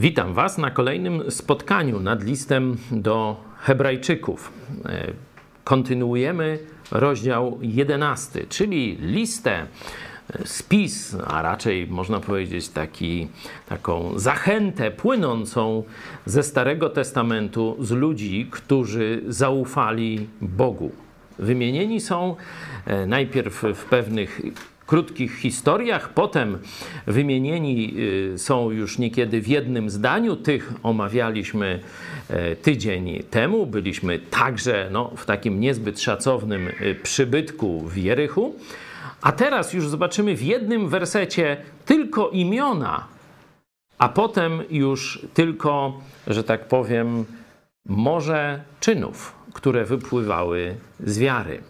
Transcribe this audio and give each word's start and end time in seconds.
Witam 0.00 0.34
Was 0.34 0.58
na 0.58 0.70
kolejnym 0.70 1.30
spotkaniu 1.30 2.00
nad 2.00 2.24
listem 2.24 2.76
do 2.90 3.36
Hebrajczyków. 3.58 4.52
E, 4.84 5.12
kontynuujemy 5.64 6.58
rozdział 6.90 7.58
11, 7.62 8.46
czyli 8.48 8.96
listę, 9.00 9.66
e, 10.32 10.46
spis, 10.46 11.16
a 11.26 11.42
raczej 11.42 11.86
można 11.86 12.20
powiedzieć 12.20 12.68
taki, 12.68 13.28
taką 13.68 14.18
zachętę 14.18 14.90
płynącą 14.90 15.82
ze 16.26 16.42
Starego 16.42 16.90
Testamentu 16.90 17.76
z 17.80 17.90
ludzi, 17.90 18.48
którzy 18.50 19.22
zaufali 19.28 20.26
Bogu. 20.40 20.90
Wymienieni 21.38 22.00
są 22.00 22.36
e, 22.86 23.06
najpierw 23.06 23.62
w 23.74 23.84
pewnych 23.84 24.40
krótkich 24.90 25.36
historiach, 25.38 26.08
potem 26.08 26.58
wymienieni 27.06 27.94
y, 28.34 28.38
są 28.38 28.70
już 28.70 28.98
niekiedy 28.98 29.40
w 29.40 29.48
jednym 29.48 29.90
zdaniu. 29.90 30.36
Tych 30.36 30.72
omawialiśmy 30.82 31.80
e, 32.28 32.56
tydzień 32.56 33.22
temu. 33.30 33.66
Byliśmy 33.66 34.18
także 34.18 34.88
no, 34.92 35.12
w 35.16 35.24
takim 35.24 35.60
niezbyt 35.60 36.00
szacownym 36.00 36.68
y, 36.68 36.96
przybytku 37.02 37.80
w 37.88 37.96
Jerychu. 37.96 38.54
A 39.22 39.32
teraz 39.32 39.72
już 39.72 39.88
zobaczymy 39.88 40.36
w 40.36 40.42
jednym 40.42 40.88
wersecie 40.88 41.56
tylko 41.86 42.28
imiona, 42.30 43.06
a 43.98 44.08
potem 44.08 44.62
już 44.70 45.26
tylko, 45.34 46.00
że 46.26 46.44
tak 46.44 46.68
powiem, 46.68 47.24
morze 47.88 48.62
czynów, 48.80 49.34
które 49.52 49.84
wypływały 49.84 50.74
z 51.00 51.18
wiary. 51.18 51.62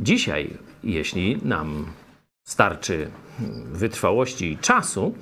Dzisiaj, 0.00 0.50
jeśli 0.84 1.38
nam 1.42 1.86
starczy 2.48 3.10
wytrwałości 3.72 4.52
i 4.52 4.58
czasu, 4.58 5.14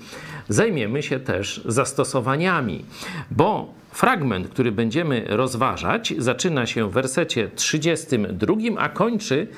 zajmiemy 0.48 1.02
się 1.02 1.20
też 1.20 1.60
zastosowaniami, 1.64 2.84
bo 3.30 3.74
fragment, 3.92 4.48
który 4.48 4.72
będziemy 4.72 5.24
rozważać, 5.28 6.14
zaczyna 6.18 6.66
się 6.66 6.90
w 6.90 6.92
wersecie 6.92 7.50
32, 7.54 8.54
a 8.78 8.88
kończy 8.88 9.48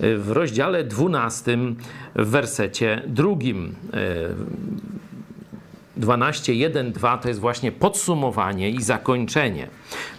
w 0.00 0.30
rozdziale 0.30 0.84
12, 0.84 1.58
w 2.14 2.26
wersecie 2.26 3.02
2. 3.06 3.28
12, 5.96 6.54
1, 6.54 6.92
2 6.92 7.18
to 7.18 7.28
jest 7.28 7.40
właśnie 7.40 7.72
podsumowanie 7.72 8.70
i 8.70 8.82
zakończenie. 8.82 9.68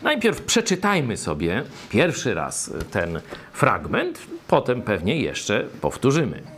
Najpierw 0.04 0.42
przeczytajmy 0.42 1.18
sobie 1.18 1.64
pierwszy 1.90 2.34
raz 2.34 2.74
ten 2.92 3.20
fragment, 3.54 4.20
potem 4.48 4.82
pewnie 4.82 5.18
jeszcze 5.22 5.66
powtórzymy. 5.82 6.55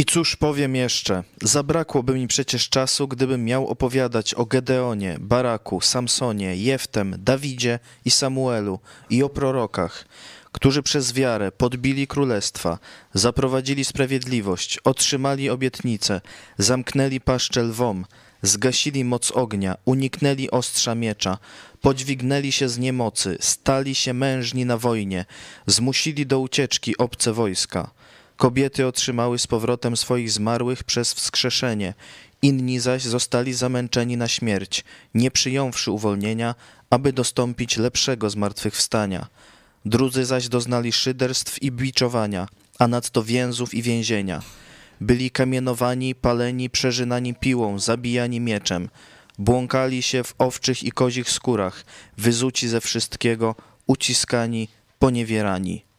I 0.00 0.04
cóż 0.04 0.36
powiem 0.36 0.76
jeszcze? 0.76 1.24
Zabrakłoby 1.42 2.14
mi 2.14 2.26
przecież 2.26 2.68
czasu, 2.68 3.08
gdybym 3.08 3.44
miał 3.44 3.68
opowiadać 3.68 4.34
o 4.34 4.46
Gedeonie, 4.46 5.16
Baraku, 5.20 5.80
Samsonie, 5.80 6.56
Jeftem, 6.56 7.14
Dawidzie 7.18 7.78
i 8.04 8.10
Samuelu 8.10 8.78
i 9.10 9.22
o 9.22 9.28
prorokach, 9.28 10.04
którzy 10.52 10.82
przez 10.82 11.12
wiarę 11.12 11.52
podbili 11.52 12.06
królestwa, 12.06 12.78
zaprowadzili 13.14 13.84
sprawiedliwość, 13.84 14.78
otrzymali 14.84 15.50
obietnice, 15.50 16.20
zamknęli 16.58 17.20
paszczę 17.20 17.62
lwom, 17.62 18.06
zgasili 18.42 19.04
moc 19.04 19.30
ognia, 19.30 19.76
uniknęli 19.84 20.50
ostrza 20.50 20.94
miecza, 20.94 21.38
podźwignęli 21.80 22.52
się 22.52 22.68
z 22.68 22.78
niemocy, 22.78 23.38
stali 23.40 23.94
się 23.94 24.14
mężni 24.14 24.64
na 24.64 24.76
wojnie, 24.76 25.24
zmusili 25.66 26.26
do 26.26 26.40
ucieczki 26.40 26.96
obce 26.98 27.32
wojska. 27.32 27.99
Kobiety 28.40 28.86
otrzymały 28.86 29.38
z 29.38 29.46
powrotem 29.46 29.96
swoich 29.96 30.30
zmarłych 30.30 30.84
przez 30.84 31.14
wskrzeszenie, 31.14 31.94
inni 32.42 32.78
zaś 32.78 33.02
zostali 33.02 33.52
zamęczeni 33.54 34.16
na 34.16 34.28
śmierć, 34.28 34.84
nie 35.14 35.30
przyjąwszy 35.30 35.90
uwolnienia, 35.90 36.54
aby 36.90 37.12
dostąpić 37.12 37.76
lepszego 37.76 38.30
zmartwychwstania. 38.30 39.26
Drudzy 39.84 40.24
zaś 40.24 40.48
doznali 40.48 40.92
szyderstw 40.92 41.62
i 41.62 41.72
biczowania, 41.72 42.48
a 42.78 42.88
nadto 42.88 43.22
więzów 43.22 43.74
i 43.74 43.82
więzienia. 43.82 44.42
Byli 45.00 45.30
kamienowani, 45.30 46.14
paleni, 46.14 46.70
przeżynani 46.70 47.34
piłą, 47.34 47.78
zabijani 47.78 48.40
mieczem. 48.40 48.88
Błąkali 49.38 50.02
się 50.02 50.24
w 50.24 50.34
owczych 50.38 50.82
i 50.82 50.92
kozich 50.92 51.30
skórach, 51.30 51.84
wyzuci 52.18 52.68
ze 52.68 52.80
wszystkiego, 52.80 53.54
uciskani, 53.86 54.68
poniewierani. 54.98 55.89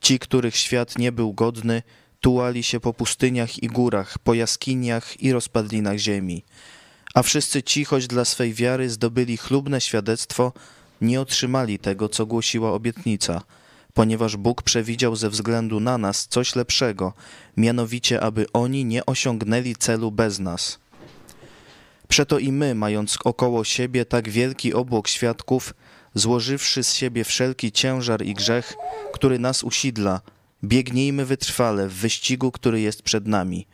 Ci, 0.00 0.18
których 0.18 0.56
świat 0.56 0.98
nie 0.98 1.12
był 1.12 1.32
godny, 1.32 1.82
tułali 2.20 2.62
się 2.62 2.80
po 2.80 2.94
pustyniach 2.94 3.62
i 3.62 3.66
górach, 3.66 4.18
po 4.18 4.34
jaskiniach 4.34 5.22
i 5.22 5.32
rozpadlinach 5.32 5.98
ziemi. 5.98 6.44
A 7.14 7.22
wszyscy 7.22 7.62
ci, 7.62 7.84
choć 7.84 8.06
dla 8.06 8.24
swej 8.24 8.54
wiary 8.54 8.90
zdobyli 8.90 9.36
chlubne 9.36 9.80
świadectwo, 9.80 10.52
nie 11.00 11.20
otrzymali 11.20 11.78
tego, 11.78 12.08
co 12.08 12.26
głosiła 12.26 12.72
obietnica, 12.72 13.42
ponieważ 13.94 14.36
Bóg 14.36 14.62
przewidział 14.62 15.16
ze 15.16 15.30
względu 15.30 15.80
na 15.80 15.98
nas 15.98 16.26
coś 16.26 16.56
lepszego, 16.56 17.12
mianowicie, 17.56 18.20
aby 18.20 18.46
oni 18.52 18.84
nie 18.84 19.06
osiągnęli 19.06 19.76
celu 19.76 20.12
bez 20.12 20.38
nas. 20.38 20.78
Przeto 22.08 22.38
i 22.38 22.52
my, 22.52 22.74
mając 22.74 23.18
około 23.24 23.64
siebie 23.64 24.04
tak 24.04 24.28
wielki 24.28 24.74
obłok 24.74 25.08
świadków, 25.08 25.74
złożywszy 26.18 26.84
z 26.84 26.94
siebie 26.94 27.24
wszelki 27.24 27.72
ciężar 27.72 28.22
i 28.22 28.34
grzech, 28.34 28.74
który 29.12 29.38
nas 29.38 29.62
usidla, 29.62 30.20
biegnijmy 30.64 31.24
wytrwale 31.24 31.88
w 31.88 31.92
wyścigu, 31.92 32.52
który 32.52 32.80
jest 32.80 33.02
przed 33.02 33.26
nami, 33.26 33.66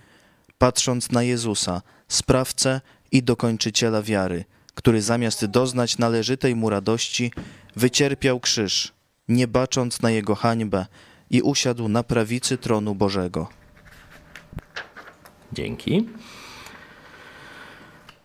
patrząc 0.59 1.10
na 1.10 1.22
Jezusa, 1.22 1.83
sprawcę 2.09 2.81
i 3.12 3.22
dokończyciela 3.22 4.03
wiary, 4.03 4.44
który 4.75 5.03
zamiast 5.03 5.44
doznać 5.44 5.99
należytej 5.99 6.56
mu 6.56 6.71
radości, 6.71 7.33
wycierpiał 7.77 8.41
krzyż, 8.41 8.93
nie 9.28 9.49
bacząc 9.49 10.03
na 10.03 10.10
jego 10.10 10.34
hańbę 10.34 10.87
i 11.31 11.43
usiadł 11.43 11.88
na 11.88 12.03
prawicy 12.03 12.59
tronu 12.59 12.94
Bożego. 12.94 13.49
Dzięki. 15.53 16.09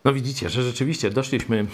No 0.05 0.13
widzicie, 0.13 0.49
że 0.49 0.63
rzeczywiście 0.63 1.09
doszliśmy 1.09 1.65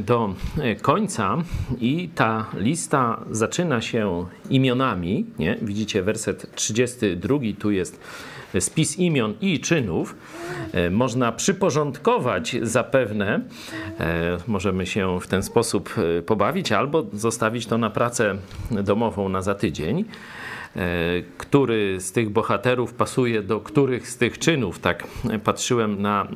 do 0.00 0.34
końca 0.82 1.36
i 1.80 2.08
ta 2.14 2.46
lista 2.54 3.20
zaczyna 3.30 3.80
się 3.80 4.26
imionami. 4.50 5.26
Nie? 5.38 5.58
Widzicie 5.62 6.02
werset 6.02 6.54
32, 6.54 7.38
tu 7.58 7.70
jest 7.70 8.00
spis 8.60 8.98
imion 8.98 9.34
i 9.40 9.60
czynów. 9.60 10.16
E, 10.72 10.90
można 10.90 11.32
przyporządkować 11.32 12.56
zapewne, 12.62 13.40
e, 14.00 14.38
możemy 14.46 14.86
się 14.86 15.20
w 15.20 15.26
ten 15.26 15.42
sposób 15.42 15.94
e, 16.18 16.22
pobawić 16.22 16.72
albo 16.72 17.06
zostawić 17.12 17.66
to 17.66 17.78
na 17.78 17.90
pracę 17.90 18.36
domową 18.70 19.28
na 19.28 19.42
za 19.42 19.54
tydzień 19.54 20.04
który 21.38 22.00
z 22.00 22.12
tych 22.12 22.30
bohaterów 22.30 22.94
pasuje 22.94 23.42
do 23.42 23.60
których 23.60 24.08
z 24.08 24.16
tych 24.16 24.38
czynów. 24.38 24.78
Tak 24.78 25.06
patrzyłem 25.44 26.02
na 26.02 26.28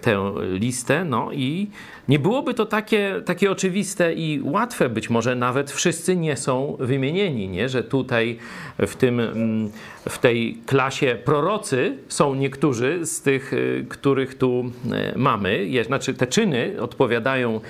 tę 0.00 0.32
listę. 0.52 1.04
No 1.04 1.32
i 1.32 1.70
nie 2.08 2.18
byłoby 2.18 2.54
to 2.54 2.66
takie, 2.66 3.22
takie 3.24 3.50
oczywiste 3.50 4.14
i 4.14 4.40
łatwe. 4.44 4.88
Być 4.88 5.10
może 5.10 5.34
nawet 5.34 5.70
wszyscy 5.70 6.16
nie 6.16 6.36
są 6.36 6.76
wymienieni, 6.80 7.48
nie? 7.48 7.68
że 7.68 7.84
tutaj 7.84 8.38
w, 8.78 8.96
tym, 8.96 9.20
mm, 9.20 9.70
w 10.08 10.18
tej 10.18 10.58
klasie 10.66 11.18
prorocy 11.24 11.98
są 12.08 12.34
niektórzy 12.34 13.06
z 13.06 13.22
tych, 13.22 13.52
e, 13.52 13.56
których 13.88 14.34
tu 14.34 14.72
e, 14.92 15.18
mamy. 15.18 15.68
Znaczy 15.86 16.14
te 16.14 16.26
czyny 16.26 16.76
odpowiadają, 16.80 17.60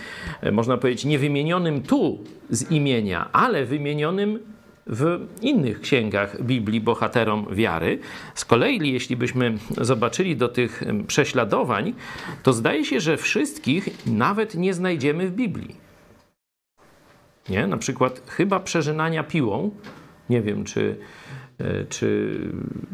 można 0.53 0.77
powiedzieć, 0.77 1.05
niewymienionym 1.05 1.83
tu 1.83 2.19
z 2.51 2.71
imienia, 2.71 3.29
ale 3.33 3.65
wymienionym 3.65 4.39
w 4.87 5.27
innych 5.43 5.81
księgach 5.81 6.43
Biblii 6.43 6.81
bohaterom 6.81 7.47
wiary. 7.51 7.99
Z 8.35 8.45
kolei, 8.45 8.93
jeśli 8.93 9.17
byśmy 9.17 9.55
zobaczyli 9.81 10.37
do 10.37 10.49
tych 10.49 10.83
prześladowań, 11.07 11.95
to 12.43 12.53
zdaje 12.53 12.85
się, 12.85 13.01
że 13.01 13.17
wszystkich 13.17 14.07
nawet 14.07 14.55
nie 14.55 14.75
znajdziemy 14.75 15.29
w 15.29 15.33
Biblii. 15.33 15.77
Nie? 17.49 17.67
Na 17.67 17.77
przykład 17.77 18.23
chyba 18.27 18.61
przeżynania 18.61 19.25
piłą, 19.25 19.71
nie 20.31 20.43
wiem 20.43 20.65
czy, 20.65 20.97
e, 21.59 21.85
czy 21.85 22.39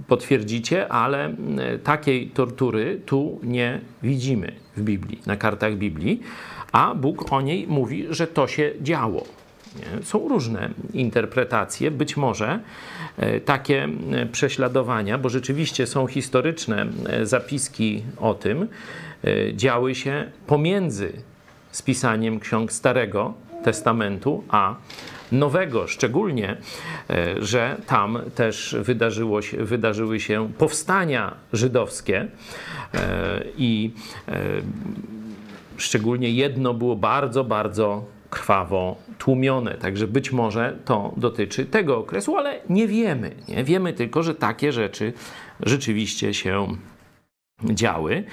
potwierdzicie, 0.08 0.88
ale 0.88 1.36
takiej 1.84 2.30
tortury 2.30 3.00
tu 3.06 3.40
nie 3.42 3.80
widzimy 4.02 4.52
w 4.76 4.82
Biblii, 4.82 5.20
na 5.26 5.36
kartach 5.36 5.76
Biblii, 5.76 6.20
a 6.72 6.94
Bóg 6.94 7.32
o 7.32 7.40
niej 7.40 7.66
mówi, 7.68 8.06
że 8.10 8.26
to 8.26 8.46
się 8.46 8.72
działo. 8.80 9.41
Są 10.02 10.28
różne 10.28 10.70
interpretacje. 10.92 11.90
Być 11.90 12.16
może 12.16 12.60
e, 13.16 13.40
takie 13.40 13.88
e, 14.12 14.26
prześladowania, 14.26 15.18
bo 15.18 15.28
rzeczywiście 15.28 15.86
są 15.86 16.06
historyczne 16.06 16.86
e, 17.06 17.26
zapiski 17.26 18.02
o 18.16 18.34
tym, 18.34 18.68
działy 19.52 19.94
się 19.94 20.30
pomiędzy 20.46 21.12
spisaniem 21.70 22.40
ksiąg 22.40 22.72
Starego 22.72 23.34
Testamentu 23.62 24.44
a 24.48 24.76
nowego, 25.32 25.88
szczególnie, 25.88 26.56
e, 27.10 27.42
że 27.42 27.76
tam 27.86 28.18
też 28.34 28.76
wydarzyło 28.80 29.42
się, 29.42 29.64
wydarzyły 29.64 30.20
się 30.20 30.52
powstania 30.58 31.34
żydowskie 31.52 32.26
e, 32.94 33.42
i 33.58 33.90
szczególnie 35.76 36.30
jedno 36.30 36.74
było 36.74 36.96
bardzo, 36.96 37.44
bardzo 37.44 38.04
krwawo 38.32 38.96
tłumione. 39.18 39.74
Także 39.74 40.06
być 40.08 40.32
może 40.32 40.78
to 40.84 41.12
dotyczy 41.16 41.66
tego 41.66 41.98
okresu, 41.98 42.36
ale 42.36 42.60
nie 42.68 42.88
wiemy. 42.88 43.34
Nie? 43.48 43.64
Wiemy 43.64 43.92
tylko, 43.92 44.22
że 44.22 44.34
takie 44.34 44.72
rzeczy 44.72 45.12
rzeczywiście 45.60 46.34
się 46.34 46.66
działy. 47.64 48.24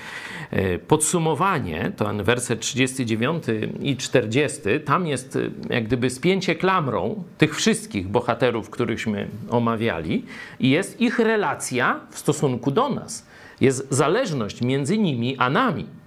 E, 0.51 0.79
podsumowanie, 0.79 1.91
to 1.97 2.13
werset 2.23 2.59
39 2.59 3.43
i 3.81 3.97
40, 3.97 4.61
tam 4.85 5.07
jest 5.07 5.35
e, 5.35 5.39
jak 5.73 5.83
gdyby 5.83 6.09
spięcie 6.09 6.55
klamrą 6.55 7.23
tych 7.37 7.55
wszystkich 7.55 8.07
bohaterów, 8.07 8.69
którychśmy 8.69 9.27
omawiali 9.49 10.25
i 10.59 10.69
jest 10.69 11.01
ich 11.01 11.19
relacja 11.19 11.99
w 12.11 12.19
stosunku 12.19 12.71
do 12.71 12.89
nas. 12.89 13.27
Jest 13.61 13.87
zależność 13.89 14.61
między 14.61 14.97
nimi 14.97 15.37
a 15.37 15.49
nami. 15.49 15.98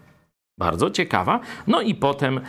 Bardzo 0.58 0.90
ciekawa. 0.90 1.40
No 1.66 1.80
i 1.80 1.94
potem 1.94 2.40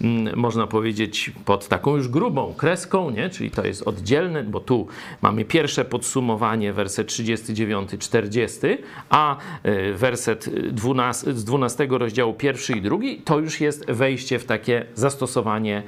mm, 0.00 0.38
można 0.38 0.66
powiedzieć 0.66 1.32
pod 1.44 1.68
taką 1.68 1.96
już 1.96 2.08
grubą 2.08 2.54
kreską, 2.54 3.10
nie? 3.10 3.30
czyli 3.30 3.50
to 3.50 3.64
jest 3.64 3.82
oddzielne, 3.82 4.44
bo 4.44 4.60
tu 4.60 4.86
mamy 5.22 5.44
pierwsze 5.44 5.84
podsumowanie, 5.84 6.72
werset 6.72 7.08
39-40, 7.08 8.78
a 9.10 9.36
y, 9.66 9.94
werset 9.94 10.48
12, 10.72 11.34
z 11.34 11.44
12 11.44 11.86
rozdziału 11.90 12.34
pierwszy 12.34 12.72
i 12.72 12.82
drugi 12.82 13.18
to 13.18 13.38
już 13.38 13.60
jest 13.60 13.90
wejście 13.90 14.38
w 14.38 14.44
takie 14.44 14.86
zastosowanie 14.94 15.82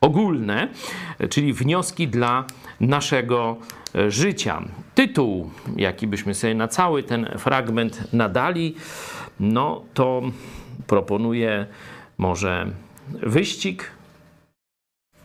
ogólne, 0.00 0.68
czyli 1.30 1.52
wnioski 1.52 2.08
dla 2.08 2.44
naszego 2.80 3.56
e, 3.94 4.10
życia. 4.10 4.62
Tytuł, 4.94 5.50
jaki 5.76 6.06
byśmy 6.06 6.34
sobie 6.34 6.54
na 6.54 6.68
cały 6.68 7.02
ten 7.02 7.26
fragment 7.38 8.12
nadali, 8.12 8.74
no 9.40 9.82
to 9.94 10.22
proponuje 10.86 11.66
może 12.18 12.70
wyścig 13.08 13.90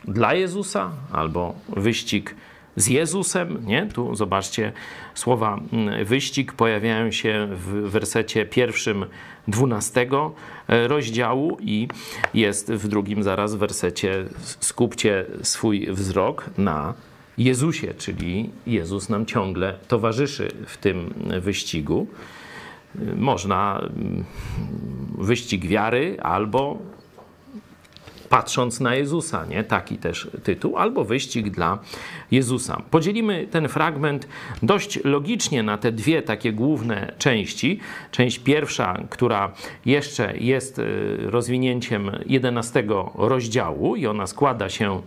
dla 0.07 0.33
Jezusa 0.33 0.91
albo 1.11 1.55
wyścig 1.69 2.35
z 2.75 2.87
Jezusem, 2.87 3.65
nie? 3.65 3.85
Tu 3.85 4.15
zobaczcie, 4.15 4.71
słowa 5.15 5.59
mm, 5.73 6.05
wyścig 6.05 6.53
pojawiają 6.53 7.11
się 7.11 7.47
w 7.51 7.89
wersecie 7.89 8.45
pierwszym 8.45 9.05
dwunastego 9.47 10.33
e, 10.67 10.87
rozdziału 10.87 11.57
i 11.61 11.87
jest 12.33 12.71
w 12.71 12.87
drugim 12.87 13.23
zaraz 13.23 13.55
wersecie 13.55 14.25
skupcie 14.59 15.25
swój 15.41 15.87
wzrok 15.91 16.45
na 16.57 16.93
Jezusie, 17.37 17.93
czyli 17.97 18.49
Jezus 18.67 19.09
nam 19.09 19.25
ciągle 19.25 19.73
towarzyszy 19.87 20.51
w 20.65 20.77
tym 20.77 21.13
wyścigu 21.41 22.07
można 23.15 23.79
mm, 23.79 24.23
wyścig 25.17 25.65
wiary 25.65 26.17
albo 26.21 26.79
patrząc 28.31 28.79
na 28.79 28.95
Jezusa, 28.95 29.45
nie? 29.45 29.63
Taki 29.63 29.97
też 29.97 30.29
tytuł, 30.43 30.77
albo 30.77 31.05
wyścig 31.05 31.49
dla 31.49 31.79
Jezusa. 32.31 32.81
Podzielimy 32.91 33.47
ten 33.51 33.67
fragment 33.67 34.27
dość 34.63 34.99
logicznie 35.03 35.63
na 35.63 35.77
te 35.77 35.91
dwie 35.91 36.21
takie 36.21 36.53
główne 36.53 37.13
części. 37.17 37.79
Część 38.11 38.39
pierwsza, 38.39 38.97
która 39.09 39.51
jeszcze 39.85 40.37
jest 40.37 40.79
e, 40.79 40.83
rozwinięciem 41.17 42.11
11 42.25 42.83
rozdziału 43.15 43.95
i 43.95 44.07
ona 44.07 44.27
składa 44.27 44.69
się 44.69 45.01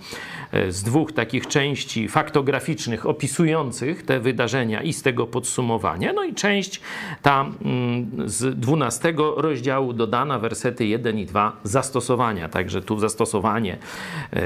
e, 0.52 0.72
z 0.72 0.82
dwóch 0.82 1.12
takich 1.12 1.46
części 1.46 2.08
faktograficznych 2.08 3.06
opisujących 3.06 4.02
te 4.02 4.20
wydarzenia 4.20 4.82
i 4.82 4.92
z 4.92 5.02
tego 5.02 5.26
podsumowania. 5.26 6.12
No 6.12 6.24
i 6.24 6.34
część 6.34 6.80
ta 7.22 7.46
mm, 7.64 8.10
z 8.30 8.60
12 8.60 9.14
rozdziału 9.36 9.92
dodana 9.92 10.38
wersety 10.38 10.86
1 10.86 11.18
i 11.18 11.26
2 11.26 11.56
zastosowania. 11.62 12.48
Także 12.48 12.82
tu 12.82 12.98
zastosowanie 13.14 13.78
e, 14.32 14.40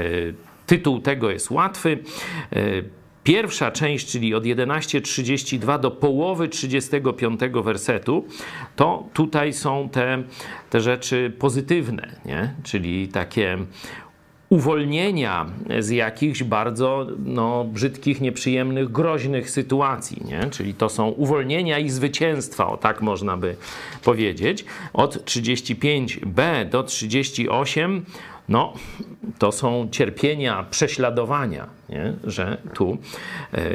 Tytuł 0.69 1.01
tego 1.01 1.29
jest 1.29 1.51
łatwy. 1.51 1.99
E, 2.53 2.59
pierwsza 3.23 3.71
część, 3.71 4.11
czyli 4.11 4.35
od 4.35 4.43
11.32 4.43 5.79
do 5.79 5.91
połowy 5.91 6.47
35 6.47 7.39
wersetu, 7.63 8.25
to 8.75 9.03
tutaj 9.13 9.53
są 9.53 9.89
te, 9.89 10.23
te 10.69 10.81
rzeczy 10.81 11.33
pozytywne, 11.39 12.15
nie? 12.25 12.53
czyli 12.63 13.07
takie 13.07 13.57
uwolnienia 14.49 15.45
z 15.79 15.89
jakichś 15.89 16.43
bardzo 16.43 17.07
no, 17.25 17.63
brzydkich, 17.63 18.21
nieprzyjemnych, 18.21 18.91
groźnych 18.91 19.49
sytuacji. 19.49 20.21
Nie? 20.25 20.49
Czyli 20.49 20.73
to 20.73 20.89
są 20.89 21.07
uwolnienia 21.07 21.79
i 21.79 21.89
zwycięstwa, 21.89 22.67
o 22.67 22.77
tak 22.77 23.01
można 23.01 23.37
by 23.37 23.55
powiedzieć. 24.03 24.65
Od 24.93 25.17
35b 25.17 26.69
do 26.69 26.83
38 26.83 28.05
no, 28.49 28.73
to 29.37 29.51
są 29.51 29.87
cierpienia, 29.91 30.65
prześladowania, 30.71 31.67
nie? 31.89 32.13
że 32.23 32.57
tu 32.73 32.97
e, 33.53 33.69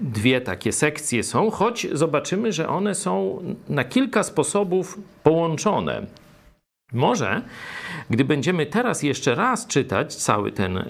dwie 0.00 0.40
takie 0.40 0.72
sekcje 0.72 1.22
są, 1.22 1.50
choć 1.50 1.86
zobaczymy, 1.92 2.52
że 2.52 2.68
one 2.68 2.94
są 2.94 3.42
na 3.68 3.84
kilka 3.84 4.22
sposobów 4.22 4.98
połączone. 5.22 6.06
Może, 6.92 7.42
gdy 8.10 8.24
będziemy 8.24 8.66
teraz 8.66 9.02
jeszcze 9.02 9.34
raz 9.34 9.66
czytać 9.66 10.14
cały 10.14 10.52
ten 10.52 10.78
e, 10.78 10.84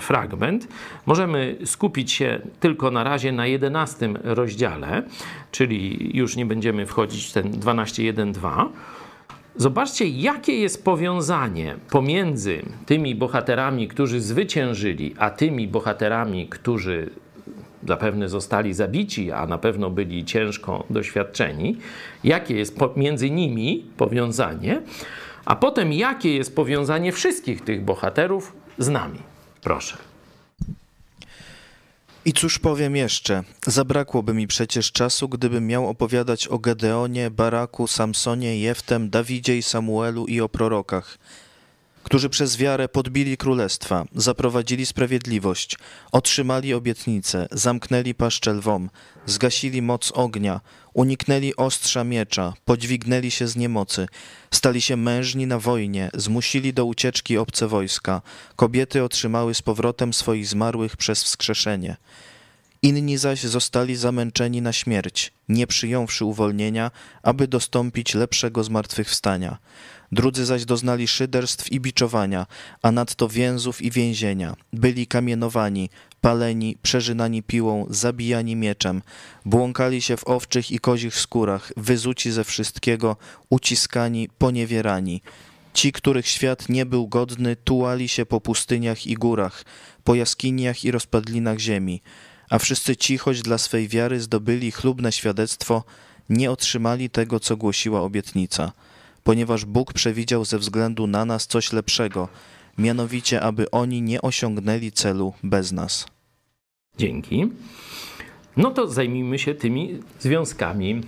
fragment, 0.00 0.68
możemy 1.06 1.56
skupić 1.64 2.12
się 2.12 2.40
tylko 2.60 2.90
na 2.90 3.04
razie 3.04 3.32
na 3.32 3.46
11 3.46 4.08
rozdziale, 4.24 5.02
czyli 5.50 6.10
już 6.16 6.36
nie 6.36 6.46
będziemy 6.46 6.86
wchodzić 6.86 7.26
w 7.26 7.32
ten 7.32 7.52
12.1.2 7.52 8.68
Zobaczcie, 9.60 10.08
jakie 10.08 10.52
jest 10.52 10.84
powiązanie 10.84 11.76
pomiędzy 11.90 12.62
tymi 12.86 13.14
bohaterami, 13.14 13.88
którzy 13.88 14.20
zwyciężyli, 14.20 15.14
a 15.18 15.30
tymi 15.30 15.68
bohaterami, 15.68 16.48
którzy 16.48 17.10
zapewne 17.88 18.28
zostali 18.28 18.74
zabici, 18.74 19.32
a 19.32 19.46
na 19.46 19.58
pewno 19.58 19.90
byli 19.90 20.24
ciężko 20.24 20.84
doświadczeni. 20.90 21.76
Jakie 22.24 22.54
jest 22.54 22.78
między 22.96 23.30
nimi 23.30 23.86
powiązanie, 23.96 24.82
a 25.44 25.56
potem 25.56 25.92
jakie 25.92 26.34
jest 26.34 26.56
powiązanie 26.56 27.12
wszystkich 27.12 27.60
tych 27.60 27.84
bohaterów 27.84 28.52
z 28.78 28.88
nami. 28.88 29.18
Proszę. 29.62 30.09
I 32.30 32.32
cóż 32.32 32.58
powiem 32.58 32.96
jeszcze? 32.96 33.44
Zabrakłoby 33.66 34.34
mi 34.34 34.46
przecież 34.46 34.92
czasu, 34.92 35.28
gdybym 35.28 35.66
miał 35.66 35.88
opowiadać 35.88 36.48
o 36.48 36.58
Gedeonie, 36.58 37.30
Baraku, 37.30 37.86
Samsonie, 37.86 38.60
Jeftem, 38.60 39.10
Dawidzie 39.10 39.58
i 39.58 39.62
Samuelu 39.62 40.26
i 40.26 40.40
o 40.40 40.48
prorokach, 40.48 41.18
którzy 42.02 42.28
przez 42.28 42.56
wiarę 42.56 42.88
podbili 42.88 43.36
królestwa, 43.36 44.04
zaprowadzili 44.14 44.86
sprawiedliwość, 44.86 45.78
otrzymali 46.12 46.74
obietnice, 46.74 47.48
zamknęli 47.52 48.14
paszczę 48.14 48.52
lwom, 48.52 48.90
zgasili 49.26 49.82
moc 49.82 50.12
ognia, 50.14 50.60
uniknęli 50.94 51.56
ostrza 51.56 52.04
miecza, 52.04 52.52
podźwignęli 52.64 53.30
się 53.30 53.48
z 53.48 53.56
niemocy, 53.56 54.06
stali 54.50 54.80
się 54.80 54.96
mężni 54.96 55.46
na 55.46 55.58
wojnie, 55.58 56.10
zmusili 56.14 56.72
do 56.72 56.84
ucieczki 56.84 57.38
obce 57.38 57.68
wojska, 57.68 58.22
kobiety 58.56 59.04
otrzymały 59.04 59.54
z 59.54 59.62
powrotem 59.62 60.12
swoich 60.12 60.46
zmarłych 60.46 60.96
przez 60.96 61.22
wskrzeszenie. 61.22 61.96
Inni 62.82 63.18
zaś 63.18 63.42
zostali 63.42 63.96
zamęczeni 63.96 64.62
na 64.62 64.72
śmierć, 64.72 65.32
nie 65.48 65.66
przyjąwszy 65.66 66.24
uwolnienia, 66.24 66.90
aby 67.22 67.48
dostąpić 67.48 68.14
lepszego 68.14 68.64
zmartwychwstania. 68.64 69.58
Drudzy 70.12 70.46
zaś 70.46 70.64
doznali 70.64 71.08
szyderstw 71.08 71.72
i 71.72 71.80
biczowania, 71.80 72.46
a 72.82 72.92
nadto 72.92 73.28
więzów 73.28 73.82
i 73.82 73.90
więzienia. 73.90 74.56
Byli 74.72 75.06
kamienowani, 75.06 75.90
paleni, 76.20 76.76
przeżynani 76.82 77.42
piłą, 77.42 77.86
zabijani 77.90 78.56
mieczem, 78.56 79.02
błąkali 79.44 80.02
się 80.02 80.16
w 80.16 80.26
owczych 80.26 80.70
i 80.70 80.78
kozich 80.78 81.16
skórach, 81.16 81.72
wyzuci 81.76 82.30
ze 82.30 82.44
wszystkiego, 82.44 83.16
uciskani, 83.50 84.28
poniewierani. 84.38 85.22
Ci, 85.74 85.92
których 85.92 86.26
świat 86.26 86.68
nie 86.68 86.86
był 86.86 87.08
godny, 87.08 87.56
tułali 87.56 88.08
się 88.08 88.26
po 88.26 88.40
pustyniach 88.40 89.06
i 89.06 89.14
górach, 89.14 89.64
po 90.04 90.14
jaskiniach 90.14 90.84
i 90.84 90.90
rozpadlinach 90.90 91.58
ziemi, 91.58 92.02
a 92.50 92.58
wszyscy 92.58 92.96
ci, 92.96 93.18
choć 93.18 93.42
dla 93.42 93.58
swej 93.58 93.88
wiary 93.88 94.20
zdobyli 94.20 94.70
chlubne 94.70 95.12
świadectwo, 95.12 95.84
nie 96.28 96.50
otrzymali 96.50 97.10
tego, 97.10 97.40
co 97.40 97.56
głosiła 97.56 98.00
obietnica, 98.00 98.72
ponieważ 99.24 99.64
Bóg 99.64 99.92
przewidział 99.92 100.44
ze 100.44 100.58
względu 100.58 101.06
na 101.06 101.24
nas 101.24 101.46
coś 101.46 101.72
lepszego– 101.72 102.28
mianowicie 102.78 103.40
aby 103.40 103.70
oni 103.70 104.02
nie 104.02 104.22
osiągnęli 104.22 104.92
celu 104.92 105.32
bez 105.42 105.72
nas. 105.72 106.06
Dzięki. 106.98 107.50
No 108.56 108.70
to 108.70 108.88
zajmijmy 108.88 109.38
się 109.38 109.54
tymi 109.54 109.98
związkami 110.18 111.00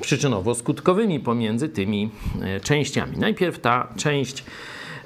przyczynowo-skutkowymi 0.00 1.20
pomiędzy 1.20 1.68
tymi 1.68 2.10
e, 2.42 2.60
częściami. 2.60 3.18
Najpierw 3.18 3.58
ta 3.58 3.94
część 3.96 4.44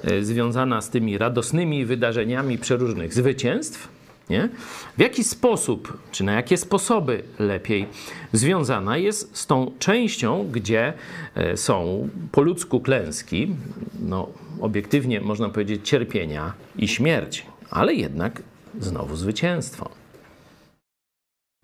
e, 0.03 0.23
związana 0.23 0.81
z 0.81 0.89
tymi 0.89 1.17
radosnymi 1.17 1.85
wydarzeniami 1.85 2.57
przeróżnych 2.57 3.13
zwycięstw, 3.13 3.87
nie? 4.31 4.49
w 4.97 5.01
jaki 5.01 5.23
sposób, 5.23 5.97
czy 6.11 6.23
na 6.23 6.33
jakie 6.33 6.57
sposoby 6.57 7.23
lepiej 7.39 7.87
związana 8.33 8.97
jest 8.97 9.37
z 9.37 9.47
tą 9.47 9.71
częścią, 9.79 10.47
gdzie 10.51 10.93
e, 11.35 11.57
są 11.57 12.09
po 12.31 12.41
ludzku 12.41 12.79
klęski, 12.79 13.55
no, 13.99 14.29
obiektywnie 14.61 15.21
można 15.21 15.49
powiedzieć 15.49 15.89
cierpienia 15.89 16.53
i 16.75 16.87
śmierć, 16.87 17.45
ale 17.69 17.93
jednak 17.93 18.41
znowu 18.79 19.15
zwycięstwo. 19.15 19.89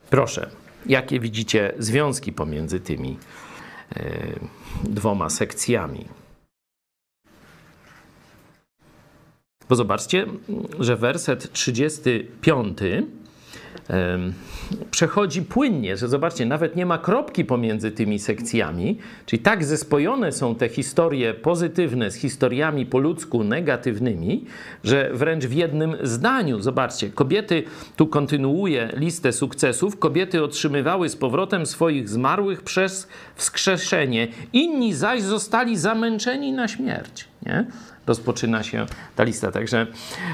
Proszę, 0.10 0.50
jakie 0.86 1.20
widzicie 1.20 1.74
związki 1.80 2.34
pomiędzy 2.34 2.80
tymi 2.80 3.18
e, 3.96 4.10
dwoma 4.84 5.30
sekcjami? 5.30 6.06
Bo 9.70 9.76
zobaczcie, 9.76 10.26
że 10.80 10.96
werset 10.96 11.52
35 11.52 12.78
przechodzi 14.92 15.42
płynnie, 15.42 15.98
że 15.98 16.08
zobaczcie, 16.08 16.46
nawet 16.46 16.76
nie 16.76 16.86
ma 16.86 16.98
kropki 16.98 17.46
pomiędzy 17.46 17.92
tymi 17.92 18.20
sekcjami, 18.20 18.98
czyli 19.26 19.42
tak 19.42 19.66
zespojone 19.66 20.32
są 20.32 20.56
te 20.56 20.70
historie 20.70 21.34
pozytywne 21.34 22.12
z 22.12 22.16
historiami 22.16 22.86
po 22.86 23.00
ludzku 23.00 23.44
negatywnymi, 23.44 24.46
że 24.84 25.10
wręcz 25.14 25.46
w 25.46 25.54
jednym 25.54 25.96
zdaniu, 26.04 26.62
zobaczcie, 26.62 27.10
kobiety, 27.10 27.64
tu 27.96 28.08
kontynuuje 28.08 28.90
listę 28.94 29.34
sukcesów, 29.34 30.00
kobiety 30.00 30.44
otrzymywały 30.44 31.10
z 31.10 31.16
powrotem 31.16 31.66
swoich 31.66 32.10
zmarłych 32.10 32.62
przez 32.62 33.08
wskrzeszenie, 33.36 34.28
inni 34.54 34.94
zaś 34.94 35.22
zostali 35.22 35.78
zamęczeni 35.78 36.52
na 36.52 36.68
śmierć. 36.68 37.28
Nie? 37.46 37.66
Rozpoczyna 38.08 38.64
się 38.64 38.86
ta 39.16 39.24
lista. 39.24 39.52
Także 39.52 39.88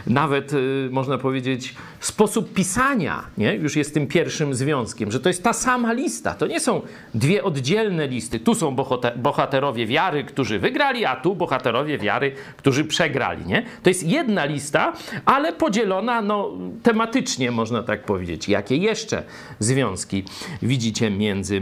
nawet 0.07 0.53
y, 0.53 0.89
można 0.91 1.17
powiedzieć, 1.17 1.75
sposób 1.99 2.53
pisania 2.53 3.23
nie? 3.37 3.55
już 3.55 3.75
jest 3.75 3.93
tym 3.93 4.07
pierwszym 4.07 4.55
związkiem, 4.55 5.11
że 5.11 5.19
to 5.19 5.29
jest 5.29 5.43
ta 5.43 5.53
sama 5.53 5.93
lista. 5.93 6.33
To 6.33 6.47
nie 6.47 6.59
są 6.59 6.81
dwie 7.13 7.43
oddzielne 7.43 8.07
listy. 8.07 8.39
Tu 8.39 8.55
są 8.55 8.75
bohaterowie 9.15 9.87
wiary, 9.87 10.23
którzy 10.23 10.59
wygrali, 10.59 11.05
a 11.05 11.15
tu 11.15 11.35
bohaterowie 11.35 11.97
wiary, 11.97 12.35
którzy 12.57 12.85
przegrali. 12.85 13.45
Nie? 13.45 13.65
To 13.83 13.89
jest 13.89 14.03
jedna 14.03 14.45
lista, 14.45 14.93
ale 15.25 15.53
podzielona 15.53 16.21
no, 16.21 16.51
tematycznie, 16.83 17.51
można 17.51 17.83
tak 17.83 18.05
powiedzieć. 18.05 18.49
Jakie 18.49 18.77
jeszcze 18.77 19.23
związki 19.59 20.23
widzicie 20.61 21.11
między, 21.11 21.61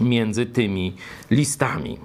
między 0.00 0.46
tymi 0.46 0.96
listami? 1.30 1.98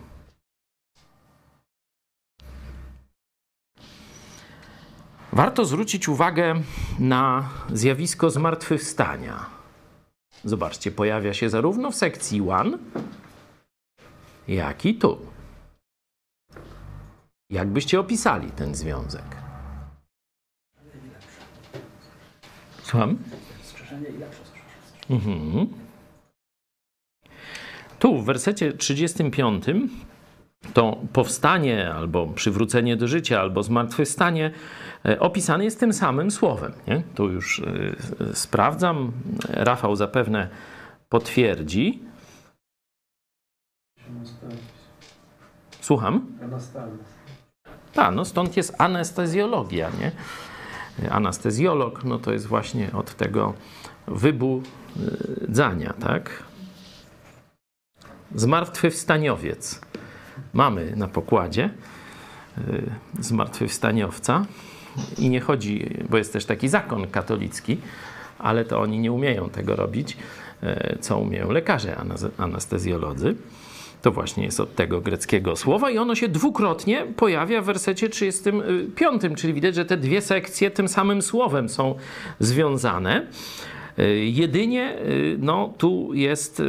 Warto 5.33 5.65
zwrócić 5.65 6.09
uwagę 6.09 6.61
na 7.00 7.50
zjawisko 7.73 8.29
zmartwychwstania. 8.29 9.45
Zobaczcie, 10.43 10.91
pojawia 10.91 11.33
się 11.33 11.50
zarówno 11.50 11.91
w 11.91 11.95
sekcji 11.95 12.38
1, 12.38 12.77
jak 14.47 14.85
i 14.85 14.95
tu. 14.95 15.17
Jak 17.50 17.67
byście 17.67 18.00
opisali 18.00 18.51
ten 18.51 18.75
związek? 18.75 19.38
Słucham? 22.83 23.17
Mhm. 25.09 25.67
Tu 28.00 28.21
w 28.21 28.25
wersecie 28.25 28.73
35 28.73 29.65
to 30.73 30.97
powstanie 31.13 31.93
albo 31.93 32.27
przywrócenie 32.27 32.97
do 32.97 33.07
życia, 33.07 33.39
albo 33.39 33.63
zmartwychwstanie 33.63 34.51
e, 35.05 35.20
opisane 35.20 35.63
jest 35.63 35.79
tym 35.79 35.93
samym 35.93 36.31
słowem. 36.31 36.74
Nie? 36.88 37.03
Tu 37.15 37.29
już 37.29 37.60
e, 37.60 37.96
sprawdzam, 38.34 39.12
Rafał 39.50 39.96
zapewne 39.96 40.50
potwierdzi. 41.10 42.00
Słucham? 45.81 46.27
Tak, 47.93 48.15
no 48.15 48.25
stąd 48.25 48.58
jest 48.58 48.75
anestezjologia, 48.77 49.89
nie? 50.00 50.12
Anestezjolog, 51.10 52.03
no 52.03 52.20
to 52.20 52.34
jest 52.34 52.48
właśnie 52.48 52.91
od 52.93 53.15
tego 53.15 53.53
wybudzania, 54.08 55.93
tak? 56.00 56.43
Zmartwychwstaniowiec 58.36 59.81
mamy 60.53 60.96
na 60.96 61.08
pokładzie 61.08 61.70
y, 62.58 62.91
zmartwychwstaniowca. 63.20 64.46
I 65.17 65.29
nie 65.29 65.39
chodzi, 65.39 65.89
bo 66.10 66.17
jest 66.17 66.33
też 66.33 66.45
taki 66.45 66.67
zakon 66.67 67.07
katolicki, 67.07 67.77
ale 68.39 68.65
to 68.65 68.81
oni 68.81 69.00
nie 69.00 69.12
umieją 69.12 69.50
tego 69.50 69.75
robić, 69.75 70.17
y, 70.63 70.98
co 71.01 71.17
umieją 71.17 71.51
lekarze 71.51 71.98
anestezjolodzy. 72.38 73.36
To 74.01 74.12
właśnie 74.12 74.43
jest 74.43 74.60
od 74.60 74.75
tego 74.75 75.01
greckiego 75.01 75.55
słowa 75.55 75.91
i 75.91 75.98
ono 75.98 76.15
się 76.15 76.27
dwukrotnie 76.27 77.05
pojawia 77.15 77.62
w 77.62 77.65
wersecie 77.65 78.10
35, 78.10 79.21
czyli 79.36 79.53
widać, 79.53 79.75
że 79.75 79.86
te 79.86 79.98
dwie 79.98 80.21
sekcje 80.21 80.71
tym 80.71 80.88
samym 80.88 81.21
słowem 81.21 81.69
są 81.69 81.95
związane. 82.39 83.27
Y, 84.00 84.25
jedynie 84.25 84.98
no, 85.39 85.74
tu 85.77 86.13
jest 86.13 86.62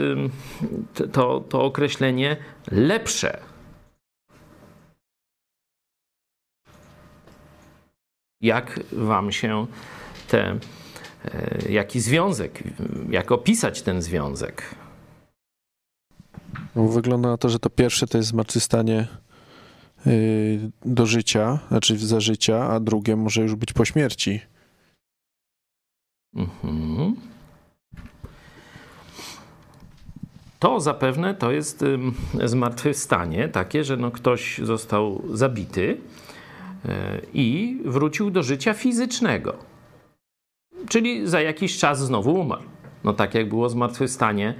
to, 1.12 1.40
to 1.48 1.62
określenie 1.62 2.36
lepsze 2.70 3.51
jak 8.42 8.80
wam 8.92 9.32
się 9.32 9.66
te, 10.28 10.58
e, 11.24 11.72
jaki 11.72 12.00
związek, 12.00 12.62
jak 13.10 13.32
opisać 13.32 13.82
ten 13.82 14.02
związek? 14.02 14.74
No, 16.76 16.88
wygląda 16.88 17.28
na 17.28 17.36
to, 17.36 17.48
że 17.48 17.58
to 17.58 17.70
pierwsze 17.70 18.06
to 18.06 18.18
jest 18.18 18.30
zmartwychwstanie 18.30 19.06
y, 20.06 20.70
do 20.84 21.06
życia, 21.06 21.58
znaczy 21.68 21.98
za 21.98 22.20
życia, 22.20 22.68
a 22.68 22.80
drugie 22.80 23.16
może 23.16 23.42
już 23.42 23.54
być 23.54 23.72
po 23.72 23.84
śmierci. 23.84 24.40
Mhm. 26.34 27.16
To 30.58 30.80
zapewne 30.80 31.34
to 31.34 31.52
jest 31.52 31.84
zmartwychwstanie 32.44 33.48
takie, 33.48 33.84
że 33.84 33.96
no 33.96 34.10
ktoś 34.10 34.58
został 34.58 35.22
zabity, 35.32 36.00
i 37.34 37.78
wrócił 37.84 38.30
do 38.30 38.42
życia 38.42 38.74
fizycznego. 38.74 39.54
Czyli 40.88 41.28
za 41.28 41.40
jakiś 41.40 41.78
czas 41.78 41.98
znowu 41.98 42.34
umarł. 42.34 42.62
No 43.04 43.12
tak 43.12 43.34
jak 43.34 43.48
było 43.48 43.68
zmartwychwstanie, 43.68 44.54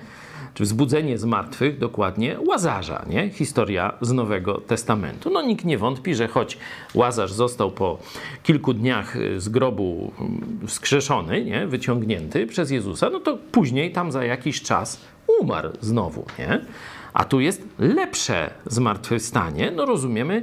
czy 0.55 0.65
wzbudzenie 0.65 1.19
z 1.19 1.25
martwych, 1.25 1.79
dokładnie 1.79 2.37
Łazarza, 2.49 3.05
nie? 3.09 3.31
Historia 3.31 3.93
z 4.01 4.13
Nowego 4.13 4.55
Testamentu. 4.55 5.31
No 5.31 5.43
nikt 5.43 5.65
nie 5.65 5.79
wątpi, 5.79 6.15
że 6.15 6.29
choć 6.29 6.59
Łazarz 6.95 7.33
został 7.33 7.71
po 7.71 7.99
kilku 8.43 8.75
dniach 8.75 9.17
z 9.37 9.49
grobu 9.49 10.13
wskrzeszony, 10.67 11.45
nie? 11.45 11.67
Wyciągnięty 11.67 12.47
przez 12.47 12.71
Jezusa, 12.71 13.11
no 13.11 13.21
to 13.21 13.39
później 13.53 13.93
tam 13.93 14.13
za 14.13 14.25
jakiś 14.25 14.63
czas 14.63 15.01
umarł 15.41 15.71
znowu, 15.81 16.25
nie? 16.39 16.65
A 17.15 17.25
tu 17.25 17.41
jest 17.41 17.63
lepsze 17.79 18.51
zmartwychwstanie. 18.67 19.71
No 19.71 19.87
rozumiemy, 19.87 20.43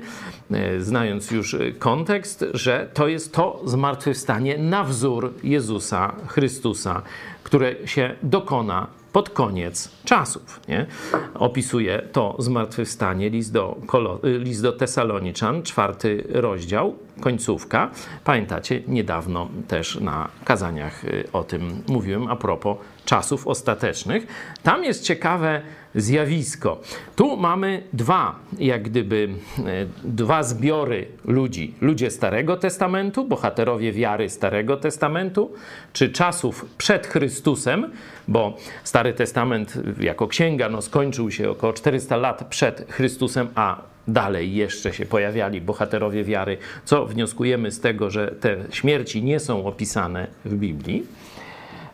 e, 0.52 0.82
znając 0.82 1.32
już 1.32 1.56
kontekst, 1.80 2.46
że 2.54 2.90
to 2.94 3.08
jest 3.08 3.34
to 3.34 3.62
zmartwychwstanie 3.66 4.58
na 4.58 4.84
wzór 4.84 5.34
Jezusa 5.44 6.16
Chrystusa, 6.28 7.02
które 7.44 7.88
się 7.88 8.16
dokona 8.24 8.88
pod 9.12 9.30
koniec 9.30 9.92
czasów. 10.06 10.60
Nie? 10.68 10.86
Opisuje 11.34 12.02
to 12.12 12.36
zmartwychwstanie 12.40 13.30
list 13.30 13.54
do, 13.54 13.78
list 14.24 14.62
do 14.62 14.72
Tesaloniczan, 14.72 15.64
czwarty 15.64 16.24
rozdział, 16.30 16.96
końcówka. 17.20 17.92
Pamiętacie, 18.24 18.82
niedawno 18.88 19.50
też 19.68 20.00
na 20.00 20.30
kazaniach 20.46 21.06
y, 21.06 21.28
o 21.34 21.44
tym 21.44 21.84
mówiłem 21.88 22.28
a 22.28 22.36
propos 22.36 22.78
czasów 23.06 23.48
ostatecznych. 23.48 24.28
Tam 24.64 24.84
jest 24.84 25.04
ciekawe 25.04 25.62
zjawisko. 26.02 26.82
Tu 27.16 27.38
mamy 27.38 27.84
dwa, 27.94 28.36
jak 28.60 28.84
gdyby, 28.84 29.30
y, 29.60 29.64
dwa 30.04 30.44
zbiory 30.44 31.08
ludzi. 31.26 31.74
Ludzie 31.82 32.12
Starego 32.12 32.58
Testamentu, 32.58 33.26
bohaterowie 33.26 33.92
wiary 33.92 34.30
Starego 34.30 34.78
Testamentu, 34.78 35.54
czy 35.94 36.10
czasów 36.10 36.66
przed 36.78 37.08
Chrystusem, 37.08 37.92
bo 38.28 38.58
Stary 38.84 39.14
Testament 39.14 39.74
jako 40.00 40.28
księga 40.28 40.70
no, 40.70 40.82
skończył 40.82 41.32
się 41.32 41.50
około 41.50 41.74
400 41.74 42.18
lat 42.18 42.48
przed 42.50 42.92
Chrystusem, 42.92 43.48
a 43.56 43.82
dalej 44.08 44.56
jeszcze 44.56 44.94
się 44.94 45.06
pojawiali 45.06 45.62
bohaterowie 45.62 46.24
wiary, 46.24 46.58
co 46.86 47.06
wnioskujemy 47.06 47.72
z 47.72 47.80
tego, 47.80 48.10
że 48.10 48.28
te 48.28 48.58
śmierci 48.72 49.24
nie 49.24 49.40
są 49.40 49.66
opisane 49.66 50.28
w 50.46 50.56
Biblii. 50.56 51.06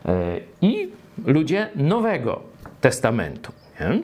E, 0.04 0.40
I 0.62 0.88
ludzie 1.26 1.68
Nowego 1.76 2.42
Testamentu. 2.80 3.52
Nie? 3.80 4.00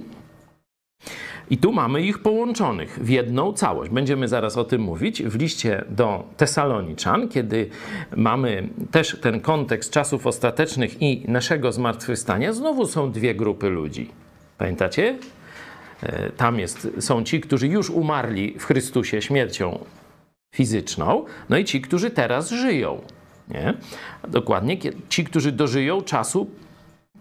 I 1.50 1.58
tu 1.58 1.72
mamy 1.72 2.02
ich 2.02 2.18
połączonych 2.18 2.98
w 3.02 3.08
jedną 3.08 3.52
całość. 3.52 3.90
Będziemy 3.90 4.28
zaraz 4.28 4.56
o 4.56 4.64
tym 4.64 4.82
mówić 4.82 5.22
w 5.22 5.34
liście 5.38 5.84
do 5.88 6.24
Tesaloniczan, 6.36 7.28
kiedy 7.28 7.68
mamy 8.16 8.68
też 8.90 9.18
ten 9.20 9.40
kontekst 9.40 9.92
czasów 9.92 10.26
ostatecznych 10.26 11.02
i 11.02 11.24
naszego 11.28 11.72
zmartwychwstania. 11.72 12.52
Znowu 12.52 12.86
są 12.86 13.12
dwie 13.12 13.34
grupy 13.34 13.68
ludzi. 13.68 14.10
Pamiętacie? 14.58 15.18
E, 16.02 16.30
tam 16.30 16.58
jest, 16.58 16.88
są 17.00 17.24
ci, 17.24 17.40
którzy 17.40 17.68
już 17.68 17.90
umarli 17.90 18.54
w 18.58 18.64
Chrystusie 18.64 19.22
śmiercią 19.22 19.84
fizyczną, 20.54 21.24
no 21.48 21.56
i 21.56 21.64
ci, 21.64 21.80
którzy 21.80 22.10
teraz 22.10 22.50
żyją. 22.50 23.00
Nie? 23.48 23.74
Dokładnie 24.28 24.78
ci, 25.08 25.24
którzy 25.24 25.52
dożyją 25.52 26.02
czasu 26.02 26.50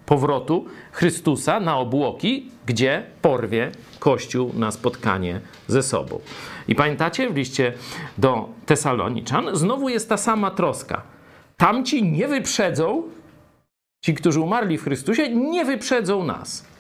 powrotu 0.05 0.65
Chrystusa 0.91 1.59
na 1.59 1.77
obłoki, 1.77 2.51
gdzie 2.65 3.03
porwie 3.21 3.71
Kościół 3.99 4.51
na 4.53 4.71
spotkanie 4.71 5.41
ze 5.67 5.83
sobą. 5.83 6.19
I 6.67 6.75
pamiętacie 6.75 7.29
w 7.29 7.35
liście 7.35 7.73
do 8.17 8.49
Tesaloniczan 8.65 9.49
znowu 9.53 9.89
jest 9.89 10.09
ta 10.09 10.17
sama 10.17 10.51
troska. 10.51 11.01
Tamci 11.57 12.03
nie 12.03 12.27
wyprzedzą, 12.27 13.03
ci, 14.05 14.13
którzy 14.13 14.39
umarli 14.39 14.77
w 14.77 14.83
Chrystusie, 14.83 15.29
nie 15.29 15.65
wyprzedzą 15.65 16.23
nas. 16.23 16.71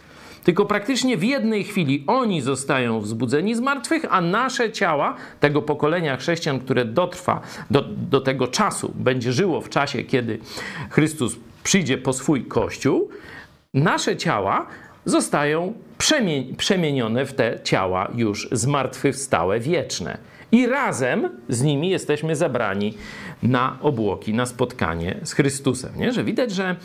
Tylko 0.43 0.65
praktycznie 0.65 1.17
w 1.17 1.23
jednej 1.23 1.63
chwili 1.63 2.03
oni 2.07 2.41
zostają 2.41 2.99
wzbudzeni 2.99 3.55
z 3.55 3.59
martwych, 3.59 4.05
a 4.09 4.21
nasze 4.21 4.71
ciała, 4.71 5.15
tego 5.39 5.61
pokolenia 5.61 6.17
chrześcijan, 6.17 6.59
które 6.59 6.85
dotrwa 6.85 7.41
do, 7.71 7.81
do 7.81 8.21
tego 8.21 8.47
czasu, 8.47 8.91
będzie 8.95 9.33
żyło 9.33 9.61
w 9.61 9.69
czasie, 9.69 10.03
kiedy 10.03 10.39
Chrystus 10.89 11.35
przyjdzie 11.63 11.97
po 11.97 12.13
swój 12.13 12.45
kościół, 12.45 13.09
nasze 13.73 14.17
ciała 14.17 14.67
zostają 15.05 15.73
przemienione 16.57 17.25
w 17.25 17.33
te 17.33 17.59
ciała 17.63 18.11
już 18.15 18.47
zmartwychwstałe, 18.51 19.59
wieczne. 19.59 20.17
I 20.51 20.67
razem 20.67 21.29
z 21.49 21.61
nimi 21.61 21.89
jesteśmy 21.89 22.35
zabrani 22.35 22.93
na 23.43 23.77
obłoki, 23.81 24.33
na 24.33 24.45
spotkanie 24.45 25.15
z 25.23 25.33
Chrystusem. 25.33 25.91
Nie? 25.97 26.11
Że 26.11 26.23
widać, 26.23 26.51
że, 26.51 26.75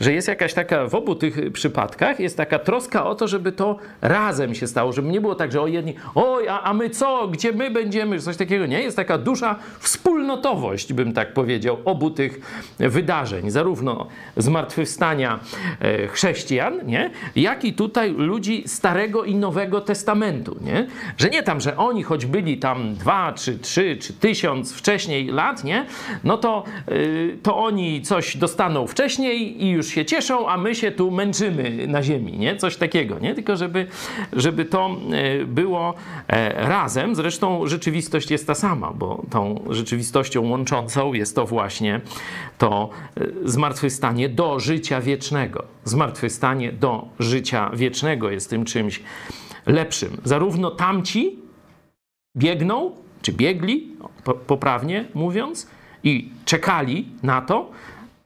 że 0.00 0.12
jest 0.12 0.28
jakaś 0.28 0.54
taka, 0.54 0.88
w 0.88 0.94
obu 0.94 1.14
tych 1.14 1.52
przypadkach 1.52 2.20
jest 2.20 2.36
taka 2.36 2.58
troska 2.58 3.06
o 3.06 3.14
to, 3.14 3.28
żeby 3.28 3.52
to 3.52 3.78
razem 4.02 4.54
się 4.54 4.66
stało, 4.66 4.92
żeby 4.92 5.08
nie 5.08 5.20
było 5.20 5.34
tak, 5.34 5.52
że 5.52 5.62
o 5.62 5.66
jedni, 5.66 5.94
oj, 6.14 6.48
a, 6.48 6.62
a 6.62 6.74
my 6.74 6.90
co, 6.90 7.28
gdzie 7.28 7.52
my 7.52 7.70
będziemy, 7.70 8.20
coś 8.20 8.36
takiego. 8.36 8.66
Nie, 8.66 8.82
jest 8.82 8.96
taka 8.96 9.18
dusza 9.18 9.56
wspólnotowość, 9.78 10.92
bym 10.92 11.12
tak 11.12 11.32
powiedział, 11.32 11.78
obu 11.84 12.10
tych 12.10 12.40
wydarzeń, 12.78 13.50
zarówno 13.50 14.06
zmartwychwstania 14.36 15.40
e, 15.80 16.08
chrześcijan, 16.08 16.86
nie? 16.86 17.10
jak 17.36 17.64
i 17.64 17.72
tutaj 17.72 18.12
ludzi 18.12 18.62
Starego 18.66 19.24
i 19.24 19.34
Nowego 19.34 19.80
Testamentu. 19.80 20.56
Nie? 20.60 20.86
Że 21.18 21.30
nie 21.30 21.42
tam, 21.42 21.60
że 21.60 21.76
oni 21.76 22.02
choć 22.02 22.26
byli 22.26 22.58
tam 22.58 22.94
dwa, 22.94 23.15
czy 23.32 23.58
trzy, 23.58 23.96
czy 24.00 24.12
tysiąc 24.12 24.74
wcześniej 24.74 25.26
lat, 25.26 25.64
nie? 25.64 25.86
no 26.24 26.38
to, 26.38 26.64
y, 26.88 27.38
to 27.42 27.56
oni 27.56 28.02
coś 28.02 28.36
dostaną 28.36 28.86
wcześniej 28.86 29.64
i 29.64 29.70
już 29.70 29.86
się 29.86 30.04
cieszą, 30.04 30.48
a 30.48 30.56
my 30.56 30.74
się 30.74 30.92
tu 30.92 31.10
męczymy 31.10 31.86
na 31.86 32.02
ziemi, 32.02 32.38
nie? 32.38 32.56
Coś 32.56 32.76
takiego, 32.76 33.18
nie? 33.18 33.34
Tylko 33.34 33.56
żeby, 33.56 33.86
żeby 34.32 34.64
to 34.64 34.96
y, 35.40 35.46
było 35.46 35.94
e, 36.28 36.68
razem. 36.68 37.14
Zresztą 37.14 37.66
rzeczywistość 37.66 38.30
jest 38.30 38.46
ta 38.46 38.54
sama, 38.54 38.92
bo 38.92 39.22
tą 39.30 39.64
rzeczywistością 39.70 40.48
łączącą 40.48 41.12
jest 41.12 41.36
to 41.36 41.46
właśnie 41.46 42.00
to 42.58 42.90
y, 43.20 43.32
zmartwychwstanie 43.44 44.28
do 44.28 44.60
życia 44.60 45.00
wiecznego. 45.00 45.64
Zmartwychwstanie 45.84 46.72
do 46.72 47.08
życia 47.18 47.70
wiecznego 47.74 48.30
jest 48.30 48.50
tym 48.50 48.64
czymś 48.64 49.00
lepszym. 49.66 50.20
Zarówno 50.24 50.70
tamci 50.70 51.38
biegną, 52.36 53.05
czy 53.22 53.32
biegli, 53.32 53.96
poprawnie 54.46 55.04
mówiąc, 55.14 55.66
i 56.04 56.30
czekali 56.44 57.08
na 57.22 57.40
to, 57.40 57.70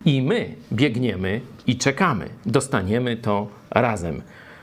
i 0.05 0.23
my 0.23 0.55
biegniemy 0.73 1.41
i 1.67 1.77
czekamy. 1.77 2.29
Dostaniemy 2.47 3.17
to 3.17 3.49
razem. 3.71 4.23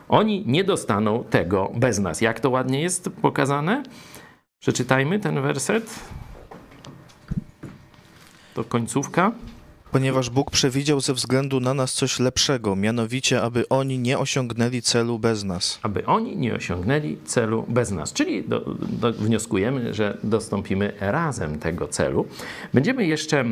Oni 0.09 0.43
nie 0.45 0.63
dostaną 0.63 1.23
tego 1.23 1.71
bez 1.75 1.99
nas. 1.99 2.21
Jak 2.21 2.39
to 2.39 2.49
ładnie 2.49 2.81
jest 2.81 3.09
pokazane? 3.21 3.83
Przeczytajmy 4.59 5.19
ten 5.19 5.41
werset. 5.41 5.99
To 8.53 8.63
końcówka 8.63 9.31
ponieważ 9.91 10.29
Bóg 10.29 10.51
przewidział 10.51 11.01
ze 11.01 11.13
względu 11.13 11.59
na 11.59 11.73
nas 11.73 11.93
coś 11.93 12.19
lepszego, 12.19 12.75
mianowicie, 12.75 13.41
aby 13.41 13.69
oni 13.69 13.99
nie 13.99 14.19
osiągnęli 14.19 14.81
celu 14.81 15.19
bez 15.19 15.43
nas. 15.43 15.79
Aby 15.83 16.05
oni 16.05 16.37
nie 16.37 16.55
osiągnęli 16.55 17.17
celu 17.25 17.65
bez 17.67 17.91
nas. 17.91 18.13
Czyli 18.13 18.43
do, 18.43 18.59
do, 18.89 19.13
wnioskujemy, 19.13 19.93
że 19.93 20.17
dostąpimy 20.23 20.93
razem 20.99 21.59
tego 21.59 21.87
celu. 21.87 22.25
Będziemy 22.73 23.07
jeszcze 23.07 23.45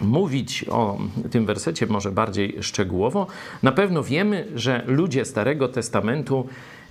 mówić 0.00 0.64
o 0.70 0.98
tym 1.30 1.46
wersecie 1.46 1.86
może 1.86 2.12
bardziej 2.12 2.56
szczegółowo. 2.60 3.26
Na 3.62 3.72
pewno 3.72 4.02
wiemy, 4.02 4.48
że 4.54 4.84
ludzie 4.86 5.24
Starego 5.24 5.68
Testamentu 5.68 6.48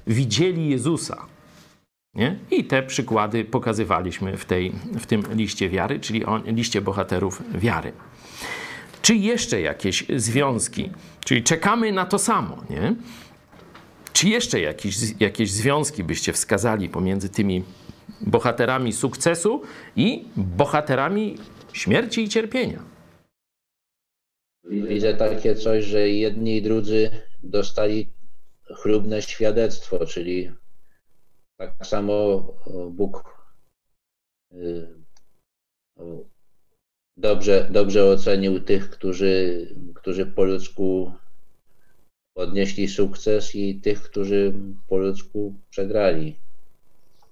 widzieli 0.08 0.69
Jezusa. 0.69 1.25
Nie? 2.15 2.39
I 2.51 2.63
te 2.63 2.84
przykłady 2.84 3.45
pokazywaliśmy 3.45 4.38
w, 4.38 4.45
tej, 4.45 4.71
w 4.99 5.06
tym 5.06 5.23
liście 5.34 5.69
wiary, 5.69 5.99
czyli 5.99 6.25
o 6.25 6.38
liście 6.38 6.82
bohaterów 6.82 7.43
wiary. 7.56 7.93
Czy 9.05 9.15
jeszcze 9.15 9.61
jakieś 9.61 10.05
związki? 10.15 10.89
Czyli 11.25 11.43
czekamy 11.43 11.91
na 11.91 12.05
to 12.05 12.19
samo, 12.19 12.63
nie? 12.69 12.95
Czy 14.13 14.29
jeszcze 14.29 14.59
jakieś, 14.59 14.97
jakieś 15.19 15.51
związki 15.51 16.03
byście 16.03 16.33
wskazali 16.33 16.89
pomiędzy 16.89 17.29
tymi 17.29 17.63
bohaterami 18.21 18.93
sukcesu 18.93 19.61
i 19.95 20.25
bohaterami 20.35 21.37
śmierci 21.73 22.23
i 22.23 22.29
cierpienia? 22.29 22.83
Widzę 24.63 25.13
takie 25.13 25.55
coś, 25.55 25.83
że 25.85 26.09
jedni 26.09 26.57
i 26.57 26.61
drudzy 26.61 27.11
dostali 27.43 28.09
chlubne 28.75 29.21
świadectwo, 29.21 30.05
czyli 30.05 30.51
tak 31.57 31.87
samo 31.87 32.47
Bóg 32.91 33.23
y, 34.51 34.87
dobrze, 37.17 37.67
dobrze 37.71 38.06
ocenił 38.06 38.60
tych, 38.60 38.89
którzy, 38.89 39.67
którzy 39.95 40.25
po 40.25 40.43
ludzku 40.43 41.12
odnieśli 42.36 42.88
sukces 42.88 43.56
i 43.56 43.75
tych, 43.75 44.01
którzy 44.01 44.54
po 44.89 44.97
ludzku 44.97 45.54
przegrali. 45.69 46.36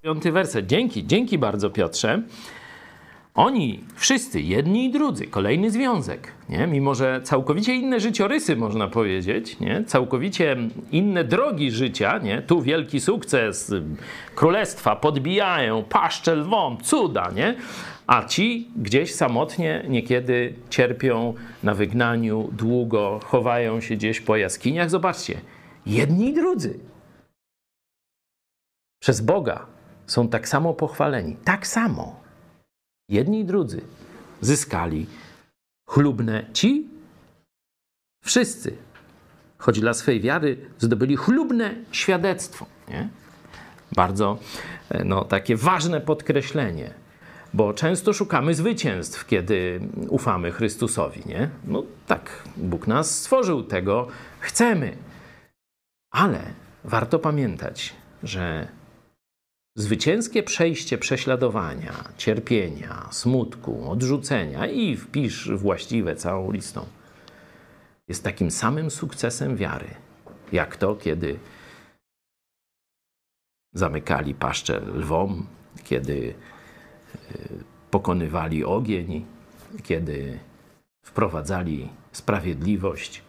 Piąty 0.02 0.32
werset. 0.32 0.65
Dzięki, 0.67 1.08
dzięki 1.08 1.38
bardzo 1.38 1.69
Piotrze. 1.69 2.24
Oni 3.36 3.84
wszyscy, 3.96 4.41
jedni 4.41 4.86
i 4.86 4.91
drudzy, 4.91 5.28
kolejny 5.28 5.72
związek, 5.72 6.32
nie? 6.50 6.67
mimo 6.67 6.96
że 6.96 7.22
całkowicie 7.24 7.76
inne 7.76 8.00
życiorysy, 8.00 8.56
można 8.56 8.88
powiedzieć, 8.88 9.60
nie? 9.60 9.84
całkowicie 9.88 10.58
inne 10.91 11.24
drogi 11.24 11.72
życia, 11.72 12.17
nie? 12.17 12.41
tu 12.41 12.62
wielki 12.62 13.00
sukces, 13.00 13.74
królestwa 14.36 14.96
podbijają, 14.96 15.84
paszcze 15.84 16.36
lwom, 16.36 16.78
cuda, 16.84 17.32
nie? 17.36 17.56
A 18.13 18.23
ci 18.23 18.71
gdzieś 18.76 19.15
samotnie 19.15 19.86
niekiedy 19.89 20.56
cierpią 20.69 21.34
na 21.63 21.73
wygnaniu, 21.73 22.49
długo 22.52 23.19
chowają 23.23 23.82
się 23.82 23.95
gdzieś 23.95 24.21
po 24.21 24.38
jaskiniach. 24.38 24.89
Zobaczcie, 24.89 25.41
jedni 25.86 26.30
i 26.30 26.34
drudzy 26.34 26.80
przez 29.02 29.21
Boga 29.21 29.65
są 30.08 30.28
tak 30.28 30.47
samo 30.47 30.73
pochwaleni, 30.73 31.36
tak 31.43 31.67
samo. 31.67 32.19
Jedni 33.10 33.39
i 33.39 33.45
drudzy 33.45 33.82
zyskali 34.41 35.08
chlubne 35.89 36.45
ci, 36.54 36.88
wszyscy, 38.23 38.78
choć 39.58 39.80
dla 39.80 39.93
swej 39.93 40.21
wiary 40.21 40.58
zdobyli 40.80 41.15
chlubne 41.15 41.76
świadectwo. 41.91 42.65
Nie? 42.88 43.10
Bardzo 43.95 44.39
e, 44.89 45.04
no, 45.04 45.26
takie 45.26 45.56
ważne 45.56 46.02
podkreślenie 46.02 47.02
bo 47.53 47.73
często 47.73 48.13
szukamy 48.13 48.55
zwycięstw, 48.55 49.25
kiedy 49.25 49.79
ufamy 50.09 50.51
Chrystusowi, 50.51 51.21
nie? 51.25 51.49
No 51.67 51.83
tak, 52.07 52.43
Bóg 52.57 52.87
nas 52.87 53.19
stworzył, 53.19 53.63
tego 53.63 54.07
chcemy. 54.39 54.97
Ale 56.11 56.41
warto 56.83 57.19
pamiętać, 57.19 57.93
że 58.23 58.67
zwycięskie 59.75 60.43
przejście 60.43 60.97
prześladowania, 60.97 61.93
cierpienia, 62.17 63.07
smutku, 63.11 63.91
odrzucenia 63.91 64.67
i 64.67 64.97
wpisz 64.97 65.51
właściwe 65.51 66.15
całą 66.15 66.51
listą 66.51 66.85
jest 68.07 68.23
takim 68.23 68.51
samym 68.51 68.91
sukcesem 68.91 69.55
wiary, 69.55 69.87
jak 70.51 70.77
to, 70.77 70.95
kiedy 70.95 71.39
zamykali 73.73 74.35
paszczę 74.35 74.79
lwom, 74.79 75.47
kiedy 75.83 76.33
pokonywali 77.91 78.65
ogień, 78.65 79.26
kiedy 79.84 80.39
wprowadzali 81.06 81.89
sprawiedliwość, 82.12 83.22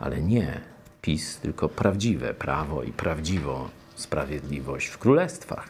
ale 0.00 0.20
nie 0.22 0.60
PiS, 1.02 1.38
tylko 1.38 1.68
prawdziwe 1.68 2.34
prawo 2.34 2.82
i 2.82 2.92
prawdziwo 2.92 3.70
sprawiedliwość 3.94 4.86
w 4.86 4.98
królestwach. 4.98 5.68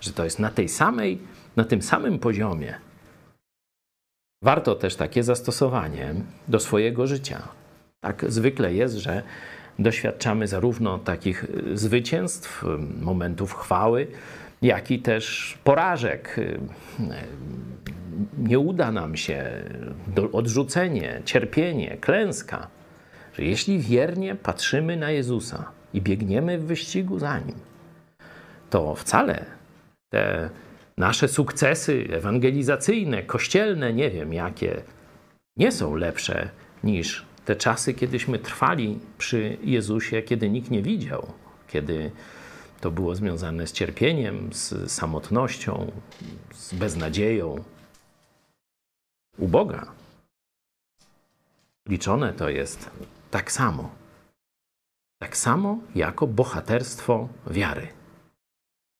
Że 0.00 0.12
to 0.12 0.24
jest 0.24 0.38
na 0.38 0.50
tej 0.50 0.68
samej, 0.68 1.18
na 1.56 1.64
tym 1.64 1.82
samym 1.82 2.18
poziomie. 2.18 2.74
Warto 4.42 4.74
też 4.74 4.96
takie 4.96 5.22
zastosowanie 5.22 6.14
do 6.48 6.60
swojego 6.60 7.06
życia. 7.06 7.48
Tak 8.00 8.24
zwykle 8.28 8.74
jest, 8.74 8.94
że 8.94 9.22
doświadczamy 9.78 10.48
zarówno 10.48 10.98
takich 10.98 11.46
zwycięstw, 11.74 12.64
momentów 13.00 13.54
chwały, 13.54 14.06
jak 14.64 14.90
i 14.90 14.98
też 14.98 15.58
porażek. 15.64 16.36
Nie 18.38 18.58
uda 18.58 18.92
nam 18.92 19.16
się, 19.16 19.64
odrzucenie, 20.32 21.22
cierpienie, 21.24 21.96
klęska. 22.00 22.68
Że 23.34 23.44
jeśli 23.44 23.78
wiernie 23.78 24.34
patrzymy 24.34 24.96
na 24.96 25.10
Jezusa 25.10 25.70
i 25.94 26.00
biegniemy 26.02 26.58
w 26.58 26.66
wyścigu 26.66 27.18
za 27.18 27.38
Nim, 27.38 27.56
to 28.70 28.94
wcale 28.94 29.44
te 30.12 30.50
nasze 30.98 31.28
sukcesy 31.28 32.08
ewangelizacyjne, 32.12 33.22
kościelne, 33.22 33.92
nie 33.92 34.10
wiem 34.10 34.32
jakie, 34.32 34.82
nie 35.56 35.72
są 35.72 35.96
lepsze 35.96 36.48
niż 36.84 37.24
te 37.44 37.56
czasy, 37.56 37.94
kiedyśmy 37.94 38.38
trwali 38.38 38.98
przy 39.18 39.56
Jezusie, 39.62 40.22
kiedy 40.22 40.50
nikt 40.50 40.70
nie 40.70 40.82
widział, 40.82 41.26
kiedy 41.68 42.10
to 42.84 42.90
było 42.90 43.14
związane 43.14 43.66
z 43.66 43.72
cierpieniem, 43.72 44.52
z 44.52 44.92
samotnością, 44.92 45.92
z 46.54 46.74
beznadzieją. 46.74 47.64
U 49.38 49.48
Boga 49.48 49.92
liczone 51.88 52.32
to 52.32 52.48
jest 52.48 52.90
tak 53.30 53.52
samo. 53.52 53.90
Tak 55.22 55.36
samo 55.36 55.78
jako 55.94 56.26
bohaterstwo 56.26 57.28
wiary. 57.46 57.88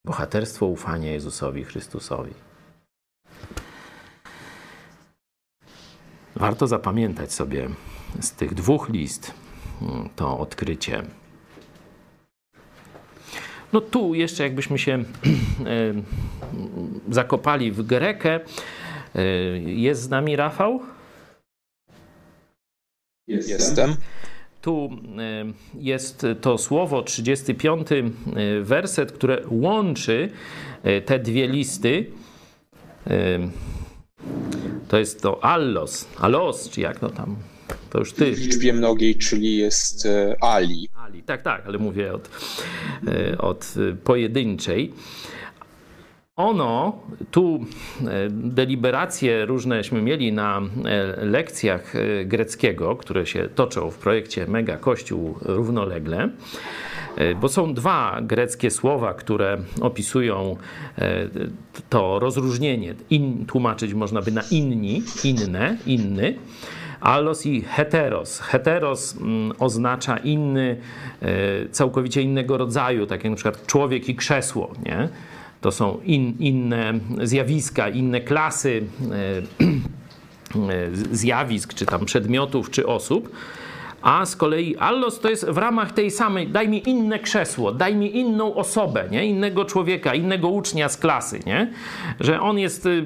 Bohaterstwo 0.05 0.65
ufania 0.65 1.11
Jezusowi 1.11 1.63
Chrystusowi. 1.63 2.33
Warto 6.35 6.67
zapamiętać 6.67 7.33
sobie 7.33 7.69
z 8.19 8.31
tych 8.31 8.53
dwóch 8.53 8.89
list 8.89 9.33
mm, 9.81 10.09
to 10.15 10.39
odkrycie. 10.39 11.24
No 13.73 13.81
tu 13.81 14.13
jeszcze 14.13 14.43
jakbyśmy 14.43 14.79
się 14.79 14.93
e, 15.03 15.03
zakopali 17.09 17.71
w 17.71 17.81
Grekę. 17.81 18.39
E, 19.15 19.23
jest 19.59 20.01
z 20.01 20.09
nami 20.09 20.35
Rafał? 20.35 20.81
Jestem. 23.27 23.95
Tu 24.61 24.89
e, 25.17 25.45
jest 25.79 26.25
to 26.41 26.57
słowo, 26.57 27.01
35 27.01 27.87
werset, 28.61 29.11
które 29.11 29.41
łączy 29.49 30.29
te 31.05 31.19
dwie 31.19 31.47
listy. 31.47 32.11
To 34.87 34.97
jest 34.97 35.21
to 35.21 35.43
allos, 35.43 36.07
allos, 36.19 36.69
czy 36.69 36.81
jak 36.81 36.99
to 36.99 37.09
tam 37.09 37.35
to 37.95 37.99
już 37.99 38.13
ty. 38.13 38.31
W 38.31 38.39
liczbie 38.39 38.73
mnogiej, 38.73 39.15
czyli 39.15 39.57
jest 39.57 40.05
e, 40.05 40.35
Ali. 40.41 40.89
Ali, 41.05 41.23
tak, 41.23 41.41
tak, 41.41 41.63
ale 41.65 41.77
mówię 41.77 42.13
od, 42.13 42.29
e, 43.07 43.37
od 43.37 43.73
pojedynczej. 44.03 44.93
Ono, 46.35 46.99
tu 47.31 47.65
e, 48.01 48.29
deliberacje 48.29 49.45
różneśmy 49.45 50.01
mieli 50.01 50.33
na 50.33 50.61
lekcjach 51.17 51.93
greckiego, 52.25 52.95
które 52.95 53.25
się 53.25 53.49
toczą 53.55 53.91
w 53.91 53.97
projekcie 53.97 54.47
Mega 54.47 54.77
Kościół 54.77 55.37
równolegle, 55.41 56.29
bo 57.41 57.49
są 57.49 57.73
dwa 57.73 58.19
greckie 58.21 58.71
słowa, 58.71 59.13
które 59.13 59.57
opisują 59.81 60.57
to 61.89 62.19
rozróżnienie. 62.19 62.95
In, 63.09 63.45
tłumaczyć 63.45 63.93
można 63.93 64.21
by 64.21 64.31
na 64.31 64.41
inni, 64.51 65.03
inne, 65.23 65.77
inny. 65.85 66.35
Allos 67.05 67.45
i 67.45 67.61
heteros. 67.61 68.39
Heteros 68.39 69.15
mm, 69.15 69.51
oznacza 69.59 70.17
inny, 70.17 70.77
e, 71.21 71.69
całkowicie 71.69 72.21
innego 72.21 72.57
rodzaju, 72.57 73.05
tak 73.05 73.23
jak 73.23 73.31
na 73.31 73.35
przykład 73.35 73.67
człowiek 73.67 74.09
i 74.09 74.15
krzesło, 74.15 74.71
nie? 74.85 75.09
To 75.61 75.71
są 75.71 75.99
in, 76.03 76.35
inne 76.39 76.93
zjawiska, 77.23 77.89
inne 77.89 78.21
klasy 78.21 78.83
e, 79.11 79.65
e, 80.73 80.95
zjawisk, 81.11 81.73
czy 81.73 81.85
tam 81.85 82.05
przedmiotów, 82.05 82.69
czy 82.69 82.87
osób 82.87 83.31
a 84.05 84.25
z 84.25 84.35
kolei 84.35 84.75
allos 84.75 85.19
to 85.19 85.29
jest 85.29 85.49
w 85.49 85.57
ramach 85.57 85.91
tej 85.91 86.11
samej, 86.11 86.47
daj 86.47 86.69
mi 86.69 86.89
inne 86.89 87.19
krzesło, 87.19 87.71
daj 87.71 87.95
mi 87.95 88.17
inną 88.17 88.55
osobę, 88.55 89.03
nie? 89.11 89.25
innego 89.25 89.65
człowieka, 89.65 90.15
innego 90.15 90.49
ucznia 90.49 90.89
z 90.89 90.97
klasy, 90.97 91.39
nie? 91.45 91.71
że 92.19 92.41
on 92.41 92.59
jest 92.59 92.85
y, 92.85 93.05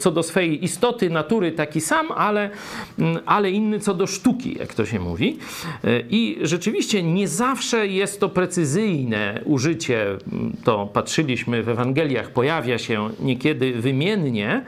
co 0.00 0.10
do 0.10 0.22
swojej 0.22 0.64
istoty, 0.64 1.10
natury 1.10 1.52
taki 1.52 1.80
sam, 1.80 2.12
ale, 2.12 2.50
mm, 2.98 3.18
ale 3.26 3.50
inny 3.50 3.80
co 3.80 3.94
do 3.94 4.06
sztuki, 4.06 4.56
jak 4.58 4.74
to 4.74 4.86
się 4.86 5.00
mówi. 5.00 5.38
Y, 5.84 6.04
I 6.10 6.38
rzeczywiście 6.42 7.02
nie 7.02 7.28
zawsze 7.28 7.86
jest 7.86 8.20
to 8.20 8.28
precyzyjne 8.28 9.40
użycie, 9.44 10.10
mm, 10.10 10.56
to 10.64 10.86
patrzyliśmy 10.86 11.62
w 11.62 11.68
Ewangeliach, 11.68 12.30
pojawia 12.30 12.78
się 12.78 13.10
niekiedy 13.20 13.72
wymiennie, 13.72 14.64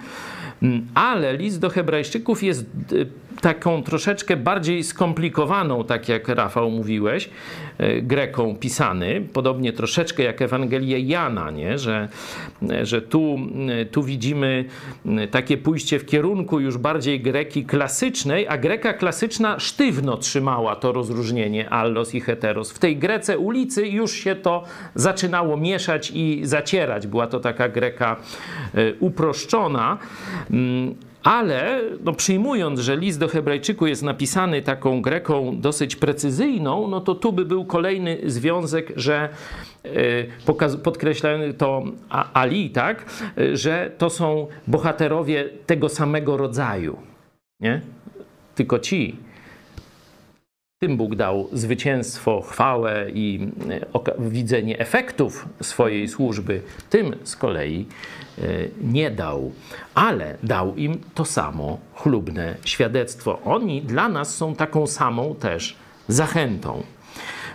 mm, 0.63 0.87
ale 0.95 1.37
list 1.37 1.61
do 1.61 1.71
Hebrajczyków 1.71 2.43
jest 2.43 2.67
y, 2.93 3.07
taką 3.41 3.83
troszeczkę 3.83 4.37
bardziej 4.37 4.85
skomplikowaną, 4.85 5.85
tak 5.85 6.09
jak 6.09 6.29
Rafał 6.29 6.71
mówiłeś, 6.71 7.31
e, 7.79 8.03
Greką 8.03 8.57
pisany, 8.57 9.29
podobnie 9.33 9.73
troszeczkę 9.73 10.23
jak 10.23 10.43
Ewangelię 10.43 11.01
Jana, 11.01 11.51
nie? 11.51 11.79
Że, 11.79 12.09
że 12.83 13.03
tu, 13.03 13.39
tu 13.91 14.03
widzimy 14.03 14.65
takie 15.31 15.59
pójście 15.59 15.99
w 15.99 16.07
kierunku 16.07 16.61
już 16.61 16.79
bardziej 16.79 17.21
Greki 17.21 17.65
klasycznej, 17.65 18.49
a 18.49 18.59
Greka 18.59 18.93
klasyczna 18.93 19.59
sztywno 19.59 20.17
trzymała 20.17 20.77
to 20.77 20.93
rozróżnienie 20.93 21.71
allos 21.71 22.15
i 22.15 22.21
heteros. 22.21 22.73
W 22.73 22.79
tej 22.79 22.97
Grece 22.97 23.39
ulicy 23.39 23.89
już 23.89 24.13
się 24.13 24.37
to 24.37 24.65
zaczynało 24.95 25.57
mieszać 25.57 26.13
i 26.15 26.41
zacierać. 26.45 27.07
Była 27.07 27.27
to 27.27 27.41
taka 27.41 27.69
Greka 27.69 28.17
e, 28.75 28.95
uproszczona. 29.01 29.99
Ale 31.23 31.81
no, 32.05 32.13
przyjmując, 32.13 32.81
że 32.81 32.97
list 32.97 33.21
do 33.21 33.29
Hebrajczyku 33.29 33.87
jest 33.87 34.03
napisany 34.03 34.63
taką 34.63 35.03
greką 35.03 35.61
dosyć 35.61 35.97
precyzyjną, 35.97 36.89
no 36.89 37.01
to 37.01 37.15
tu 37.15 37.33
by 37.33 37.45
był 37.45 37.65
kolejny 37.65 38.19
związek, 38.27 38.93
że 38.97 39.29
yy, 39.85 40.79
podkreślamy 40.85 41.55
to 41.55 41.85
Ali, 42.09 42.71
tak, 42.71 43.05
yy, 43.37 43.57
że 43.57 43.91
to 43.99 44.11
są 44.11 44.47
bohaterowie 44.67 45.49
tego 45.67 45.89
samego 45.89 46.37
rodzaju. 46.37 46.97
Nie? 47.61 47.81
Tylko 48.55 48.79
ci, 48.79 49.17
tym 50.81 50.97
Bóg 50.97 51.15
dał 51.15 51.49
zwycięstwo, 51.53 52.41
chwałę 52.43 53.11
i 53.15 53.49
e, 53.95 54.31
widzenie 54.31 54.79
efektów 54.79 55.47
swojej 55.63 56.09
służby. 56.09 56.63
Tym 56.91 57.17
z 57.25 57.37
kolei 57.37 57.87
e, 58.39 58.43
nie 58.83 59.11
dał, 59.11 59.53
ale 59.95 60.39
dał 60.43 60.77
im 60.77 61.01
to 61.15 61.25
samo 61.25 61.79
chlubne 61.95 62.57
świadectwo. 62.65 63.43
Oni 63.45 63.83
dla 63.83 64.09
nas 64.09 64.37
są 64.37 64.55
taką 64.55 64.87
samą 64.87 65.35
też 65.35 65.77
zachętą. 66.09 66.83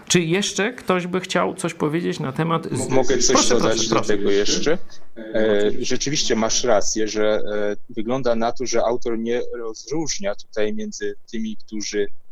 Czy 0.07 0.21
jeszcze 0.21 0.73
ktoś 0.73 1.07
by 1.07 1.19
chciał 1.19 1.55
coś 1.55 1.73
powiedzieć 1.73 2.19
na 2.19 2.31
temat. 2.31 2.67
Mogę 2.89 3.17
coś 3.17 3.35
proszę, 3.35 3.53
dodać 3.53 3.75
proszę, 3.75 3.89
do 3.89 3.95
proszę. 3.95 4.17
tego 4.17 4.31
jeszcze. 4.31 4.77
E, 5.17 5.71
rzeczywiście 5.79 6.35
masz 6.35 6.63
rację, 6.63 7.07
że 7.07 7.41
wygląda 7.89 8.35
na 8.35 8.51
to, 8.51 8.65
że 8.65 8.81
autor 8.81 9.19
nie 9.19 9.41
rozróżnia 9.57 10.35
tutaj 10.35 10.73
między 10.73 11.15
tymi, 11.31 11.57
którzy 11.57 12.07
E, 12.07 12.24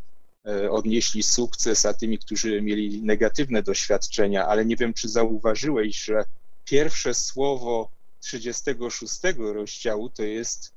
odnieśli 0.69 1.23
sukces, 1.23 1.85
a 1.85 1.93
tymi, 1.93 2.17
którzy 2.17 2.61
mieli 2.61 3.01
negatywne 3.03 3.63
doświadczenia, 3.63 4.47
ale 4.47 4.65
nie 4.65 4.75
wiem, 4.75 4.93
czy 4.93 5.09
zauważyłeś, 5.09 6.03
że 6.03 6.25
pierwsze 6.65 7.13
słowo 7.13 7.91
36 8.19 9.19
rozdziału 9.37 10.09
to 10.09 10.23
jest 10.23 10.73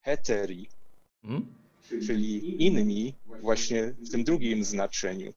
heteri, 0.00 0.68
hmm? 1.22 1.46
czyli 2.06 2.62
inni, 2.66 3.14
właśnie 3.26 3.94
w 4.06 4.10
tym 4.10 4.24
drugim 4.24 4.64
znaczeniu. 4.64 5.32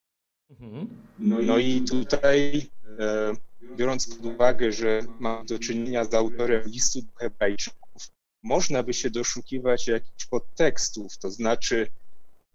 Mhm. 0.50 0.88
No 1.20 1.58
i 1.58 1.82
tutaj, 1.82 2.70
e, 3.00 3.34
biorąc 3.76 4.08
pod 4.08 4.26
uwagę, 4.26 4.72
że 4.72 5.02
mam 5.20 5.46
do 5.46 5.60
czynienia 5.60 6.06
z 6.06 6.14
autorem 6.14 6.64
listu 6.66 7.02
do 7.02 7.12
Hebrajczyków, 7.16 8.10
można 8.44 8.84
by 8.84 8.94
się 8.94 9.10
doszukiwać 9.10 9.88
jakichś 9.88 10.26
podtekstów, 10.26 11.18
to 11.18 11.32
znaczy 11.32 11.88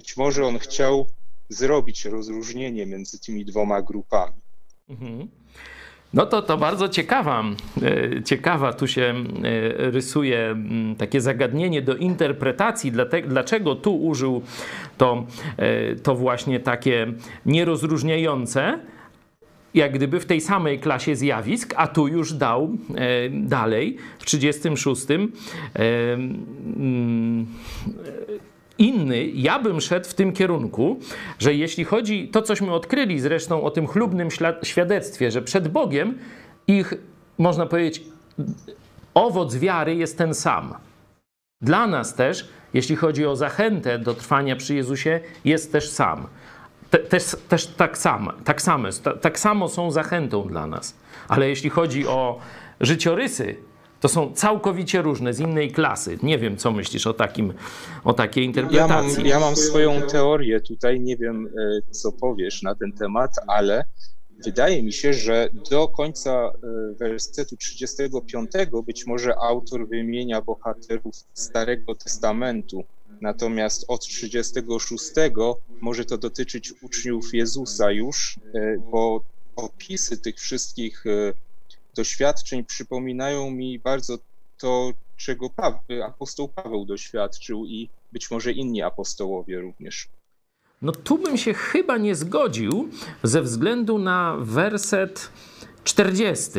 być 0.05 0.17
może 0.17 0.47
on 0.47 0.59
chciał 0.59 1.07
zrobić 1.49 2.05
rozróżnienie 2.05 2.87
między 2.87 3.21
tymi 3.21 3.45
dwoma 3.45 3.83
grupami. 3.83 4.35
Mhm. 4.89 5.29
No 6.15 6.27
to 6.27 6.43
to 6.43 6.59
bardzo 6.59 6.89
ciekawa, 6.89 7.45
e, 7.83 8.23
ciekawa 8.23 8.73
tu 8.73 8.87
się 8.87 9.03
e, 9.03 9.91
rysuje 9.91 10.57
takie 10.99 11.21
zagadnienie 11.21 11.83
do 11.83 11.97
interpretacji, 11.97 12.93
dlaczego 13.27 13.75
tu 13.75 14.03
użył 14.03 14.43
to, 14.99 15.27
e, 15.57 15.97
to 15.97 16.15
właśnie 16.15 16.61
takie 16.61 17.13
nierozróżniające, 17.47 18.79
jak 19.75 19.93
gdyby 19.93 20.21
w 20.21 20.27
tej 20.27 20.41
samej 20.41 20.79
klasie 20.79 21.17
zjawisk, 21.17 21.75
a 21.77 21.87
tu 21.89 22.09
już 22.09 22.33
dał 22.33 22.71
dalej 23.31 23.97
w 24.19 24.25
36 24.25 25.07
e, 25.11 26.15
mm, 26.15 27.47
inny, 28.79 29.27
ja 29.27 29.59
bym 29.59 29.81
szedł 29.81 30.09
w 30.09 30.15
tym 30.15 30.33
kierunku, 30.33 31.01
że 31.39 31.55
jeśli 31.55 31.85
chodzi 31.85 32.29
to, 32.29 32.43
cośmy 32.43 32.73
odkryli 32.73 33.21
zresztą 33.21 33.63
o 33.63 33.71
tym 33.71 33.87
chlubnym 33.87 34.29
świadectwie, 34.63 35.31
że 35.31 35.43
przed 35.43 35.69
Bogiem 35.69 36.19
ich, 36.67 36.95
można 37.39 37.67
powiedzieć, 37.67 38.03
owoc 39.15 39.57
wiary 39.57 39.95
jest 39.95 40.19
ten 40.19 40.35
sam. 40.35 40.75
Dla 41.61 41.87
nas 41.87 42.15
też, 42.15 42.49
jeśli 42.75 42.97
chodzi 42.97 43.27
o 43.27 43.37
zachętę 43.37 43.99
do 43.99 44.15
trwania 44.15 44.57
przy 44.57 44.75
Jezusie, 44.75 45.21
jest 45.45 45.73
też 45.73 45.91
sam. 45.91 46.27
Te, 46.91 46.99
też, 46.99 47.25
też 47.49 47.67
tak, 47.67 47.99
samo, 47.99 48.33
tak, 48.45 48.63
same, 48.63 48.89
tak 49.21 49.39
samo 49.39 49.69
są 49.69 49.91
zachętą 49.91 50.49
dla 50.49 50.67
nas. 50.67 50.97
Ale 51.29 51.49
jeśli 51.49 51.71
chodzi 51.71 52.07
o 52.07 52.39
życiorysy, 52.81 53.57
to 54.05 54.09
są 54.09 54.33
całkowicie 54.35 55.03
różne, 55.03 55.35
z 55.35 55.41
innej 55.41 55.73
klasy. 55.73 56.19
Nie 56.23 56.39
wiem, 56.39 56.57
co 56.57 56.73
myślisz 56.73 57.07
o, 57.07 57.15
takim, 57.15 57.55
o 58.05 58.13
takiej 58.13 58.45
interpretacji. 58.45 59.11
Ja 59.13 59.19
mam, 59.19 59.27
ja 59.27 59.41
mam 59.41 59.57
swoją 59.57 60.03
teorię 60.03 60.61
tutaj, 60.61 61.01
nie 61.01 61.17
wiem, 61.17 61.47
e, 61.47 61.93
co 61.93 62.13
powiesz 62.13 62.63
na 62.63 62.75
ten 62.75 62.93
temat, 62.93 63.31
ale 63.47 63.85
wydaje 64.45 64.83
mi 64.83 64.93
się, 64.93 65.13
że 65.13 65.49
do 65.71 65.89
końca 65.89 66.33
e, 66.33 66.51
wersetu 66.95 67.57
35 67.57 68.51
być 68.87 69.07
może 69.07 69.35
autor 69.37 69.89
wymienia 69.89 70.41
bohaterów 70.43 71.15
Starego 71.35 71.95
Testamentu, 71.95 72.85
natomiast 73.21 73.85
od 73.89 74.01
36 74.01 75.05
może 75.81 76.05
to 76.05 76.19
dotyczyć 76.19 76.73
uczniów 76.83 77.35
Jezusa 77.35 77.91
już, 77.91 78.39
e, 78.55 78.77
bo 78.93 79.25
opisy 79.57 80.19
tych 80.19 80.37
wszystkich 80.37 81.05
doświadczeń 81.95 82.65
przypominają 82.65 83.51
mi 83.51 83.79
bardzo 83.79 84.19
to, 84.59 84.91
czego 85.17 85.51
apostoł 86.07 86.49
Paweł 86.49 86.85
doświadczył 86.85 87.67
i 87.67 87.89
być 88.13 88.31
może 88.31 88.53
inni 88.53 88.83
apostołowie 88.83 89.61
również. 89.61 90.09
No 90.83 90.93
tu 90.93 91.19
bym 91.19 91.37
się 91.37 91.55
chyba 91.55 91.99
nie 91.99 92.15
zgodził 92.15 92.89
ze 93.23 93.43
względu 93.43 93.99
na 93.99 94.37
werset 94.39 95.31
40. 95.85 96.51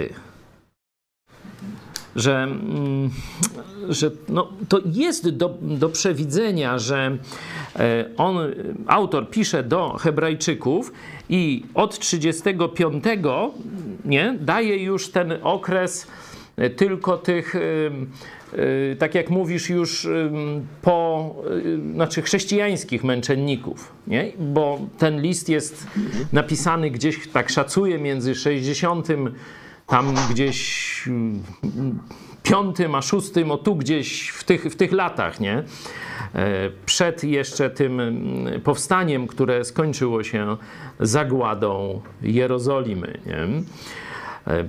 Że, 2.15 2.43
mm, 2.43 3.09
że 3.89 4.11
no, 4.29 4.53
to 4.69 4.81
jest 4.85 5.29
do, 5.29 5.57
do 5.61 5.89
przewidzenia, 5.89 6.79
że 6.79 7.17
e, 7.75 8.09
on, 8.17 8.37
autor 8.87 9.29
pisze 9.29 9.63
do 9.63 9.93
Hebrajczyków 9.93 10.91
i 11.29 11.63
od 11.73 11.99
35 11.99 13.03
nie, 14.05 14.37
daje 14.41 14.83
już 14.83 15.11
ten 15.11 15.33
okres 15.43 16.07
e, 16.57 16.69
tylko 16.69 17.17
tych, 17.17 17.55
e, 17.55 17.59
e, 18.91 18.95
tak 18.95 19.15
jak 19.15 19.29
mówisz, 19.29 19.69
już 19.69 20.07
po, 20.81 21.35
znaczy 21.93 22.21
chrześcijańskich 22.21 23.03
męczenników, 23.03 23.93
nie? 24.07 24.31
bo 24.39 24.79
ten 24.97 25.21
list 25.21 25.49
jest 25.49 25.87
napisany 26.33 26.91
gdzieś, 26.91 27.27
tak 27.27 27.49
szacuję, 27.49 27.99
między 27.99 28.35
60 28.35 29.07
tam 29.87 30.15
gdzieś 30.29 31.09
piątym 32.45 32.95
a 32.95 33.01
szóstym, 33.01 33.51
o 33.51 33.57
tu 33.57 33.75
gdzieś 33.75 34.29
w 34.29 34.43
tych, 34.43 34.65
w 34.65 34.75
tych 34.75 34.91
latach, 34.91 35.39
nie? 35.39 35.63
Przed 36.85 37.23
jeszcze 37.23 37.69
tym 37.69 38.01
powstaniem, 38.63 39.27
które 39.27 39.65
skończyło 39.65 40.23
się 40.23 40.57
zagładą 40.99 42.01
Jerozolimy, 42.21 43.17
nie? 43.25 43.47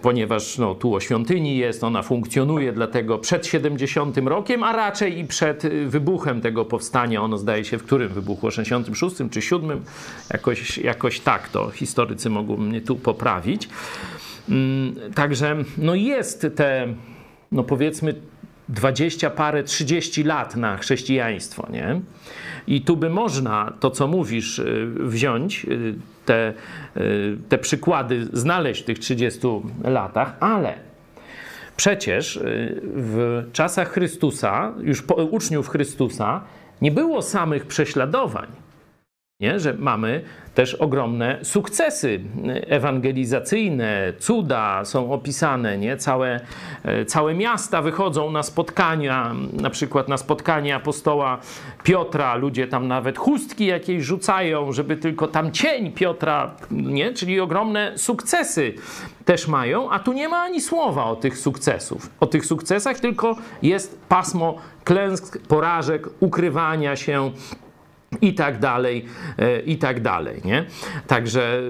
ponieważ 0.03 0.59
no, 0.59 0.75
tu 0.75 0.95
o 0.95 1.01
świątyni 1.01 1.57
jest, 1.57 1.85
ona 1.85 2.03
funkcjonuje 2.03 2.73
dlatego 2.73 3.19
przed 3.19 3.47
70 3.47 4.19
rokiem, 4.19 4.63
a 4.63 4.73
raczej 4.73 5.19
i 5.19 5.25
przed 5.25 5.63
wybuchem 5.87 6.41
tego 6.41 6.65
powstania. 6.65 7.23
Ono 7.23 7.39
zdaje 7.39 7.65
się 7.65 7.79
w 7.79 7.83
którym 7.83 8.09
wybuchło, 8.09 8.51
66 8.51 9.17
czy 9.31 9.43
7? 9.43 9.85
Jakoś, 10.33 10.79
jakoś 10.79 11.21
tak 11.21 11.49
to 11.49 11.71
historycy 11.71 12.31
mogą 12.31 12.57
mnie 12.57 12.81
tu 12.81 12.97
poprawić. 12.97 13.69
Mm, 14.49 14.95
także 15.15 15.57
no 15.79 15.95
jest 15.95 16.47
te, 16.57 16.89
no 17.53 17.65
powiedzmy, 17.65 18.15
20 18.69 19.31
parę, 19.31 19.63
30 19.63 20.25
lat 20.25 20.57
na 20.57 20.77
chrześcijaństwo, 20.77 21.67
nie? 21.71 22.01
I 22.67 22.81
tu 22.81 22.97
by 22.97 23.11
można 23.11 23.73
to, 23.81 23.91
co 23.91 24.07
mówisz, 24.07 24.59
y, 24.59 24.93
wziąć, 24.97 25.65
y, 25.65 25.95
te, 26.25 26.55
y, 26.97 27.39
te 27.49 27.59
przykłady, 27.59 28.29
znaleźć 28.33 28.83
w 28.83 28.85
tych 28.85 28.99
30 28.99 29.49
latach, 29.85 30.37
ale 30.41 30.75
przecież 31.77 32.41
w 32.83 33.45
czasach 33.53 33.93
Chrystusa, 33.93 34.73
już 34.81 35.03
po, 35.03 35.15
uczniów 35.15 35.69
Chrystusa, 35.69 36.41
nie 36.83 36.91
było 36.91 37.23
samych 37.23 37.67
prześladowań. 37.67 38.47
Nie? 39.41 39.61
Że 39.61 39.75
mamy 39.75 40.23
też 40.55 40.75
ogromne 40.75 41.39
sukcesy 41.43 42.21
ewangelizacyjne, 42.67 44.13
cuda 44.19 44.85
są 44.85 45.13
opisane, 45.13 45.79
nie? 45.79 45.97
Całe, 45.97 46.41
e, 46.85 47.05
całe 47.05 47.35
miasta 47.35 47.83
wychodzą 47.83 48.31
na 48.31 48.43
spotkania, 48.43 49.35
na 49.53 49.71
przykład 49.71 50.09
na 50.09 50.17
spotkanie 50.17 50.75
apostoła 50.75 51.39
Piotra, 51.83 52.35
ludzie 52.35 52.69
tam 52.69 52.89
nawet 52.89 53.19
chustki 53.19 53.67
jakieś 53.67 54.05
rzucają, 54.05 54.73
żeby 54.73 54.97
tylko 54.97 55.29
tam 55.29 55.53
cień 55.53 55.93
Piotra, 55.93 56.55
nie? 56.71 57.13
czyli 57.13 57.41
ogromne 57.41 57.93
sukcesy 57.99 58.75
też 59.25 59.49
mają, 59.49 59.91
a 59.91 59.99
tu 59.99 60.13
nie 60.13 60.29
ma 60.29 60.43
ani 60.43 60.61
słowa 60.61 61.05
o 61.05 61.17
tych 61.17 61.39
sukcesów. 61.39 62.11
O 62.21 62.27
tych 62.27 62.47
sukcesach 62.47 63.01
tylko 63.01 63.37
jest 63.63 64.01
pasmo 64.09 64.59
klęsk, 64.85 65.39
porażek, 65.49 66.09
ukrywania 66.21 66.97
się, 66.97 67.31
i 68.21 68.35
tak 68.35 68.59
dalej, 68.59 69.05
e, 69.39 69.61
i 69.61 69.79
tak 69.79 70.01
dalej, 70.01 70.41
nie? 70.45 70.65
Także 71.07 71.61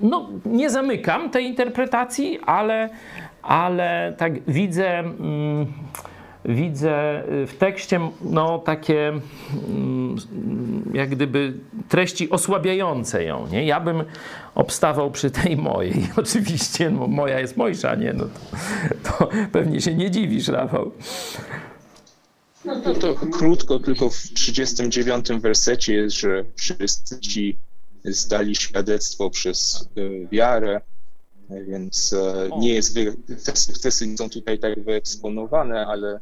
no, 0.00 0.28
nie 0.46 0.70
zamykam 0.70 1.30
tej 1.30 1.44
interpretacji, 1.44 2.38
ale, 2.46 2.90
ale 3.42 4.14
tak 4.18 4.32
widzę, 4.50 4.98
mm, 4.98 5.66
widzę 6.44 7.22
w 7.46 7.54
tekście 7.58 8.00
no, 8.22 8.58
takie 8.58 9.08
mm, 9.08 10.16
jak 10.92 11.08
gdyby 11.08 11.52
treści 11.88 12.30
osłabiające 12.30 13.24
ją, 13.24 13.46
nie? 13.46 13.64
Ja 13.64 13.80
bym 13.80 14.04
obstawał 14.54 15.10
przy 15.10 15.30
tej 15.30 15.56
mojej. 15.56 15.94
Oczywiście 16.16 16.90
no, 16.90 17.06
moja 17.06 17.40
jest 17.40 17.56
mojsza, 17.56 17.94
nie? 17.94 18.12
No 18.12 18.24
to, 19.02 19.10
to 19.18 19.28
pewnie 19.52 19.80
się 19.80 19.94
nie 19.94 20.10
dziwisz, 20.10 20.48
Rafał. 20.48 20.90
No 22.64 22.80
to, 22.80 22.94
to 22.94 23.14
krótko, 23.14 23.78
tylko 23.78 24.10
w 24.10 24.16
39 24.16 25.28
wersecie 25.40 25.94
jest, 25.94 26.16
że 26.16 26.44
wszyscy 26.56 27.20
ci 27.20 27.58
zdali 28.04 28.54
świadectwo 28.56 29.30
przez 29.30 29.88
e, 29.96 30.28
wiarę, 30.28 30.80
więc 31.50 32.12
e, 32.12 32.48
nie 32.60 32.74
jest, 32.74 32.98
te 33.44 33.56
sukcesy 33.56 34.06
nie 34.06 34.16
są 34.16 34.30
tutaj 34.30 34.58
tak 34.58 34.84
wyeksponowane, 34.84 35.86
ale 35.86 36.20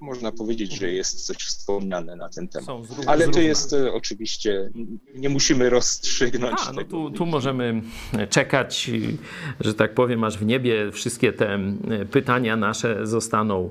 można 0.00 0.32
powiedzieć, 0.32 0.78
że 0.78 0.90
jest 0.90 1.26
coś 1.26 1.36
wspomniane 1.36 2.16
na 2.16 2.28
ten 2.28 2.48
temat. 2.48 2.76
Ale 3.06 3.28
to 3.28 3.40
jest 3.40 3.72
e, 3.72 3.92
oczywiście, 3.92 4.70
nie 5.14 5.28
musimy 5.28 5.70
rozstrzygnąć 5.70 6.58
A, 6.68 6.72
no 6.72 6.84
tu, 6.84 7.10
tu 7.10 7.26
możemy 7.26 7.82
czekać, 8.30 8.90
że 9.60 9.74
tak 9.74 9.94
powiem, 9.94 10.24
aż 10.24 10.38
w 10.38 10.46
niebie 10.46 10.92
wszystkie 10.92 11.32
te 11.32 11.58
pytania 12.10 12.56
nasze 12.56 13.06
zostaną 13.06 13.70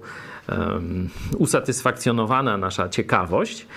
usatysfakcjonowana 1.37 2.57
nasza 2.57 2.89
ciekawość, 2.89 3.67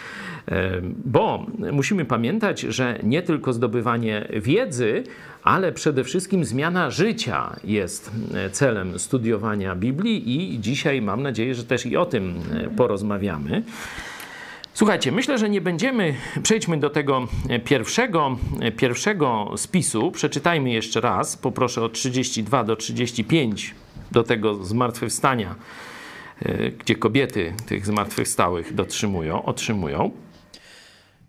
bo 1.05 1.47
musimy 1.73 2.05
pamiętać, 2.05 2.61
że 2.61 2.99
nie 3.03 3.23
tylko 3.23 3.53
zdobywanie 3.53 4.29
wiedzy, 4.33 5.05
ale 5.43 5.73
przede 5.73 6.05
wszystkim 6.05 6.45
zmiana 6.45 6.91
życia 6.91 7.57
jest 7.65 8.11
e, 8.35 8.51
celem 8.51 8.99
studiowania 8.99 9.75
Biblii 9.75 10.55
i 10.55 10.61
dzisiaj 10.61 11.03
mam 11.03 11.23
nadzieję, 11.23 11.55
że 11.55 11.65
też 11.65 11.87
i 11.87 11.97
o 11.97 12.07
tym 12.07 12.35
e, 12.53 12.71
porozmawiamy. 12.71 13.63
Słuchajcie, 14.75 15.13
myślę, 15.13 15.39
że 15.39 15.51
nie 15.51 15.61
będziemy. 15.61 16.15
Przejdźmy 16.43 16.77
do 16.77 16.91
tego 16.91 17.29
pierwszego, 17.65 18.37
pierwszego 18.77 19.53
spisu. 19.57 20.11
Przeczytajmy 20.11 20.71
jeszcze 20.71 21.01
raz. 21.01 21.37
Poproszę 21.37 21.83
o 21.83 21.89
32 21.89 22.65
do 22.65 22.77
35 22.77 23.75
do 24.13 24.23
tego 24.23 24.65
zmartwychwstania 24.65 25.55
E, 26.43 26.71
gdzie 26.71 26.95
kobiety 26.95 27.53
tych 27.67 27.87
zmartwychwstałych 27.87 28.75
dotrzymują, 28.75 29.45
otrzymują. 29.45 30.11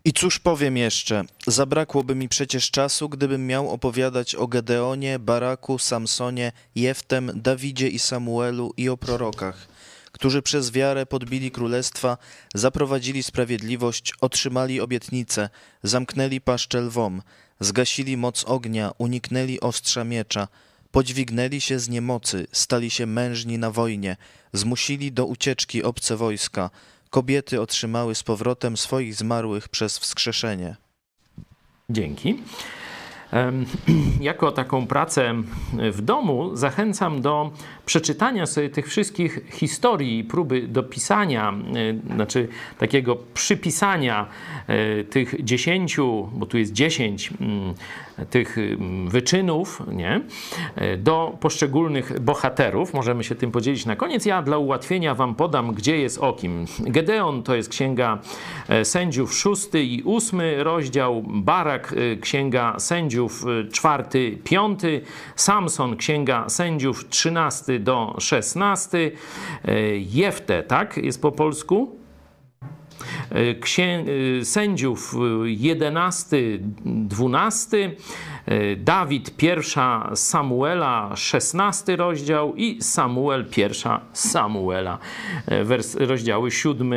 I 0.05 0.13
cóż 0.13 0.39
powiem 0.39 0.77
jeszcze? 0.77 1.23
Zabrakłoby 1.47 2.15
mi 2.15 2.29
przecież 2.29 2.71
czasu, 2.71 3.09
gdybym 3.09 3.47
miał 3.47 3.69
opowiadać 3.69 4.35
o 4.35 4.47
Gedeonie, 4.47 5.19
Baraku, 5.19 5.79
Samsonie, 5.79 6.51
Jeftem, 6.75 7.31
Dawidzie 7.35 7.87
i 7.87 7.99
Samuelu 7.99 8.73
i 8.77 8.89
o 8.89 8.97
prorokach, 8.97 9.67
którzy 10.11 10.41
przez 10.41 10.71
wiarę 10.71 11.05
podbili 11.05 11.51
królestwa, 11.51 12.17
zaprowadzili 12.55 13.23
sprawiedliwość, 13.23 14.13
otrzymali 14.21 14.81
obietnice, 14.81 15.49
zamknęli 15.83 16.41
paszczę 16.41 16.81
lwom, 16.81 17.21
zgasili 17.59 18.17
moc 18.17 18.43
ognia, 18.47 18.91
uniknęli 18.97 19.59
ostrza 19.59 20.03
miecza, 20.03 20.47
podźwignęli 20.91 21.61
się 21.61 21.79
z 21.79 21.89
niemocy, 21.89 22.47
stali 22.51 22.89
się 22.89 23.05
mężni 23.05 23.57
na 23.57 23.71
wojnie, 23.71 24.17
zmusili 24.53 25.11
do 25.11 25.25
ucieczki 25.25 25.83
obce 25.83 26.17
wojska, 26.17 26.69
kobiety 27.09 27.61
otrzymały 27.61 28.15
z 28.15 28.23
powrotem 28.23 28.77
swoich 28.77 29.15
zmarłych 29.15 29.69
przez 29.69 29.99
wskrzeszenie. 29.99 30.75
Dzięki. 31.89 32.37
Jako 34.21 34.51
taką 34.51 34.87
pracę 34.87 35.33
w 35.91 36.01
domu 36.01 36.55
zachęcam 36.55 37.21
do 37.21 37.51
przeczytania 37.85 38.45
sobie 38.45 38.69
tych 38.69 38.87
wszystkich 38.87 39.39
historii, 39.51 40.23
próby 40.23 40.67
dopisania, 40.67 41.53
e, 42.09 42.13
znaczy 42.15 42.47
takiego 42.77 43.17
przypisania 43.33 44.27
e, 44.67 45.03
tych 45.03 45.43
dziesięciu, 45.43 46.29
bo 46.33 46.45
tu 46.45 46.57
jest 46.57 46.73
dziesięć 46.73 47.31
mm, 47.41 47.73
tych 48.29 48.57
wyczynów, 49.07 49.81
nie, 49.91 50.21
e, 50.75 50.97
do 50.97 51.37
poszczególnych 51.39 52.19
bohaterów. 52.19 52.93
Możemy 52.93 53.23
się 53.23 53.35
tym 53.35 53.51
podzielić 53.51 53.85
na 53.85 53.95
koniec. 53.95 54.25
Ja 54.25 54.41
dla 54.41 54.57
ułatwienia 54.57 55.15
wam 55.15 55.35
podam, 55.35 55.73
gdzie 55.73 55.97
jest 55.97 56.17
o 56.17 56.33
kim. 56.33 56.65
Gedeon 56.79 57.43
to 57.43 57.55
jest 57.55 57.69
księga 57.69 58.19
sędziów 58.83 59.33
szósty 59.33 59.83
i 59.83 60.03
ósmy 60.03 60.63
rozdział, 60.63 61.23
Barak 61.27 61.95
księga 62.21 62.79
sędziów 62.79 63.45
czwarty, 63.71 64.37
piąty, 64.43 65.01
Samson 65.35 65.97
księga 65.97 66.49
sędziów 66.49 67.09
trzynasty 67.09 67.79
do 67.79 68.15
16. 68.19 69.11
E, 69.65 69.81
Jefte, 69.97 70.63
tak? 70.63 70.97
Jest 70.97 71.21
po 71.21 71.31
polsku? 71.31 71.98
E, 73.29 73.55
księ... 73.55 74.05
E, 74.41 74.45
sędziów 74.45 75.15
11, 75.45 76.37
12, 76.85 77.91
Dawid 78.77 79.37
pierwsza 79.37 80.11
Samuela 80.15 81.15
16 81.15 81.95
rozdział 81.95 82.55
i 82.55 82.81
Samuel 82.81 83.45
pierwsza 83.45 84.01
Samuela. 84.13 84.97
Wers, 85.63 85.95
rozdziały 85.95 86.51
7 86.51 86.93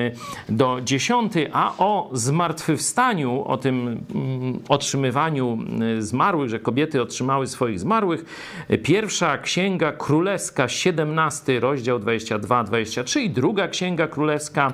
do 0.49 0.81
10, 0.85 1.33
a 1.53 1.75
o 1.79 2.11
zmartwychwstaniu, 2.13 3.45
o 3.45 3.57
tym 3.57 4.05
mm, 4.15 4.61
otrzymywaniu 4.69 5.59
zmarłych, 5.99 6.51
że 6.51 6.59
kobiety 6.59 7.03
otrzymały 7.03 7.47
swoich 7.47 7.81
zmarłych, 7.81 8.25
pierwsza 8.83 9.39
księga 9.39 9.93
królewska 9.93 10.69
17 10.69 11.61
rozdział 11.61 11.99
22-23 11.99 13.21
i 13.21 13.31
druga 13.31 13.69
księga 13.69 14.07
królewska 14.07 14.73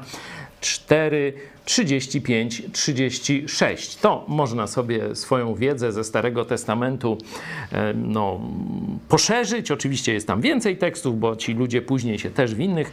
4, 0.60 1.34
35, 1.68 2.62
36. 2.72 3.96
To 3.96 4.24
można 4.28 4.66
sobie 4.66 5.14
swoją 5.14 5.54
wiedzę 5.54 5.92
ze 5.92 6.04
Starego 6.04 6.44
Testamentu 6.44 7.18
e, 7.72 7.94
no, 7.94 8.40
poszerzyć. 9.08 9.70
Oczywiście 9.70 10.12
jest 10.12 10.26
tam 10.26 10.40
więcej 10.40 10.76
tekstów, 10.76 11.20
bo 11.20 11.36
ci 11.36 11.54
ludzie 11.54 11.82
później 11.82 12.18
się 12.18 12.30
też 12.30 12.54
w 12.54 12.60
innych 12.60 12.92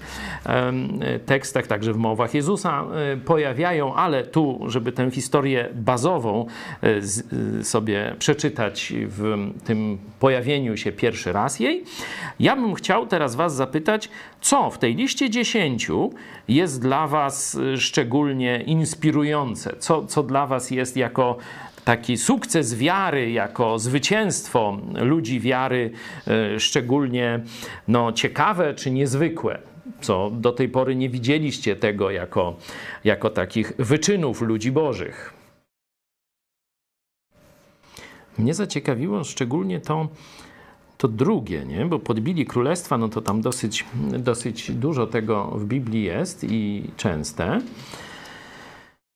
tekstach, 1.26 1.68
także 1.68 1.94
w 1.94 1.98
mowach 1.98 2.34
Jezusa 2.34 2.86
e, 3.14 3.18
pojawiają, 3.18 3.96
ale 3.96 4.24
tu, 4.24 4.60
żeby 4.68 4.92
tę 4.92 5.12
historię 5.12 5.70
bazową 5.74 6.46
e, 6.82 7.64
sobie 7.64 8.16
przeczytać 8.20 8.94
w 9.08 9.52
tym 9.64 9.98
pojawieniu 10.20 10.78
się 10.78 10.92
pierwszy 10.92 11.34
raz 11.34 11.60
jej, 11.60 11.84
ja 12.40 12.56
bym 12.56 12.74
chciał 12.74 13.08
teraz 13.08 13.36
Was 13.36 13.56
zapytać, 13.56 14.10
co 14.42 14.70
w 14.72 14.78
tej 14.78 14.96
liście 14.96 15.30
dziesięciu 15.30 16.14
jest 16.48 16.82
dla 16.82 17.08
Was 17.08 17.58
szczególnie 17.78 18.65
inspirujące? 18.66 19.76
Co, 19.80 20.06
co 20.06 20.24
dla 20.24 20.48
Was 20.48 20.72
jest 20.72 20.98
jako 20.98 21.38
taki 21.86 22.18
sukces 22.18 22.76
wiary, 22.76 23.32
jako 23.32 23.80
zwycięstwo 23.80 24.78
ludzi 24.96 25.40
wiary 25.40 25.92
e, 26.28 26.60
szczególnie 26.60 27.40
no, 27.88 28.12
ciekawe 28.12 28.74
czy 28.74 28.92
niezwykłe? 28.92 29.60
Co 30.02 30.32
do 30.32 30.52
tej 30.52 30.70
pory 30.70 30.96
nie 30.96 31.10
widzieliście 31.10 31.76
tego 31.76 32.12
jako, 32.12 32.56
jako 33.04 33.30
takich 33.30 33.74
wyczynów 33.80 34.42
ludzi 34.42 34.72
bożych. 34.72 35.34
Mnie 38.38 38.54
zaciekawiło 38.54 39.24
szczególnie 39.24 39.80
to, 39.80 40.08
to 40.98 41.08
drugie, 41.08 41.66
nie? 41.66 41.86
bo 41.86 42.00
podbili 42.00 42.46
królestwa, 42.46 42.98
no 42.98 43.10
to 43.10 43.22
tam 43.22 43.42
dosyć, 43.42 43.86
dosyć 44.20 44.72
dużo 44.72 45.08
tego 45.08 45.46
w 45.46 45.66
Biblii 45.66 46.04
jest 46.04 46.44
i 46.44 46.84
częste. 46.98 47.62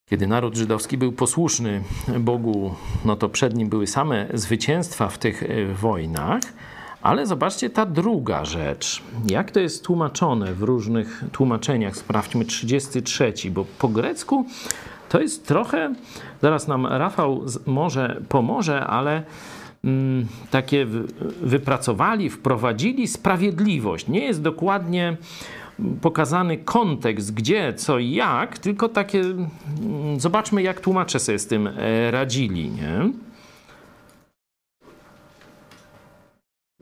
Kiedy 0.10 0.28
naród 0.28 0.56
żydowski 0.56 0.98
był 0.98 1.12
posłuszny 1.12 1.82
Bogu, 2.20 2.76
no 3.06 3.16
to 3.16 3.30
przed 3.30 3.56
nim 3.56 3.70
były 3.70 3.88
same 3.88 4.28
zwycięstwa 4.34 5.08
w 5.08 5.18
tych 5.18 5.44
e, 5.44 5.66
wojnach. 5.74 6.42
Ale 7.02 7.26
zobaczcie 7.26 7.70
ta 7.70 7.86
druga 7.86 8.46
rzecz. 8.46 9.04
Jak 9.30 9.52
to 9.52 9.60
jest 9.60 9.84
tłumaczone 9.84 10.54
w 10.54 10.64
różnych 10.64 11.24
tłumaczeniach? 11.32 11.96
Sprawdźmy 11.96 12.46
33, 12.46 13.34
bo 13.52 13.66
po 13.80 13.88
grecku 13.88 14.46
to 15.10 15.22
jest 15.22 15.48
trochę, 15.48 15.94
zaraz 16.42 16.68
nam 16.68 16.86
Rafał 16.86 17.46
może 17.66 18.22
pomoże, 18.30 18.86
ale 18.86 19.24
mm, 19.84 20.28
takie 20.52 20.86
wypracowali, 21.42 22.30
wprowadzili 22.30 23.08
sprawiedliwość. 23.08 24.08
Nie 24.08 24.26
jest 24.26 24.42
dokładnie 24.42 25.18
pokazany 26.02 26.58
kontekst, 26.58 27.34
gdzie, 27.34 27.74
co 27.74 28.00
i 28.00 28.12
jak, 28.12 28.58
tylko 28.58 28.90
takie, 28.90 29.22
mm, 29.22 30.20
zobaczmy 30.20 30.62
jak 30.62 30.82
tłumacze 30.82 31.20
sobie 31.20 31.40
z 31.40 31.48
tym 31.48 31.68
e, 31.68 32.12
radzili, 32.12 32.72
nie? 32.72 33.12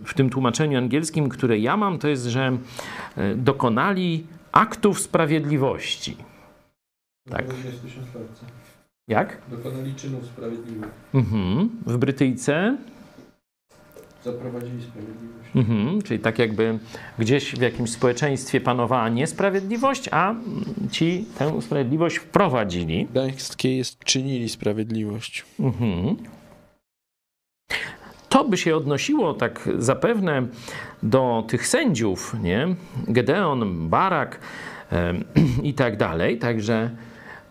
W 0.06 0.14
tym 0.14 0.30
tłumaczeniu 0.30 0.78
angielskim, 0.78 1.30
które 1.30 1.60
ja 1.60 1.78
mam, 1.78 2.00
to 2.00 2.08
jest, 2.08 2.26
że 2.26 2.58
e, 3.16 3.36
dokonali 3.36 4.28
aktów 4.52 5.00
sprawiedliwości. 5.00 6.18
Tak. 7.30 7.46
Jak? 9.08 9.42
Dokonali 9.52 9.96
czynów 9.96 10.26
sprawiedliwych. 10.26 10.90
Mhm. 11.14 11.70
W 11.86 11.98
Brytyjce 11.98 12.78
zaprowadzili 14.24 14.84
sprawiedliwość. 14.84 15.50
Mhm, 15.56 16.02
czyli 16.02 16.20
tak 16.20 16.40
jakby 16.40 16.80
gdzieś 17.20 17.52
w 17.52 17.62
jakimś 17.62 17.92
społeczeństwie 17.92 18.62
panowała 18.62 19.10
niesprawiedliwość, 19.10 20.10
a 20.12 20.36
ci 20.92 21.26
tę 21.38 21.62
sprawiedliwość 21.62 22.18
wprowadzili. 22.18 23.08
Gdańskie 23.12 23.78
jest 23.78 24.00
czynili 24.00 24.50
sprawiedliwość. 24.50 25.46
Mhm. 25.60 26.16
To 28.30 28.44
by 28.44 28.58
się 28.58 28.76
odnosiło 28.76 29.34
tak 29.34 29.70
zapewne 29.78 30.48
do 31.04 31.44
tych 31.48 31.68
sędziów, 31.68 32.36
nie? 32.42 32.76
Gedeon, 33.08 33.90
Barak 33.90 34.40
e, 34.92 35.14
i 35.70 35.74
tak 35.74 35.98
dalej, 35.98 36.38
także 36.38 36.90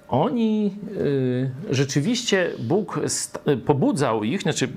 oni 0.09 0.79
y, 0.97 1.51
rzeczywiście 1.71 2.51
Bóg 2.59 3.01
pobudzał 3.67 4.25
ich, 4.25 4.43
znaczy 4.43 4.69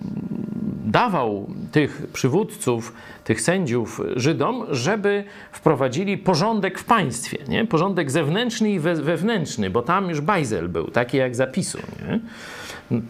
dawał 0.86 1.48
tych 1.72 2.08
przywódców, 2.14 2.94
tych 3.24 3.42
sędziów 3.42 4.02
Żydom, 4.16 4.66
żeby 4.72 5.24
wprowadzili 5.52 6.18
porządek 6.18 6.80
w 6.80 6.84
państwie, 6.84 7.38
nie? 7.48 7.66
porządek 7.66 8.12
zewnętrzny 8.12 8.72
i 8.72 8.80
wewnętrzny, 8.80 9.70
bo 9.70 9.82
tam 9.82 10.10
już 10.10 10.22
bajzel 10.22 10.70
był, 10.70 10.88
taki 10.88 11.18
jak 11.18 11.36
zapisu, 11.36 11.80
nie? 12.02 12.20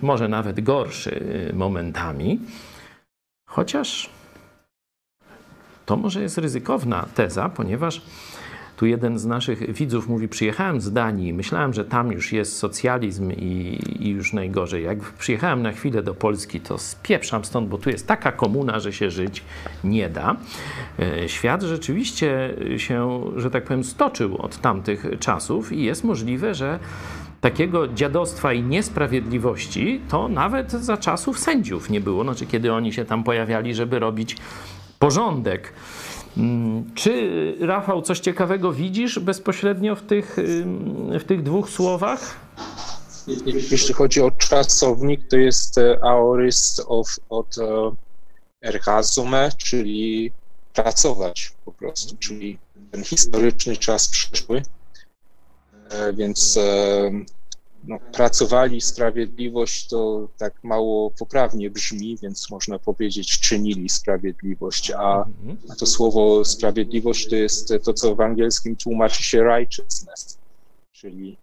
może 0.02 0.28
nawet 0.28 0.62
gorszy 0.62 1.52
momentami. 1.54 2.40
Chociaż 3.50 4.10
to 5.86 5.98
może 5.98 6.22
jest 6.22 6.38
ryzykowna 6.38 7.06
teza, 7.16 7.50
ponieważ 7.50 8.02
tu 8.80 8.86
jeden 8.86 9.20
z 9.20 9.26
naszych 9.26 9.74
widzów 9.74 10.08
mówi: 10.08 10.28
Przyjechałem 10.28 10.82
z 10.82 10.92
Danii, 10.92 11.34
myślałem, 11.34 11.74
że 11.74 11.86
tam 11.86 12.12
już 12.12 12.34
jest 12.34 12.58
socjalizm 12.58 13.32
i, 13.32 13.80
i, 14.00 14.10
już 14.10 14.34
najgorzej. 14.34 14.84
Jak 14.84 15.00
przyjechałem 15.00 15.62
na 15.62 15.72
chwilę 15.72 16.04
do 16.04 16.14
Polski, 16.14 16.62
to 16.62 16.78
spieprzam 16.78 17.46
stąd, 17.46 17.70
bo 17.70 17.78
tu 17.78 17.90
jest 17.90 18.08
taka 18.08 18.32
komuna, 18.32 18.80
że 18.80 18.94
się 18.94 19.12
żyć 19.12 19.44
nie 19.84 20.10
da. 20.10 20.36
E, 21.00 21.30
świat 21.30 21.64
rzeczywiście 21.64 22.56
się, 22.78 23.24
że 23.36 23.52
tak 23.52 23.64
powiem, 23.64 23.84
stoczył 23.84 24.38
od 24.38 24.58
tamtych 24.58 25.06
czasów 25.20 25.72
i 25.72 25.84
jest 25.84 26.04
możliwe, 26.04 26.54
że 26.54 26.80
takiego 27.42 27.88
dziadostwa 27.88 28.54
i 28.54 28.64
niesprawiedliwości 28.64 30.02
to 30.10 30.28
nawet 30.28 30.72
za 30.72 30.98
czasów 30.98 31.40
sędziów 31.40 31.90
nie 31.90 32.02
było, 32.02 32.24
znaczy 32.24 32.46
kiedy 32.46 32.74
oni 32.74 32.94
się 32.94 33.06
tam 33.06 33.24
pojawiali, 33.24 33.76
żeby 33.76 34.00
robić 34.00 34.38
porządek. 35.00 35.74
Mm, 36.40 36.92
czy 36.96 37.56
Rafał 37.60 38.02
coś 38.02 38.20
ciekawego 38.20 38.74
widzisz 38.74 39.20
bezpośrednio 39.20 39.96
w 39.96 40.02
tych, 40.02 40.38
w 41.20 41.24
tych 41.28 41.44
dwóch 41.44 41.70
słowach? 41.70 42.40
Jeśli 43.72 43.94
chodzi 43.94 44.22
o 44.22 44.32
czasownik, 44.32 45.28
to 45.28 45.38
jest 45.38 45.78
e, 45.78 46.00
aorist 46.04 46.82
of, 46.88 47.16
od 47.30 47.58
e, 47.58 47.92
erchazume, 48.62 49.50
czyli 49.58 50.32
pracować 50.74 51.54
po 51.66 51.72
prostu, 51.72 52.18
czyli 52.18 52.58
ten 52.92 53.04
historyczny 53.04 53.78
czas 53.78 54.08
przyszły. 54.08 54.62
E, 55.90 56.14
więc 56.14 56.60
no, 57.90 58.00
pracowali 58.12 58.82
sprawiedliwość, 58.82 59.88
to 59.88 60.28
tak 60.38 60.64
mało 60.64 61.12
poprawnie 61.12 61.70
brzmi, 61.70 62.18
więc 62.22 62.50
można 62.50 62.80
powiedzieć 62.80 63.40
czynili 63.40 63.90
sprawiedliwość, 63.90 64.92
a, 64.92 65.26
a 65.70 65.76
to 65.76 65.86
słowo 65.86 66.46
sprawiedliwość 66.46 67.30
to 67.30 67.36
jest 67.36 67.74
to, 67.84 67.94
co 67.94 68.16
w 68.16 68.22
angielskim 68.22 68.76
tłumaczy 68.76 69.24
się 69.24 69.44
righteousness, 69.44 70.38
czyli 70.92 71.38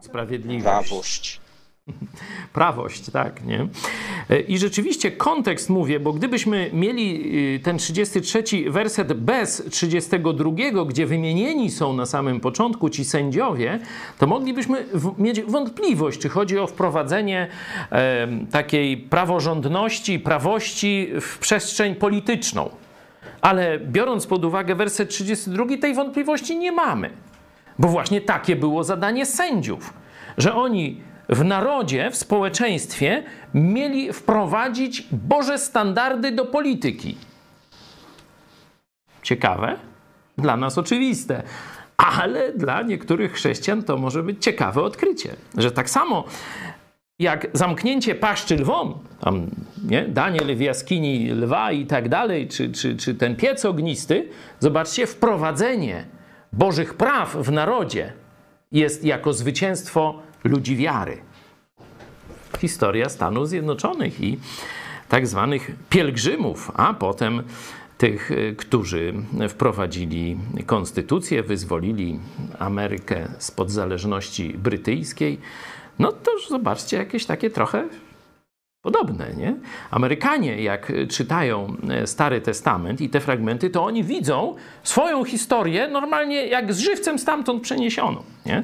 Sprawiedliwość. 0.00 0.62
prawość. 0.64 1.40
Prawość, 2.52 3.10
tak, 3.10 3.44
nie? 3.44 3.68
I 4.48 4.58
rzeczywiście 4.58 5.10
kontekst 5.10 5.70
mówię, 5.70 6.00
bo 6.00 6.12
gdybyśmy 6.12 6.70
mieli 6.72 7.36
y, 7.56 7.60
ten 7.60 7.78
33 7.78 8.42
werset 8.70 9.12
bez 9.12 9.62
32, 9.70 10.84
gdzie 10.88 11.06
wymienieni 11.06 11.70
są 11.70 11.92
na 11.92 12.06
samym 12.06 12.40
początku 12.40 12.90
ci 12.90 13.04
sędziowie, 13.04 13.80
to 14.18 14.26
moglibyśmy 14.26 14.86
mieć 15.18 15.40
wątpliwość, 15.42 16.20
czy 16.20 16.28
chodzi 16.28 16.58
o 16.58 16.66
wprowadzenie 16.66 17.48
e, 17.90 18.28
takiej 18.50 18.96
praworządności, 18.96 20.18
prawości 20.18 21.08
w 21.20 21.38
przestrzeń 21.38 21.94
polityczną. 21.94 22.70
Ale 23.40 23.78
biorąc 23.78 24.26
pod 24.26 24.44
uwagę 24.44 24.74
werset 24.74 25.08
32, 25.08 25.64
tej 25.80 25.94
wątpliwości 25.94 26.58
nie 26.58 26.72
mamy. 26.72 27.10
Bo 27.78 27.88
właśnie 27.88 28.20
takie 28.20 28.56
było 28.56 28.84
zadanie 28.84 29.26
sędziów, 29.26 29.92
że 30.38 30.54
oni 30.54 31.00
w 31.28 31.44
narodzie, 31.44 32.10
w 32.10 32.16
społeczeństwie 32.16 33.22
mieli 33.54 34.12
wprowadzić 34.12 35.06
Boże 35.12 35.58
standardy 35.58 36.32
do 36.32 36.44
polityki. 36.44 37.16
Ciekawe? 39.22 39.76
Dla 40.38 40.56
nas 40.56 40.78
oczywiste. 40.78 41.42
Ale 41.96 42.52
dla 42.52 42.82
niektórych 42.82 43.32
chrześcijan 43.32 43.82
to 43.82 43.96
może 43.96 44.22
być 44.22 44.44
ciekawe 44.44 44.82
odkrycie, 44.82 45.36
że 45.56 45.70
tak 45.70 45.90
samo 45.90 46.24
jak 47.18 47.46
zamknięcie 47.52 48.14
paszczy 48.14 48.56
lwom, 48.56 48.94
tam, 49.20 49.46
nie? 49.84 50.02
Daniel 50.08 50.56
w 50.56 50.60
jaskini 50.60 51.30
lwa 51.30 51.72
i 51.72 51.86
tak 51.86 52.08
dalej, 52.08 52.48
czy, 52.48 52.72
czy, 52.72 52.96
czy 52.96 53.14
ten 53.14 53.36
piec 53.36 53.64
ognisty, 53.64 54.28
zobaczcie, 54.60 55.06
wprowadzenie 55.06 56.04
Bożych 56.52 56.94
praw 56.94 57.36
w 57.36 57.52
narodzie 57.52 58.12
jest 58.72 59.04
jako 59.04 59.32
zwycięstwo 59.32 60.22
ludzi 60.48 60.76
wiary. 60.76 61.18
Historia 62.58 63.08
Stanów 63.08 63.48
Zjednoczonych 63.48 64.20
i 64.20 64.38
tak 65.08 65.26
zwanych 65.26 65.70
pielgrzymów, 65.90 66.72
a 66.74 66.94
potem 66.94 67.42
tych, 67.98 68.30
którzy 68.56 69.14
wprowadzili 69.48 70.36
konstytucję, 70.66 71.42
wyzwolili 71.42 72.20
Amerykę 72.58 73.28
spod 73.38 73.70
zależności 73.70 74.54
brytyjskiej. 74.58 75.40
No 75.98 76.12
to 76.12 76.30
zobaczcie, 76.48 76.96
jakieś 76.96 77.26
takie 77.26 77.50
trochę 77.50 77.88
podobne, 78.86 79.26
nie? 79.36 79.54
Amerykanie, 79.90 80.62
jak 80.62 80.92
czytają 81.08 81.76
Stary 82.04 82.40
Testament 82.40 83.00
i 83.00 83.08
te 83.08 83.20
fragmenty, 83.20 83.70
to 83.70 83.84
oni 83.84 84.04
widzą 84.04 84.54
swoją 84.82 85.24
historię 85.24 85.88
normalnie 85.88 86.46
jak 86.46 86.72
z 86.72 86.78
żywcem 86.78 87.18
stamtąd 87.18 87.62
przeniesioną, 87.62 88.22
nie? 88.46 88.62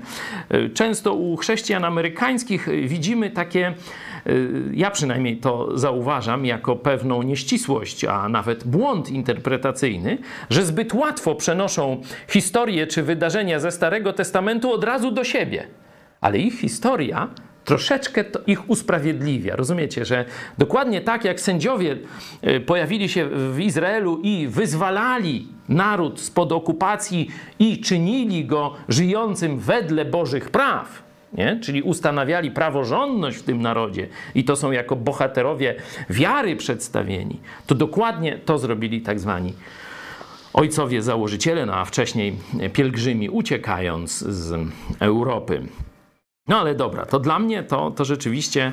Często 0.74 1.14
u 1.14 1.36
chrześcijan 1.36 1.84
amerykańskich 1.84 2.68
widzimy 2.88 3.30
takie, 3.30 3.74
ja 4.72 4.90
przynajmniej 4.90 5.36
to 5.36 5.78
zauważam, 5.78 6.46
jako 6.46 6.76
pewną 6.76 7.22
nieścisłość, 7.22 8.04
a 8.04 8.28
nawet 8.28 8.64
błąd 8.64 9.10
interpretacyjny, 9.10 10.18
że 10.50 10.64
zbyt 10.64 10.94
łatwo 10.94 11.34
przenoszą 11.34 12.02
historię 12.28 12.86
czy 12.86 13.02
wydarzenia 13.02 13.60
ze 13.60 13.70
Starego 13.70 14.12
Testamentu 14.12 14.72
od 14.72 14.84
razu 14.84 15.10
do 15.10 15.24
siebie. 15.24 15.66
Ale 16.20 16.38
ich 16.38 16.60
historia 16.60 17.28
troszeczkę 17.64 18.24
ich 18.46 18.70
usprawiedliwia. 18.70 19.56
Rozumiecie, 19.56 20.04
że 20.04 20.24
dokładnie 20.58 21.00
tak 21.00 21.24
jak 21.24 21.40
sędziowie 21.40 21.96
pojawili 22.66 23.08
się 23.08 23.28
w 23.52 23.60
Izraelu 23.60 24.20
i 24.22 24.48
wyzwalali 24.48 25.48
naród 25.68 26.20
spod 26.20 26.52
okupacji 26.52 27.28
i 27.58 27.80
czynili 27.80 28.44
go 28.44 28.74
żyjącym 28.88 29.58
wedle 29.58 30.04
Bożych 30.04 30.50
praw, 30.50 31.02
nie? 31.32 31.58
czyli 31.62 31.82
ustanawiali 31.82 32.50
praworządność 32.50 33.38
w 33.38 33.42
tym 33.42 33.62
narodzie 33.62 34.08
i 34.34 34.44
to 34.44 34.56
są 34.56 34.70
jako 34.70 34.96
bohaterowie 34.96 35.74
wiary 36.10 36.56
przedstawieni, 36.56 37.40
to 37.66 37.74
dokładnie 37.74 38.38
to 38.38 38.58
zrobili 38.58 39.00
tak 39.00 39.20
zwani 39.20 39.54
ojcowie 40.52 41.02
założyciele, 41.02 41.66
no 41.66 41.74
a 41.74 41.84
wcześniej 41.84 42.36
pielgrzymi 42.72 43.30
uciekając 43.30 44.18
z 44.18 44.68
Europy. 45.00 45.62
No 46.48 46.60
ale 46.60 46.74
dobra, 46.74 47.06
to 47.06 47.18
dla 47.18 47.38
mnie 47.38 47.62
to, 47.62 47.90
to 47.90 48.04
rzeczywiście 48.04 48.72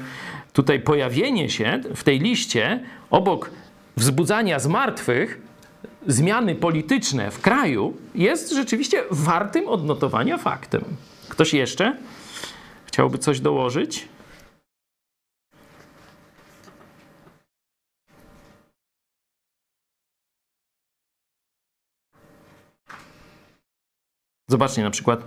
tutaj 0.54 0.80
pojawienie 0.80 1.50
się 1.50 1.82
w 1.96 2.04
tej 2.04 2.20
liście 2.20 2.84
obok 3.10 3.52
wzbudzania 3.98 4.60
zmartwych, 4.60 5.42
zmiany 6.08 6.56
polityczne 6.56 7.32
w 7.32 7.42
kraju 7.42 7.98
jest 8.16 8.52
rzeczywiście 8.52 9.04
wartym 9.12 9.68
odnotowania 9.68 10.38
faktem. 10.38 10.84
Ktoś 11.30 11.54
jeszcze 11.54 11.98
chciałby 12.86 13.18
coś 13.18 13.40
dołożyć? 13.40 14.08
Zobaczcie 24.48 24.84
na 24.84 24.92
przykład 24.92 25.20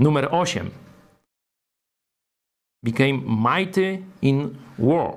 numer 0.00 0.28
8 0.30 0.70
became 2.84 3.22
mighty 3.26 4.02
in 4.22 4.56
war. 4.78 5.14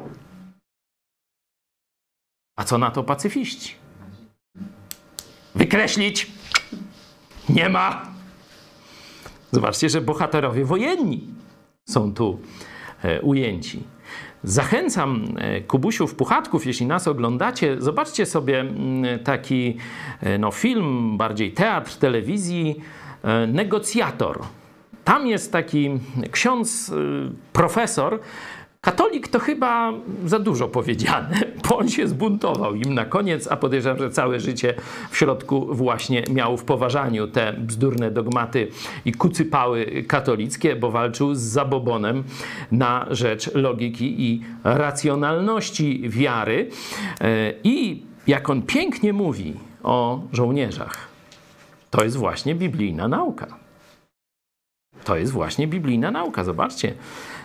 A 2.56 2.64
co 2.64 2.78
na 2.78 2.92
to 2.92 3.04
pacyfiści? 3.04 3.76
Wykreślić? 5.56 6.32
Nie 7.50 7.70
ma. 7.70 8.06
Zobaczcie, 9.52 9.90
że 9.90 10.02
bohaterowie 10.02 10.66
wojenni 10.66 11.24
są 11.90 12.14
tu 12.14 12.40
e, 13.04 13.22
ujęci. 13.22 13.84
Zachęcam 14.44 15.26
e, 15.38 15.62
Kubusiów, 15.62 16.16
Puchatków, 16.16 16.66
jeśli 16.66 16.86
nas 16.86 17.08
oglądacie, 17.08 17.82
zobaczcie 17.82 18.26
sobie 18.26 18.66
taki 19.24 19.78
e, 20.22 20.38
no, 20.38 20.52
film, 20.52 21.18
bardziej 21.18 21.52
teatr, 21.52 21.96
telewizji, 21.96 22.82
e, 23.24 23.48
negocjator. 23.48 24.44
Tam 25.08 25.28
jest 25.28 25.52
taki 25.52 25.90
ksiądz, 26.32 26.92
profesor, 27.54 28.20
Katolik 28.82 29.28
to 29.28 29.40
chyba 29.40 29.94
za 30.26 30.40
dużo 30.40 30.68
powiedziane, 30.68 31.40
bo 31.70 31.78
on 31.78 31.90
się 31.90 32.08
zbuntował 32.08 32.76
im 32.76 32.94
na 32.94 33.06
koniec, 33.06 33.48
a 33.48 33.58
podejrzewam, 33.58 34.00
że 34.00 34.10
całe 34.10 34.40
życie 34.40 34.74
w 35.10 35.18
środku 35.18 35.76
właśnie 35.76 36.24
miał 36.30 36.58
w 36.58 36.64
poważaniu 36.64 37.28
te 37.28 37.54
bzdurne 37.54 38.12
dogmaty 38.12 38.68
i 39.06 39.12
kucypały 39.12 40.04
katolickie, 40.08 40.76
bo 40.76 40.92
walczył 40.92 41.36
z 41.36 41.40
zabobonem 41.40 42.24
na 42.72 43.06
rzecz 43.10 43.56
logiki 43.56 44.22
i 44.22 44.42
racjonalności 44.64 46.04
wiary. 46.10 46.70
I 47.64 48.04
jak 48.28 48.50
on 48.50 48.62
pięknie 48.62 49.14
mówi 49.14 49.54
o 49.84 50.22
żołnierzach, 50.34 51.08
to 51.92 52.04
jest 52.04 52.18
właśnie 52.18 52.56
biblijna 52.56 53.08
nauka. 53.08 53.67
To 55.08 55.16
jest 55.16 55.32
właśnie 55.32 55.68
biblijna 55.68 56.12
nauka. 56.12 56.44
Zobaczcie. 56.44 56.94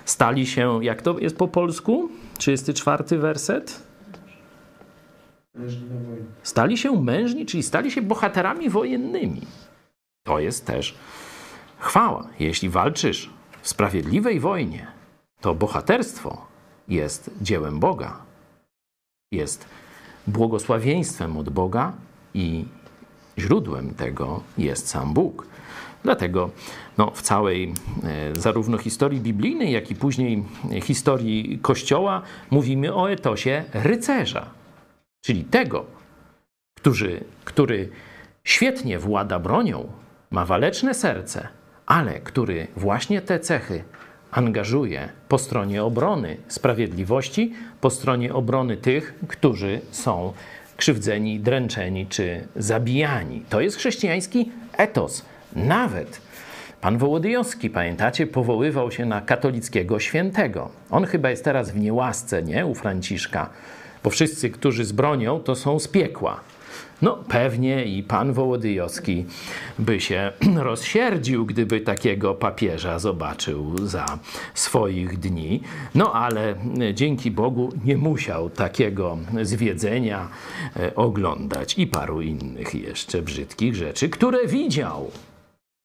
Stali 0.04 0.46
się, 0.46 0.84
jak 0.84 1.02
to 1.02 1.18
jest 1.18 1.36
po 1.36 1.48
polsku? 1.48 2.08
34 2.38 3.18
werset. 3.18 3.82
Stali 6.42 6.78
się 6.78 7.02
mężni, 7.02 7.46
czyli 7.46 7.62
stali 7.62 7.90
się 7.90 8.02
bohaterami 8.02 8.70
wojennymi. 8.70 9.40
To 10.22 10.38
jest 10.38 10.66
też 10.66 10.94
chwała. 11.78 12.28
Jeśli 12.38 12.68
walczysz 12.68 13.30
w 13.62 13.68
sprawiedliwej 13.68 14.40
wojnie, 14.40 14.86
to 15.40 15.54
bohaterstwo 15.54 16.46
jest 16.88 17.30
dziełem 17.40 17.80
Boga. 17.80 18.16
Jest 19.32 19.66
błogosławieństwem 20.26 21.36
od 21.36 21.50
Boga 21.50 21.92
i 22.34 22.64
źródłem 23.38 23.94
tego 23.94 24.42
jest 24.58 24.88
sam 24.88 25.14
Bóg. 25.14 25.51
Dlatego 26.04 26.50
no, 26.98 27.10
w 27.10 27.22
całej 27.22 27.74
e, 28.04 28.40
zarówno 28.40 28.78
historii 28.78 29.20
biblijnej, 29.20 29.72
jak 29.72 29.90
i 29.90 29.94
później 29.94 30.44
historii 30.82 31.58
Kościoła 31.62 32.22
mówimy 32.50 32.94
o 32.94 33.10
etosie 33.10 33.64
rycerza, 33.74 34.50
czyli 35.24 35.44
tego, 35.44 35.84
który, 36.76 37.24
który 37.44 37.88
świetnie 38.44 38.98
włada 38.98 39.38
bronią, 39.38 39.88
ma 40.30 40.44
waleczne 40.44 40.94
serce, 40.94 41.48
ale 41.86 42.20
który 42.20 42.66
właśnie 42.76 43.22
te 43.22 43.40
cechy 43.40 43.84
angażuje 44.30 45.08
po 45.28 45.38
stronie 45.38 45.84
obrony 45.84 46.36
sprawiedliwości, 46.48 47.52
po 47.80 47.90
stronie 47.90 48.34
obrony 48.34 48.76
tych, 48.76 49.14
którzy 49.28 49.80
są 49.90 50.32
krzywdzeni, 50.76 51.40
dręczeni 51.40 52.06
czy 52.06 52.48
zabijani. 52.56 53.42
To 53.48 53.60
jest 53.60 53.76
chrześcijański 53.76 54.50
etos 54.76 55.24
nawet 55.56 56.20
Pan 56.82 56.98
Wołodyjowski, 56.98 57.70
pamiętacie, 57.70 58.26
powoływał 58.26 58.92
się 58.92 59.06
na 59.06 59.20
katolickiego 59.20 60.00
świętego. 60.00 60.68
On 60.90 61.04
chyba 61.04 61.30
jest 61.30 61.44
teraz 61.44 61.70
w 61.70 61.80
niełasce, 61.80 62.42
nie? 62.42 62.66
U 62.66 62.74
Franciszka, 62.74 63.50
bo 64.04 64.10
wszyscy, 64.10 64.50
którzy 64.50 64.84
zbronią, 64.84 65.40
to 65.40 65.54
są 65.54 65.78
z 65.78 65.88
piekła. 65.88 66.40
No, 67.02 67.18
pewnie 67.28 67.84
i 67.84 68.02
pan 68.02 68.32
Wołodyjowski 68.32 69.24
by 69.78 70.00
się 70.00 70.32
rozsierdził, 70.56 71.46
gdyby 71.46 71.80
takiego 71.80 72.34
papieża 72.34 72.98
zobaczył 72.98 73.86
za 73.86 74.18
swoich 74.54 75.18
dni. 75.18 75.62
No, 75.94 76.12
ale 76.12 76.54
dzięki 76.94 77.30
Bogu 77.30 77.72
nie 77.84 77.96
musiał 77.96 78.50
takiego 78.50 79.18
zwiedzenia 79.42 80.28
e, 80.76 80.94
oglądać 80.94 81.78
i 81.78 81.86
paru 81.86 82.20
innych 82.20 82.74
jeszcze 82.74 83.22
brzydkich 83.22 83.74
rzeczy, 83.74 84.08
które 84.08 84.46
widział. 84.46 85.10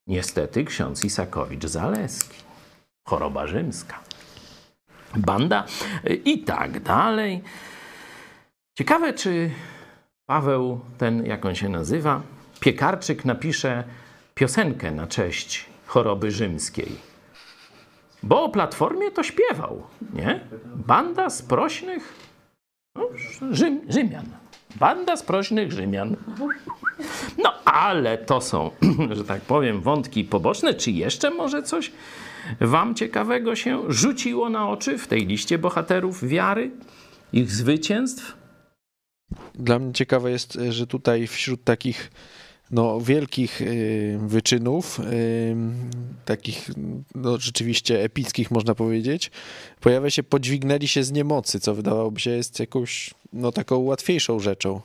Niestety 0.08 0.64
ksiądz 0.64 1.04
Isakowicz-Zaleski. 1.04 2.42
Choroba 3.08 3.46
rzymska. 3.46 4.00
Banda 5.16 5.64
i 6.24 6.38
tak 6.38 6.80
dalej. 6.80 7.42
Ciekawe, 8.78 9.12
czy 9.12 9.50
Paweł, 10.26 10.80
ten 10.98 11.26
jak 11.26 11.44
on 11.44 11.54
się 11.54 11.68
nazywa, 11.68 12.22
piekarczyk 12.60 13.24
napisze 13.24 13.84
piosenkę 14.34 14.90
na 14.90 15.06
cześć 15.06 15.66
choroby 15.86 16.30
rzymskiej. 16.30 16.96
Bo 18.22 18.42
o 18.42 18.48
Platformie 18.48 19.10
to 19.10 19.22
śpiewał, 19.22 19.82
nie? 20.12 20.40
Banda 20.64 21.30
sprośnych 21.30 22.14
no, 22.94 23.08
Rzym, 23.50 23.80
Rzymian. 23.88 24.26
Banda 24.76 25.16
sprośnych 25.16 25.72
Rzymian. 25.72 26.16
No, 27.38 27.52
ale 27.64 28.18
to 28.18 28.40
są, 28.40 28.70
że 29.16 29.24
tak 29.24 29.40
powiem, 29.40 29.80
wątki 29.80 30.24
poboczne. 30.24 30.74
Czy 30.74 30.90
jeszcze 30.90 31.30
może 31.30 31.62
coś 31.62 31.92
wam 32.60 32.94
ciekawego 32.94 33.56
się 33.56 33.82
rzuciło 33.88 34.50
na 34.50 34.68
oczy 34.68 34.98
w 34.98 35.06
tej 35.06 35.26
liście 35.26 35.58
bohaterów 35.58 36.28
wiary, 36.28 36.70
ich 37.32 37.50
zwycięstw? 37.50 38.36
Dla 39.54 39.78
mnie 39.78 39.92
ciekawe 39.92 40.30
jest, 40.30 40.58
że 40.70 40.86
tutaj 40.86 41.26
wśród 41.26 41.64
takich 41.64 42.10
no, 42.70 43.00
wielkich 43.00 43.62
y, 43.62 44.18
wyczynów, 44.22 45.00
y, 45.00 45.56
takich 46.24 46.70
no, 47.14 47.38
rzeczywiście 47.38 48.02
epickich 48.04 48.50
można 48.50 48.74
powiedzieć, 48.74 49.30
pojawia 49.80 50.10
się 50.10 50.22
podźwignęli 50.22 50.88
się 50.88 51.04
z 51.04 51.12
niemocy, 51.12 51.60
co 51.60 51.74
wydawałoby 51.74 52.20
się 52.20 52.30
jest 52.30 52.60
jakąś 52.60 53.14
no, 53.32 53.52
taką 53.52 53.78
łatwiejszą 53.78 54.40
rzeczą. 54.40 54.80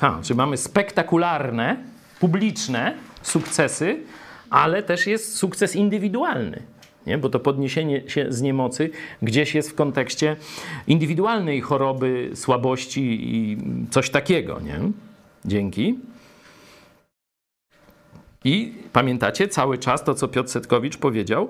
Ha, 0.00 0.20
czy 0.22 0.34
mamy 0.34 0.56
spektakularne, 0.56 1.76
publiczne 2.20 2.94
sukcesy, 3.22 4.00
ale 4.50 4.82
też 4.82 5.06
jest 5.06 5.34
sukces 5.34 5.76
indywidualny 5.76 6.62
nie? 7.06 7.18
bo 7.18 7.28
to 7.28 7.40
podniesienie 7.40 8.02
się 8.06 8.26
z 8.28 8.42
niemocy 8.42 8.90
gdzieś 9.22 9.54
jest 9.54 9.70
w 9.70 9.74
kontekście 9.74 10.36
indywidualnej 10.86 11.60
choroby, 11.60 12.30
słabości 12.34 13.18
i 13.20 13.58
coś 13.90 14.10
takiego. 14.10 14.60
Nie? 14.60 14.80
Dzięki. 15.44 15.98
I 18.46 18.74
pamiętacie 18.92 19.48
cały 19.48 19.78
czas 19.78 20.04
to, 20.04 20.14
co 20.14 20.28
Piotr 20.28 20.50
Setkowicz 20.50 20.96
powiedział? 20.96 21.48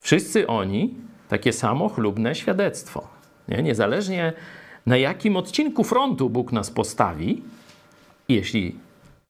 Wszyscy 0.00 0.46
oni 0.46 0.94
takie 1.28 1.52
samo 1.52 1.88
chlubne 1.88 2.34
świadectwo. 2.34 3.08
Nie? 3.48 3.62
Niezależnie 3.62 4.32
na 4.86 4.96
jakim 4.96 5.36
odcinku 5.36 5.84
frontu 5.84 6.30
Bóg 6.30 6.52
nas 6.52 6.70
postawi, 6.70 7.42
jeśli 8.28 8.76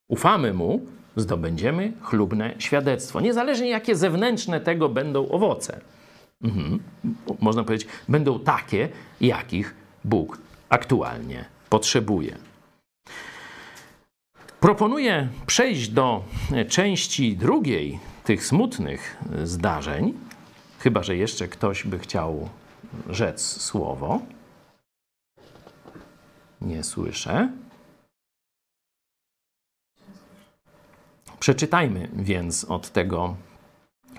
ufamy 0.08 0.54
Mu, 0.54 0.86
zdobędziemy 1.16 1.92
chlubne 2.02 2.54
świadectwo. 2.58 3.20
Niezależnie 3.20 3.68
jakie 3.68 3.96
zewnętrzne 3.96 4.60
tego 4.60 4.88
będą 4.88 5.28
owoce. 5.28 5.80
Mhm. 6.42 6.78
Można 7.40 7.64
powiedzieć, 7.64 7.88
będą 8.08 8.40
takie, 8.40 8.88
jakich 9.20 9.74
Bóg 10.04 10.38
aktualnie 10.68 11.44
potrzebuje. 11.70 12.36
Proponuję 14.60 15.28
przejść 15.46 15.88
do 15.88 16.24
części 16.68 17.36
drugiej 17.36 17.98
tych 18.24 18.46
smutnych 18.46 19.16
zdarzeń, 19.44 20.14
chyba 20.78 21.02
że 21.02 21.16
jeszcze 21.16 21.48
ktoś 21.48 21.84
by 21.84 21.98
chciał 21.98 22.48
rzec 23.10 23.42
słowo. 23.62 24.20
Nie 26.60 26.84
słyszę. 26.84 27.48
Przeczytajmy 31.40 32.08
więc 32.12 32.64
od 32.64 32.90
tego 32.90 33.36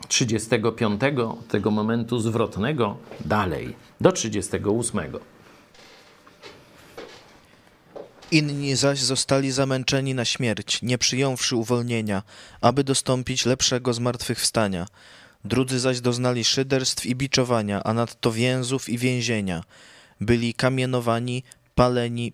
35, 0.08 1.02
tego 1.48 1.72
momentu 1.72 2.20
zwrotnego, 2.20 2.98
dalej, 3.26 3.76
do 4.02 4.12
38. 4.12 5.00
Inni 8.32 8.76
zaś 8.76 9.00
zostali 9.00 9.52
zamęczeni 9.52 10.14
na 10.14 10.26
śmierć, 10.26 10.82
nie 10.82 10.98
przyjąwszy 10.98 11.56
uwolnienia, 11.56 12.24
aby 12.62 12.84
dostąpić 12.84 13.46
lepszego 13.46 13.94
zmartwychwstania. 13.94 14.88
Drudzy 15.46 15.80
zaś 15.80 16.02
doznali 16.02 16.44
szyderstw 16.44 17.06
i 17.06 17.16
biczowania, 17.16 17.84
a 17.84 17.94
nadto 17.94 18.32
więzów 18.32 18.90
i 18.90 18.98
więzienia. 18.98 19.64
Byli 20.22 20.54
kamienowani, 20.54 21.44
paleni, 21.76 22.34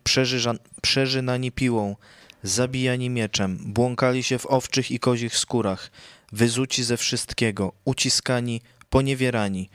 przeżynani 0.81 1.51
piłą, 1.51 1.95
zabijani 2.43 3.09
mieczem, 3.09 3.57
błąkali 3.65 4.23
się 4.23 4.39
w 4.39 4.45
owczych 4.45 4.91
i 4.91 4.99
kozich 4.99 5.37
skórach, 5.37 5.91
wyzuci 6.31 6.83
ze 6.83 6.97
wszystkiego, 6.97 7.73
uciskani, 7.85 8.61
poniewierani. 8.89 9.69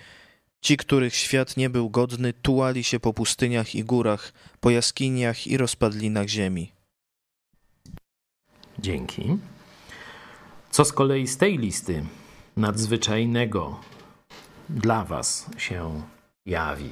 Ci, 0.60 0.76
których 0.76 1.14
świat 1.14 1.56
nie 1.56 1.70
był 1.70 1.90
godny, 1.90 2.32
tułali 2.32 2.84
się 2.84 3.00
po 3.00 3.14
pustyniach 3.14 3.74
i 3.74 3.84
górach, 3.84 4.32
po 4.60 4.70
jaskiniach 4.70 5.46
i 5.46 5.56
rozpadlinach 5.56 6.28
ziemi. 6.28 6.72
Dzięki. 8.78 9.38
Co 10.70 10.84
z 10.84 10.92
kolei 10.92 11.26
z 11.26 11.36
tej 11.36 11.58
listy 11.58 12.04
nadzwyczajnego 12.56 13.80
dla 14.68 15.04
Was 15.04 15.50
się 15.56 16.02
jawi? 16.46 16.90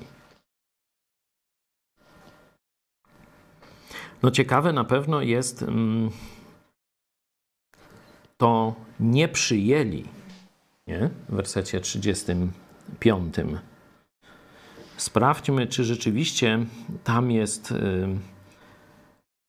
No 4.23 4.31
ciekawe 4.31 4.73
na 4.73 4.85
pewno 4.85 5.23
jest 5.23 5.63
mm, 5.63 6.11
to 8.37 8.75
nie 9.01 9.29
przyjęli, 9.29 10.05
nie? 10.87 11.11
w 11.29 11.35
wersecie 11.35 11.81
35. 11.81 12.66
Sprawdźmy, 14.97 15.67
czy 15.67 15.85
rzeczywiście 15.85 16.67
tam 17.05 17.31
jest 17.31 17.73
y, 17.73 18.09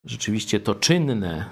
rzeczywiście 0.05 0.59
to 0.59 0.75
czynne, 0.75 1.45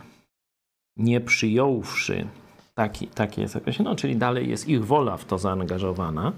nie 0.98 1.22
przyjąwszy, 1.22 2.28
taki, 2.74 3.08
takie 3.08 3.42
jest 3.42 3.56
określenie, 3.56 3.90
no, 3.90 3.96
czyli 3.96 4.16
dalej 4.16 4.50
jest 4.50 4.68
ich 4.68 4.86
wola 4.86 5.18
w 5.18 5.26
to 5.26 5.38
zaangażowana. 5.38 6.34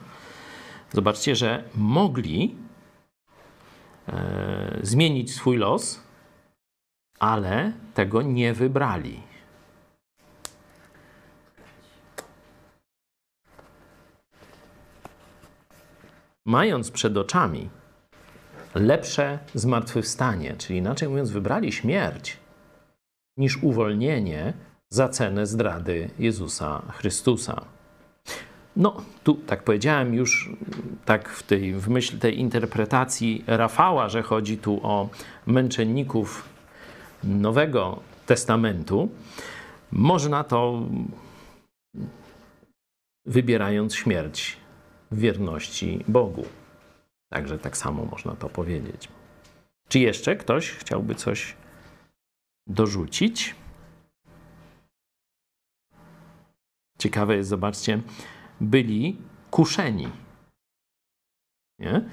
Zobaczcie, 0.94 1.36
że 1.36 1.64
mogli 1.76 2.56
e, 4.08 4.80
zmienić 4.82 5.36
swój 5.36 5.58
los, 5.58 6.02
ale 7.20 7.74
tego 7.94 8.22
nie 8.22 8.54
wybrali. 8.54 9.20
Mając 16.48 16.92
przed 16.92 17.18
oczami 17.18 17.70
lepsze 18.76 19.40
zmartwychwstanie, 19.54 20.56
czyli 20.58 20.80
inaczej 20.80 21.10
mówiąc, 21.10 21.32
wybrali 21.32 21.72
śmierć 21.72 22.38
niż 23.38 23.64
uwolnienie 23.64 24.54
za 24.90 25.10
cenę 25.10 25.46
zdrady 25.46 26.10
Jezusa 26.20 26.82
Chrystusa. 26.90 27.66
No, 28.76 29.02
tu 29.24 29.34
tak 29.34 29.64
powiedziałem 29.64 30.14
już 30.14 30.50
tak 31.06 31.30
w, 31.30 31.44
tej, 31.44 31.74
w 31.74 31.90
myśl 31.90 32.20
tej 32.20 32.40
interpretacji 32.40 33.44
Rafała, 33.48 34.10
że 34.10 34.22
chodzi 34.24 34.58
tu 34.58 34.80
o 34.84 35.10
męczenników 35.46 36.50
Nowego 37.24 38.00
Testamentu, 38.26 39.10
można 39.92 40.44
to 40.44 40.82
wybierając 43.26 43.96
śmierć 43.96 44.58
wierności 45.12 46.04
Bogu. 46.08 46.46
Także 47.30 47.60
tak 47.60 47.78
samo 47.78 48.06
można 48.06 48.36
to 48.36 48.50
powiedzieć. 48.50 49.08
Czy 49.88 50.00
jeszcze 50.00 50.36
ktoś 50.36 50.70
chciałby 50.72 51.16
coś 51.16 51.56
dorzucić? 52.68 53.56
Ciekawe 56.98 57.36
jest, 57.36 57.50
zobaczcie, 57.50 58.02
byli 58.62 59.18
kuszeni. 59.52 60.08
Nie? 61.80 62.10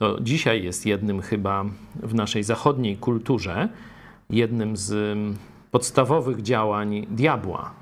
To 0.00 0.20
dzisiaj 0.20 0.64
jest 0.64 0.86
jednym 0.86 1.22
chyba 1.22 1.64
w 1.94 2.14
naszej 2.14 2.42
zachodniej 2.42 2.96
kulturze 2.96 3.68
jednym 4.30 4.76
z 4.76 5.18
podstawowych 5.70 6.42
działań 6.42 7.06
diabła, 7.10 7.74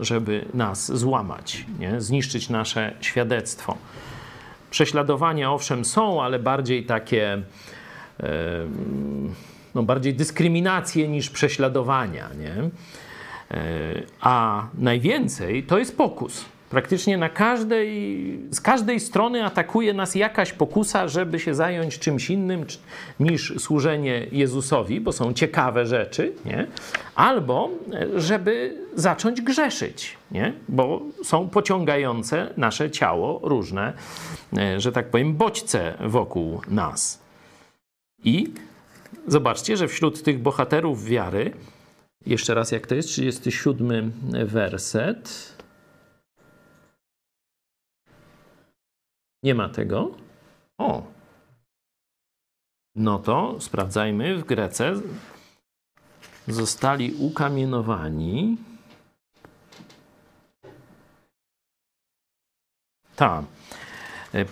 żeby 0.00 0.44
nas 0.54 0.98
złamać, 0.98 1.66
nie? 1.78 2.00
zniszczyć 2.00 2.48
nasze 2.48 2.94
świadectwo. 3.00 3.76
Prześladowania 4.70 5.52
owszem 5.52 5.84
są, 5.84 6.22
ale 6.22 6.38
bardziej 6.38 6.86
takie, 6.86 7.42
no 9.74 9.82
bardziej 9.82 10.14
dyskryminacje 10.14 11.08
niż 11.08 11.30
prześladowania. 11.30 12.28
Nie? 12.38 12.54
E, 13.50 14.02
a 14.20 14.66
najwięcej 14.78 15.62
to 15.62 15.78
jest 15.78 15.96
pokus. 15.96 16.44
Praktycznie 16.70 17.18
na 17.18 17.28
każdej, 17.28 18.38
z 18.50 18.60
każdej 18.60 19.00
strony 19.00 19.44
atakuje 19.44 19.94
nas 19.94 20.14
jakaś 20.14 20.52
pokusa, 20.52 21.08
żeby 21.08 21.38
się 21.38 21.54
zająć 21.54 21.98
czymś 21.98 22.30
innym 22.30 22.64
niż 23.20 23.54
służenie 23.58 24.26
Jezusowi, 24.32 25.00
bo 25.00 25.12
są 25.12 25.32
ciekawe 25.32 25.86
rzeczy, 25.86 26.32
nie? 26.44 26.66
albo 27.14 27.70
e, 27.92 28.20
żeby 28.20 28.76
zacząć 28.94 29.40
grzeszyć, 29.40 30.16
nie? 30.30 30.52
bo 30.68 31.02
są 31.24 31.48
pociągające 31.48 32.54
nasze 32.56 32.90
ciało 32.90 33.40
różne, 33.42 33.92
e, 34.58 34.80
że 34.80 34.92
tak 34.92 35.10
powiem, 35.10 35.34
bodźce 35.34 35.94
wokół 36.00 36.60
nas. 36.68 37.22
I 38.24 38.54
zobaczcie, 39.26 39.76
że 39.76 39.88
wśród 39.88 40.22
tych 40.22 40.38
bohaterów 40.38 41.04
wiary, 41.04 41.52
jeszcze 42.26 42.54
raz 42.54 42.72
jak 42.72 42.86
to 42.86 42.94
jest, 42.94 43.08
37 43.08 44.12
werset. 44.44 45.59
Nie 49.42 49.54
ma 49.54 49.68
tego? 49.68 50.10
O. 50.78 51.02
No 52.94 53.18
to 53.18 53.60
sprawdzajmy 53.60 54.36
w 54.36 54.44
Grece. 54.44 54.92
Zostali 56.48 57.14
ukamienowani. 57.14 58.56
Tak. 63.16 63.44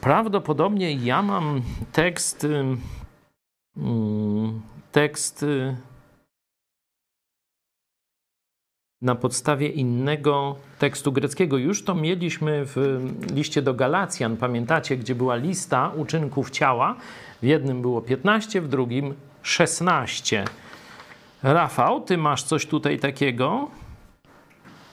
Prawdopodobnie 0.00 0.92
ja 0.92 1.22
mam 1.22 1.62
tekst. 1.92 2.46
Mm, 3.76 4.62
tekst 4.92 5.44
na 9.02 9.14
podstawie 9.14 9.68
innego 9.68 10.56
tekstu 10.78 11.12
greckiego. 11.12 11.58
Już 11.58 11.84
to 11.84 11.94
mieliśmy 11.94 12.62
w 12.64 12.76
liście 13.34 13.62
do 13.62 13.74
Galacjan, 13.74 14.36
pamiętacie, 14.36 14.96
gdzie 14.96 15.14
była 15.14 15.36
lista 15.36 15.92
uczynków 15.96 16.50
ciała. 16.50 16.96
W 17.42 17.46
jednym 17.46 17.82
było 17.82 18.02
15, 18.02 18.60
w 18.60 18.68
drugim 18.68 19.14
16. 19.42 20.44
Rafał, 21.42 22.00
ty 22.00 22.18
masz 22.18 22.42
coś 22.42 22.66
tutaj 22.66 22.98
takiego 22.98 23.70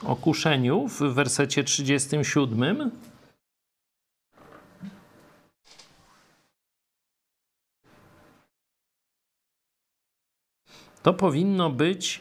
o 0.04 0.16
kuszeniu 0.16 0.88
w 0.88 1.00
wersecie 1.00 1.64
37. 1.64 2.90
To 11.02 11.14
powinno 11.14 11.70
być 11.70 12.20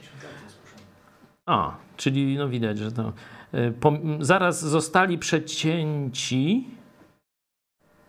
a, 1.46 1.78
czyli 1.98 2.38
no 2.38 2.50
widać, 2.50 2.78
że 2.78 2.92
to. 2.92 3.14
E, 3.52 3.72
po, 3.72 3.94
zaraz 4.20 4.66
zostali 4.66 5.18
przecięci. 5.18 6.68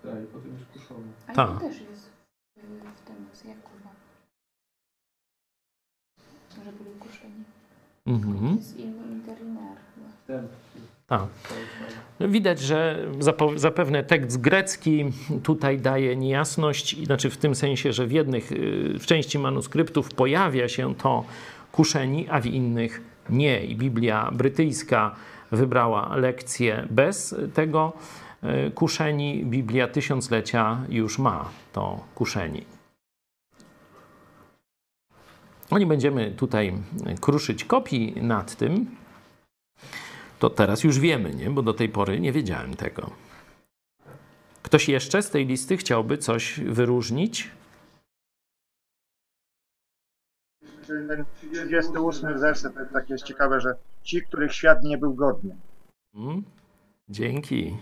Tak, 0.03 0.15
i 0.25 0.27
potem 0.27 0.53
jest 0.53 0.73
kuszony. 0.73 1.07
A 1.27 1.33
Tak. 1.33 1.51
to 1.51 1.61
też 1.61 1.81
jest 1.81 2.11
w, 2.57 2.61
w 2.97 3.01
tym 3.07 3.17
z 3.33 3.45
Jakuba. 3.45 3.91
Że 6.65 6.73
byli 6.73 6.91
kuszeni. 7.01 7.45
Mhm. 8.07 8.49
To 8.49 8.61
jest 8.61 8.77
inny 8.77 9.07
interlinear. 9.13 9.77
Ten. 10.27 10.49
Tak. 11.07 11.27
No 12.21 12.29
Widać, 12.29 12.61
że 12.61 13.07
zapewne 13.57 14.05
tekst 14.05 14.41
grecki 14.41 15.05
tutaj 15.43 15.79
daje 15.79 16.17
niejasność, 16.17 17.05
znaczy 17.05 17.31
w 17.31 17.37
tym 17.37 17.55
sensie, 17.55 17.93
że 17.93 18.07
w 18.07 18.13
jednych, 18.13 18.53
y, 18.53 18.99
w 18.99 19.07
części 19.07 19.39
manuskryptów 19.39 20.15
pojawia 20.15 20.69
się 20.69 20.95
to 20.95 21.25
kuszeni, 21.73 22.29
a 22.31 22.41
w 22.41 22.47
innych 22.47 23.01
nie. 23.31 23.65
I 23.65 23.77
Biblia 23.77 24.31
brytyjska 24.33 25.15
wybrała 25.53 26.17
lekcję 26.17 26.87
bez 26.91 27.35
tego 27.55 27.93
y, 28.69 28.71
kuszeni. 28.71 29.45
Biblia 29.45 29.89
tysiąclecia 29.89 30.79
już 30.89 31.19
ma 31.19 31.49
to 31.73 32.05
kuszeni. 32.15 32.65
No 35.71 35.79
nie 35.79 35.87
będziemy 35.87 36.31
tutaj 36.31 36.73
kruszyć 37.21 37.65
kopii 37.65 38.15
nad 38.23 38.57
tym, 38.57 38.87
to 40.39 40.51
teraz 40.51 40.85
już 40.85 40.99
wiemy, 40.99 41.35
nie? 41.35 41.51
bo 41.51 41.63
do 41.63 41.75
tej 41.75 41.89
pory 41.89 42.21
nie 42.21 42.33
wiedziałem 42.33 42.77
tego. 42.77 43.11
Ktoś 44.63 44.89
jeszcze 44.89 45.23
z 45.23 45.31
tej 45.31 45.47
listy 45.47 45.77
chciałby 45.77 46.19
coś 46.19 46.61
wyróżnić? 46.61 47.51
Ten 50.87 51.25
38 51.37 52.39
werset 52.39 52.75
to 52.75 52.81
jest 52.81 52.93
takie 52.93 53.19
ciekawe, 53.19 53.61
że 53.61 53.77
ci, 54.03 54.23
których 54.23 54.55
świat 54.55 54.83
nie 54.83 54.99
był 54.99 55.15
godny. 55.15 55.57
Hmm? 56.15 56.45
Dzięki. 57.09 57.77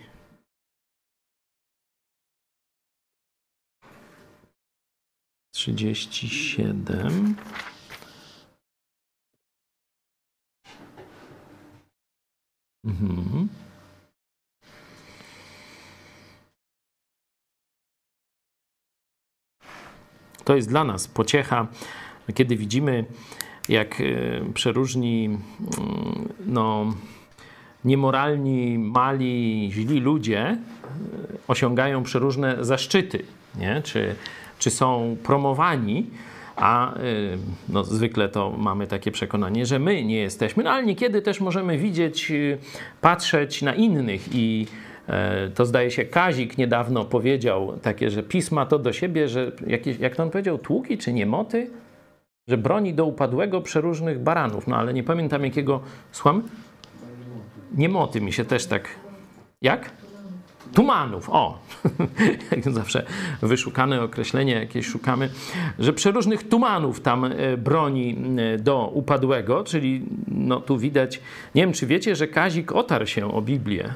Trzydzieści 5.55 6.28
siedem. 6.28 7.36
Mhm. 12.84 13.48
To 20.44 20.57
jest 20.57 20.68
dla 20.68 20.84
nas 20.84 21.09
pociecha, 21.09 21.68
kiedy 22.35 22.57
widzimy, 22.57 23.05
jak 23.68 24.01
e, 24.01 24.05
przeróżni 24.55 25.25
mm, 25.25 26.29
no, 26.47 26.95
niemoralni, 27.85 28.79
mali, 28.79 29.68
źli 29.72 30.01
ludzie 30.01 30.41
e, 30.41 30.59
osiągają 31.49 32.03
przeróżne 32.03 32.64
zaszczyty, 32.64 33.25
nie? 33.59 33.83
Czy, 33.85 34.14
czy 34.59 34.70
są 34.70 35.16
promowani, 35.22 36.07
a 36.57 36.99
y, 36.99 37.39
no, 37.68 37.85
zwykle 37.85 38.29
to 38.29 38.51
mamy 38.59 38.87
takie 38.87 39.11
przekonanie, 39.11 39.66
że 39.66 39.79
my 39.79 40.05
nie 40.05 40.16
jesteśmy, 40.16 40.64
no 40.64 40.70
ale 40.70 40.87
niekiedy 40.87 41.22
też 41.22 41.41
możemy 41.41 41.79
widzieć, 41.79 42.33
patrzeć 43.01 43.62
na 43.62 43.75
innych 43.75 44.35
i 44.35 44.66
e, 45.09 45.51
to 45.55 45.66
zdaje 45.66 45.91
się 45.91 46.05
Kazik 46.05 46.59
niedawno 46.59 47.05
powiedział 47.05 47.79
takie, 47.83 48.11
że 48.11 48.22
pisma 48.22 48.66
to 48.66 48.79
do 48.79 48.93
siebie, 48.93 49.29
że 49.29 49.53
jakieś, 49.66 49.99
jak 49.99 50.16
to 50.16 50.22
on 50.22 50.31
powiedział, 50.31 50.59
tłuki 50.59 50.99
czy 50.99 51.12
niemoty, 51.12 51.70
że 52.49 52.59
broni 52.59 52.95
do 52.95 53.07
upadłego 53.07 53.61
przeróżnych 53.61 54.22
baranów, 54.22 54.66
no 54.66 54.76
ale 54.76 54.95
nie 54.95 55.03
pamiętam 55.03 55.45
jakiego, 55.45 55.80
słucham? 56.12 56.42
Niemoty 57.74 58.20
mi 58.20 58.32
się 58.32 58.45
też 58.45 58.66
tak, 58.66 58.88
jak? 59.62 59.90
Tumanów, 60.74 61.30
o, 61.30 61.59
jak 62.51 62.70
zawsze 62.70 63.07
wyszukane 63.42 64.03
określenie 64.03 64.53
jakieś 64.53 64.86
szukamy, 64.86 65.30
że 65.78 65.92
przeróżnych 65.92 66.49
tumanów 66.49 67.01
tam 67.01 67.24
e, 67.24 67.57
broni 67.57 68.18
e, 68.36 68.59
do 68.59 68.90
upadłego, 68.95 69.64
czyli 69.64 70.05
no 70.28 70.61
tu 70.61 70.78
widać, 70.78 71.20
nie 71.55 71.62
wiem 71.62 71.72
czy 71.72 71.86
wiecie, 71.86 72.16
że 72.16 72.28
Kazik 72.28 72.72
otarł 72.72 73.07
się 73.07 73.34
o 73.34 73.42
Biblię. 73.42 73.95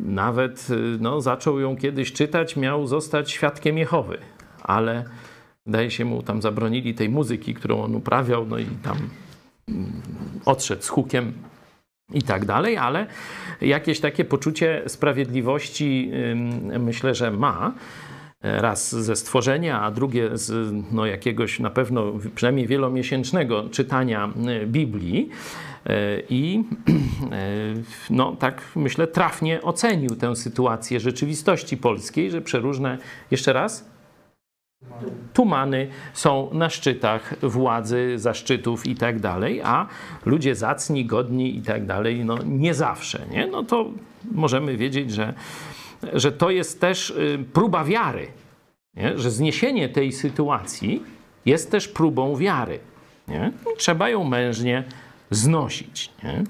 Nawet 0.00 0.68
e, 0.70 0.74
no, 1.00 1.20
zaczął 1.20 1.60
ją 1.60 1.76
kiedyś 1.76 2.12
czytać, 2.12 2.56
miał 2.56 2.86
zostać 2.86 3.30
świadkiem 3.30 3.78
Jehowy, 3.78 4.18
ale 4.62 5.04
wydaje 5.66 5.90
się 5.90 6.04
mu 6.04 6.22
tam 6.22 6.42
zabronili 6.42 6.94
tej 6.94 7.08
muzyki, 7.08 7.54
którą 7.54 7.82
on 7.82 7.94
uprawiał, 7.94 8.46
no 8.46 8.58
i 8.58 8.66
tam 8.66 8.96
odszedł 10.44 10.82
z 10.82 10.88
hukiem 10.88 11.32
i 12.14 12.22
tak 12.22 12.44
dalej, 12.44 12.76
ale 12.76 13.06
jakieś 13.60 14.00
takie 14.00 14.24
poczucie 14.24 14.82
sprawiedliwości 14.86 16.10
myślę, 16.78 17.14
że 17.14 17.30
ma. 17.30 17.74
Raz 18.42 18.94
ze 18.94 19.16
stworzenia, 19.16 19.80
a 19.80 19.90
drugie 19.90 20.30
z 20.32 20.74
no, 20.92 21.06
jakiegoś 21.06 21.60
na 21.60 21.70
pewno 21.70 22.12
przynajmniej 22.34 22.66
wielomiesięcznego 22.66 23.68
czytania 23.68 24.30
y, 24.62 24.66
Biblii. 24.66 25.30
Y, 25.86 25.90
I 26.30 26.58
y, 26.88 27.82
no, 28.10 28.36
tak 28.36 28.62
myślę, 28.76 29.06
trafnie 29.06 29.62
ocenił 29.62 30.10
tę 30.10 30.36
sytuację 30.36 31.00
rzeczywistości 31.00 31.76
polskiej, 31.76 32.30
że 32.30 32.40
przeróżne, 32.40 32.98
jeszcze 33.30 33.52
raz, 33.52 33.90
tumany 35.32 35.88
są 36.14 36.50
na 36.52 36.70
szczytach 36.70 37.34
władzy, 37.42 38.12
zaszczytów 38.16 38.86
i 38.86 38.94
tak 38.94 39.20
dalej, 39.20 39.60
a 39.64 39.86
ludzie 40.24 40.54
zacni, 40.54 41.04
godni 41.04 41.56
i 41.56 41.62
tak 41.62 41.86
dalej, 41.86 42.24
no 42.24 42.38
nie 42.44 42.74
zawsze, 42.74 43.26
nie? 43.30 43.46
No 43.46 43.62
to 43.62 43.90
możemy 44.32 44.76
wiedzieć, 44.76 45.10
że, 45.10 45.34
że 46.12 46.32
to 46.32 46.50
jest 46.50 46.80
też 46.80 47.10
y, 47.10 47.44
próba 47.52 47.84
wiary, 47.84 48.26
nie? 48.94 49.18
że 49.18 49.30
zniesienie 49.30 49.88
tej 49.88 50.12
sytuacji 50.12 51.02
jest 51.46 51.70
też 51.70 51.88
próbą 51.88 52.36
wiary. 52.36 52.78
Nie? 53.28 53.52
Trzeba 53.76 54.08
ją 54.08 54.24
mężnie 54.24 54.84
znosić. 55.30 56.10
Nie? 56.24 56.44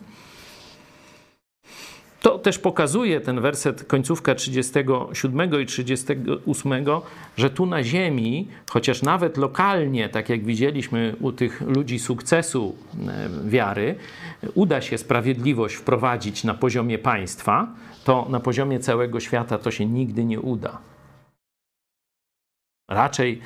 To 2.27 2.39
też 2.39 2.59
pokazuje 2.59 3.21
ten 3.21 3.41
werset, 3.41 3.85
końcówka 3.85 4.35
37 4.35 5.61
i 5.63 5.67
38, 5.67 6.73
że 7.37 7.51
tu 7.51 7.67
na 7.67 7.83
ziemi, 7.83 8.49
chociaż 8.71 9.03
nawet 9.03 9.37
lokalnie, 9.37 10.09
tak 10.09 10.29
jak 10.29 10.45
widzieliśmy 10.45 11.17
u 11.21 11.33
tych 11.33 11.61
ludzi 11.61 11.99
sukcesu 11.99 12.77
e, 13.09 13.29
wiary, 13.49 13.95
uda 14.55 14.81
się 14.81 14.99
sprawiedliwość 14.99 15.75
wprowadzić 15.75 16.45
na 16.45 16.55
poziomie 16.55 16.99
państwa, 16.99 17.67
to 18.05 18.27
na 18.31 18.41
poziomie 18.41 18.81
całego 18.81 19.21
świata 19.21 19.59
to 19.59 19.71
się 19.71 19.87
nigdy 19.87 20.25
nie 20.25 20.41
uda. 20.41 20.79
Raczej 22.89 23.41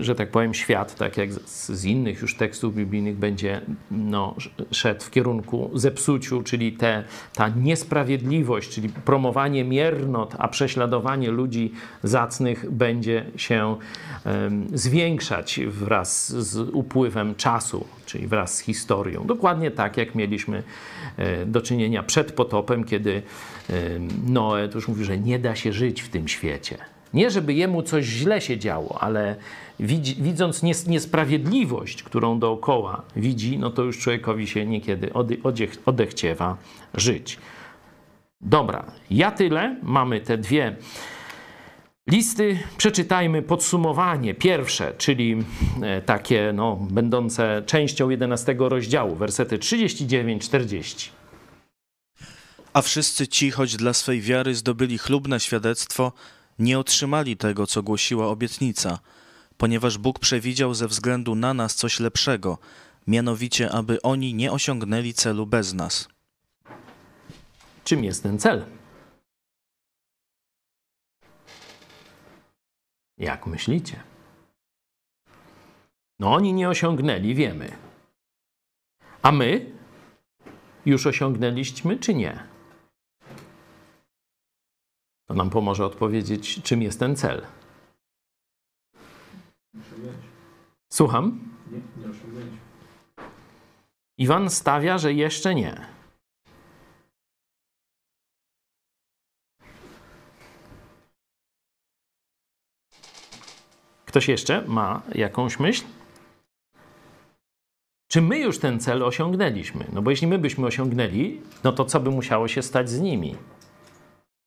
że 0.00 0.14
tak 0.14 0.30
powiem, 0.30 0.54
świat, 0.54 0.94
tak 0.94 1.16
jak 1.16 1.32
z 1.46 1.84
innych 1.84 2.22
już 2.22 2.36
tekstów 2.36 2.74
biblijnych, 2.74 3.16
będzie 3.16 3.60
no, 3.90 4.34
szedł 4.70 5.04
w 5.04 5.10
kierunku 5.10 5.70
zepsuciu, 5.74 6.42
czyli 6.42 6.72
te, 6.72 7.04
ta 7.34 7.48
niesprawiedliwość, 7.48 8.70
czyli 8.70 8.88
promowanie 8.88 9.64
miernot, 9.64 10.34
a 10.38 10.48
prześladowanie 10.48 11.30
ludzi 11.30 11.72
zacnych 12.02 12.70
będzie 12.70 13.26
się 13.36 13.76
um, 14.24 14.66
zwiększać 14.72 15.60
wraz 15.66 16.32
z 16.32 16.56
upływem 16.56 17.34
czasu, 17.34 17.86
czyli 18.06 18.26
wraz 18.26 18.56
z 18.56 18.60
historią. 18.60 19.26
Dokładnie 19.26 19.70
tak, 19.70 19.96
jak 19.96 20.14
mieliśmy 20.14 20.62
e, 21.16 21.46
do 21.46 21.62
czynienia 21.62 22.02
przed 22.02 22.32
potopem, 22.32 22.84
kiedy 22.84 23.22
Noe 24.26 24.68
to 24.68 24.74
już 24.74 24.88
mówi, 24.88 25.04
że 25.04 25.18
nie 25.18 25.38
da 25.38 25.56
się 25.56 25.72
żyć 25.72 26.02
w 26.02 26.08
tym 26.08 26.28
świecie. 26.28 26.93
Nie, 27.14 27.30
żeby 27.30 27.54
jemu 27.54 27.82
coś 27.82 28.04
źle 28.04 28.40
się 28.40 28.58
działo, 28.58 28.98
ale 29.00 29.36
widząc 30.18 30.62
niesprawiedliwość, 30.86 32.02
którą 32.02 32.38
dookoła 32.38 33.02
widzi, 33.16 33.58
no 33.58 33.70
to 33.70 33.82
już 33.82 33.98
człowiekowi 33.98 34.46
się 34.46 34.66
niekiedy 34.66 35.10
odechciewa 35.86 36.56
żyć. 36.94 37.38
Dobra, 38.40 38.84
ja 39.10 39.30
tyle. 39.30 39.76
Mamy 39.82 40.20
te 40.20 40.38
dwie 40.38 40.76
listy. 42.10 42.58
Przeczytajmy 42.76 43.42
podsumowanie 43.42 44.34
pierwsze, 44.34 44.94
czyli 44.98 45.36
e, 45.82 46.02
takie 46.02 46.52
no, 46.54 46.76
będące 46.90 47.62
częścią 47.66 48.10
11 48.10 48.56
rozdziału, 48.58 49.14
wersety 49.14 49.58
39-40. 49.58 51.08
A 52.72 52.82
wszyscy 52.82 53.28
ci, 53.28 53.50
choć 53.50 53.76
dla 53.76 53.92
swej 53.92 54.20
wiary 54.20 54.54
zdobyli 54.54 54.98
chlubne 54.98 55.40
świadectwo, 55.40 56.12
nie 56.58 56.78
otrzymali 56.78 57.36
tego, 57.36 57.66
co 57.66 57.82
głosiła 57.82 58.26
obietnica, 58.28 58.98
ponieważ 59.56 59.98
Bóg 59.98 60.18
przewidział 60.18 60.74
ze 60.74 60.88
względu 60.88 61.34
na 61.34 61.54
nas 61.54 61.74
coś 61.74 62.00
lepszego, 62.00 62.58
mianowicie, 63.06 63.72
aby 63.72 64.02
oni 64.02 64.34
nie 64.34 64.52
osiągnęli 64.52 65.14
celu 65.14 65.46
bez 65.46 65.74
nas. 65.74 66.08
Czym 67.84 68.04
jest 68.04 68.22
ten 68.22 68.38
cel? 68.38 68.64
Jak 73.18 73.46
myślicie? 73.46 74.02
No, 76.18 76.34
oni 76.34 76.52
nie 76.52 76.68
osiągnęli, 76.68 77.34
wiemy. 77.34 77.72
A 79.22 79.32
my 79.32 79.72
już 80.86 81.06
osiągnęliśmy, 81.06 81.98
czy 81.98 82.14
nie? 82.14 82.53
To 85.26 85.34
nam 85.34 85.50
pomoże 85.50 85.86
odpowiedzieć, 85.86 86.62
czym 86.62 86.82
jest 86.82 86.98
ten 86.98 87.16
cel. 87.16 87.46
Słucham? 90.92 91.40
Iwan 94.18 94.50
stawia, 94.50 94.98
że 94.98 95.12
jeszcze 95.12 95.54
nie. 95.54 95.86
Ktoś 104.06 104.28
jeszcze 104.28 104.64
ma 104.68 105.02
jakąś 105.14 105.58
myśl? 105.58 105.84
Czy 108.08 108.22
my 108.22 108.38
już 108.38 108.58
ten 108.58 108.80
cel 108.80 109.02
osiągnęliśmy? 109.02 109.86
No 109.92 110.02
bo 110.02 110.10
jeśli 110.10 110.26
my 110.26 110.38
byśmy 110.38 110.66
osiągnęli, 110.66 111.40
no 111.64 111.72
to 111.72 111.84
co 111.84 112.00
by 112.00 112.10
musiało 112.10 112.48
się 112.48 112.62
stać 112.62 112.90
z 112.90 113.00
nimi? 113.00 113.36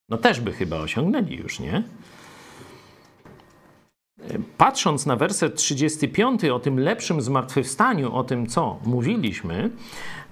No 0.08 0.18
też 0.18 0.40
by 0.40 0.52
chyba 0.52 0.76
osiągnęli 0.76 1.36
już, 1.36 1.60
nie? 1.60 1.82
Patrząc 4.58 5.06
na 5.06 5.16
werset 5.16 5.56
35 5.56 6.44
o 6.44 6.58
tym 6.58 6.78
lepszym 6.78 7.20
zmartwychwstaniu, 7.20 8.14
o 8.14 8.24
tym 8.24 8.46
co 8.46 8.78
mówiliśmy, 8.84 9.70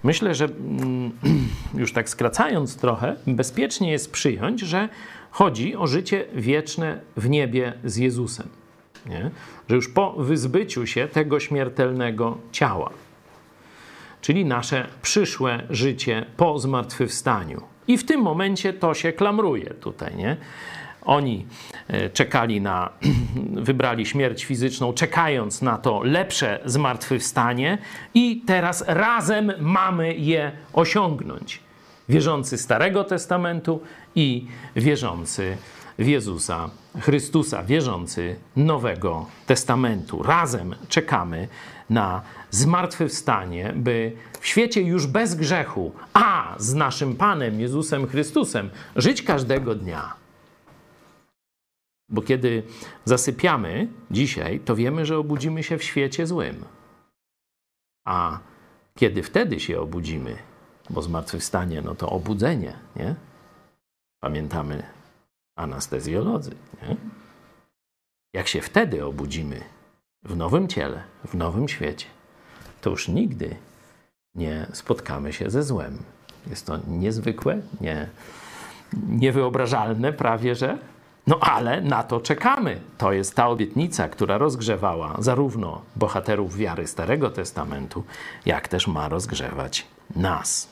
myślę, 0.04 0.34
że 0.34 0.44
mm, 0.44 1.10
już 1.74 1.92
tak 1.92 2.08
skracając 2.08 2.76
trochę, 2.76 3.16
bezpiecznie 3.26 3.92
jest 3.92 4.12
przyjąć, 4.12 4.60
że 4.60 4.88
chodzi 5.30 5.76
o 5.76 5.86
życie 5.86 6.24
wieczne 6.34 7.00
w 7.16 7.28
niebie 7.28 7.72
z 7.84 7.96
Jezusem. 7.96 8.48
Nie? 9.06 9.30
Że 9.68 9.76
już 9.76 9.88
po 9.88 10.12
wyzbyciu 10.12 10.86
się 10.86 11.08
tego 11.08 11.40
śmiertelnego 11.40 12.38
ciała, 12.52 12.90
czyli 14.26 14.44
nasze 14.44 14.86
przyszłe 15.02 15.62
życie 15.70 16.26
po 16.36 16.58
zmartwychwstaniu. 16.58 17.62
I 17.88 17.98
w 17.98 18.06
tym 18.06 18.20
momencie 18.20 18.72
to 18.72 18.94
się 18.94 19.12
klamruje 19.12 19.74
tutaj, 19.74 20.16
nie? 20.16 20.36
Oni 21.02 21.46
e, 21.88 22.10
czekali 22.10 22.60
na, 22.60 22.90
wybrali 23.68 24.06
śmierć 24.06 24.44
fizyczną, 24.44 24.92
czekając 24.92 25.62
na 25.62 25.78
to 25.78 26.02
lepsze 26.02 26.60
zmartwychwstanie, 26.64 27.78
i 28.14 28.42
teraz 28.46 28.84
razem 28.86 29.52
mamy 29.60 30.14
je 30.14 30.52
osiągnąć. 30.72 31.60
Wierzący 32.08 32.58
Starego 32.58 33.04
Testamentu 33.04 33.80
i 34.14 34.46
wierzący 34.76 35.56
w 35.98 36.06
Jezusa 36.06 36.70
Chrystusa, 37.00 37.62
wierzący 37.62 38.36
Nowego 38.56 39.26
Testamentu. 39.46 40.22
Razem 40.22 40.74
czekamy 40.88 41.48
na 41.90 42.22
zmartwychwstanie, 42.56 43.72
by 43.76 44.12
w 44.40 44.46
świecie 44.46 44.82
już 44.82 45.06
bez 45.06 45.34
grzechu, 45.34 45.92
a 46.14 46.54
z 46.58 46.74
naszym 46.74 47.16
Panem 47.16 47.60
Jezusem 47.60 48.06
Chrystusem 48.06 48.70
żyć 48.96 49.22
każdego 49.22 49.74
dnia. 49.74 50.14
Bo 52.08 52.22
kiedy 52.22 52.62
zasypiamy 53.04 53.88
dzisiaj, 54.10 54.60
to 54.60 54.76
wiemy, 54.76 55.06
że 55.06 55.18
obudzimy 55.18 55.62
się 55.62 55.78
w 55.78 55.84
świecie 55.84 56.26
złym. 56.26 56.64
A 58.06 58.38
kiedy 58.94 59.22
wtedy 59.22 59.60
się 59.60 59.80
obudzimy, 59.80 60.36
bo 60.90 61.02
zmartwychwstanie, 61.02 61.82
no 61.82 61.94
to 61.94 62.10
obudzenie, 62.10 62.78
nie? 62.96 63.14
Pamiętamy 64.20 64.82
anestezjolodzy, 65.58 66.50
nie? 66.82 66.96
Jak 68.34 68.48
się 68.48 68.60
wtedy 68.60 69.04
obudzimy 69.04 69.60
w 70.22 70.36
nowym 70.36 70.68
ciele, 70.68 71.02
w 71.24 71.34
nowym 71.34 71.68
świecie, 71.68 72.06
to 72.86 72.90
już 72.90 73.08
nigdy 73.08 73.56
nie 74.34 74.66
spotkamy 74.72 75.32
się 75.32 75.50
ze 75.50 75.62
złem. 75.62 75.98
Jest 76.46 76.66
to 76.66 76.78
niezwykłe, 76.88 77.60
nie, 77.80 78.08
niewyobrażalne 79.08 80.12
prawie, 80.12 80.54
że 80.54 80.78
no 81.26 81.38
ale 81.40 81.80
na 81.80 82.02
to 82.02 82.20
czekamy. 82.20 82.80
To 82.98 83.12
jest 83.12 83.34
ta 83.34 83.48
obietnica, 83.48 84.08
która 84.08 84.38
rozgrzewała 84.38 85.16
zarówno 85.18 85.82
bohaterów 85.96 86.56
wiary 86.56 86.86
Starego 86.86 87.30
Testamentu, 87.30 88.04
jak 88.44 88.68
też 88.68 88.86
ma 88.86 89.08
rozgrzewać 89.08 89.86
nas. 90.16 90.68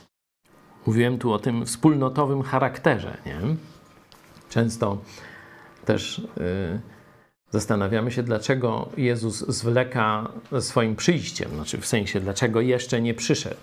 Mówiłem 0.87 1.19
tu 1.19 1.33
o 1.33 1.39
tym 1.39 1.67
wspólnotowym 1.67 2.43
charakterze. 2.43 3.17
Nie? 3.27 3.41
Często 4.49 4.99
też 5.85 6.19
yy, 6.37 6.94
zastanawiamy 7.55 8.11
się, 8.11 8.23
dlaczego 8.23 8.89
Jezus 8.97 9.39
zwleka 9.49 10.33
swoim 10.61 10.97
przyjściem, 10.97 11.51
znaczy 11.55 11.79
w 11.79 11.87
sensie, 11.87 12.21
dlaczego 12.21 12.61
jeszcze 12.61 13.01
nie 13.01 13.15
przyszedł. 13.15 13.61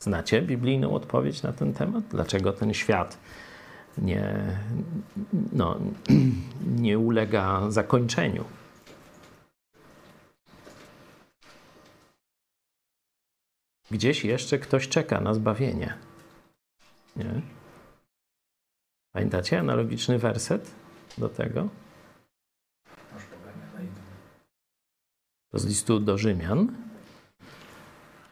Znacie 0.00 0.42
biblijną 0.42 0.94
odpowiedź 0.94 1.42
na 1.42 1.52
ten 1.52 1.72
temat? 1.72 2.04
Dlaczego 2.10 2.52
ten 2.52 2.74
świat 2.74 3.18
nie, 3.98 4.58
no, 5.52 5.78
nie 6.84 6.98
ulega 6.98 7.70
zakończeniu. 7.70 8.44
Gdzieś 13.90 14.24
jeszcze 14.24 14.58
ktoś 14.58 14.88
czeka 14.88 15.20
na 15.20 15.34
zbawienie. 15.34 15.94
Nie? 17.16 17.40
Pamiętacie 19.12 19.58
analogiczny 19.60 20.18
werset 20.18 20.70
do 21.18 21.28
tego? 21.28 21.68
To 25.45 25.45
z 25.58 25.66
listu 25.66 26.00
do 26.00 26.18
Rzymian. 26.18 26.72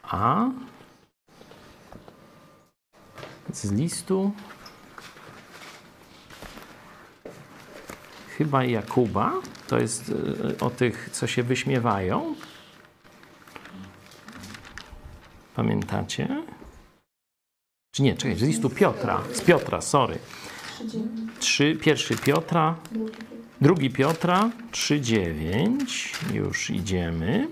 A 0.03 0.51
z 3.53 3.73
listu 3.73 4.33
chyba 8.39 8.65
Jakuba, 8.65 9.33
to 9.69 9.79
jest 9.79 10.13
e, 10.61 10.61
o 10.61 10.71
tych, 10.71 11.11
co 11.13 11.27
się 11.27 11.43
wyśmiewają. 11.43 12.35
Pamiętacie? 15.55 16.45
Czy 17.95 18.03
nie, 18.03 18.17
czekaj, 18.17 18.37
z 18.37 18.43
listu 18.43 18.71
Piotra, 18.71 19.23
z 19.33 19.41
Piotra, 19.41 19.81
sorry. 19.81 20.19
3, 21.39 21.77
pierwszy 21.77 22.17
Piotra, 22.17 22.77
drugi 23.65 23.91
Piotra, 23.91 24.51
3,9. 24.73 26.35
Już 26.35 26.71
idziemy. 26.71 27.49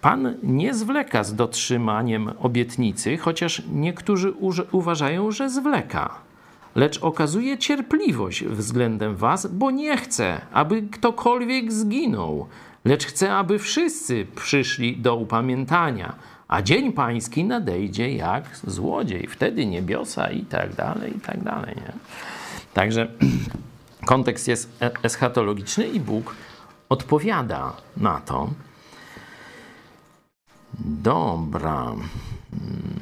Pan 0.00 0.34
nie 0.42 0.74
zwleka 0.74 1.24
z 1.24 1.34
dotrzymaniem 1.34 2.30
obietnicy, 2.38 3.16
chociaż 3.16 3.62
niektórzy 3.72 4.32
uważają, 4.72 5.30
że 5.30 5.50
zwleka, 5.50 6.14
lecz 6.74 7.02
okazuje 7.02 7.58
cierpliwość 7.58 8.44
względem 8.44 9.16
Was, 9.16 9.46
bo 9.46 9.70
nie 9.70 9.96
chce, 9.96 10.40
aby 10.52 10.82
ktokolwiek 10.82 11.72
zginął, 11.72 12.46
lecz 12.84 13.06
chce, 13.06 13.34
aby 13.34 13.58
wszyscy 13.58 14.26
przyszli 14.36 14.96
do 14.96 15.16
upamiętania. 15.16 16.16
A 16.48 16.62
dzień 16.62 16.92
pański 16.92 17.44
nadejdzie 17.44 18.12
jak 18.12 18.44
złodziej, 18.66 19.26
wtedy 19.26 19.66
niebiosa 19.66 20.30
i 20.30 20.42
tak 20.42 20.74
dalej, 20.74 21.16
i 21.16 21.20
tak 21.20 21.42
dalej. 21.42 21.76
Nie? 21.76 21.92
Także 22.74 23.08
kontekst 24.06 24.48
jest 24.48 24.82
e- 24.82 24.90
eschatologiczny 25.02 25.86
i 25.86 26.00
Bóg 26.00 26.34
odpowiada 26.88 27.72
na 27.96 28.20
to. 28.20 28.50
Dobra. 30.78 31.84
Hmm. 32.50 32.98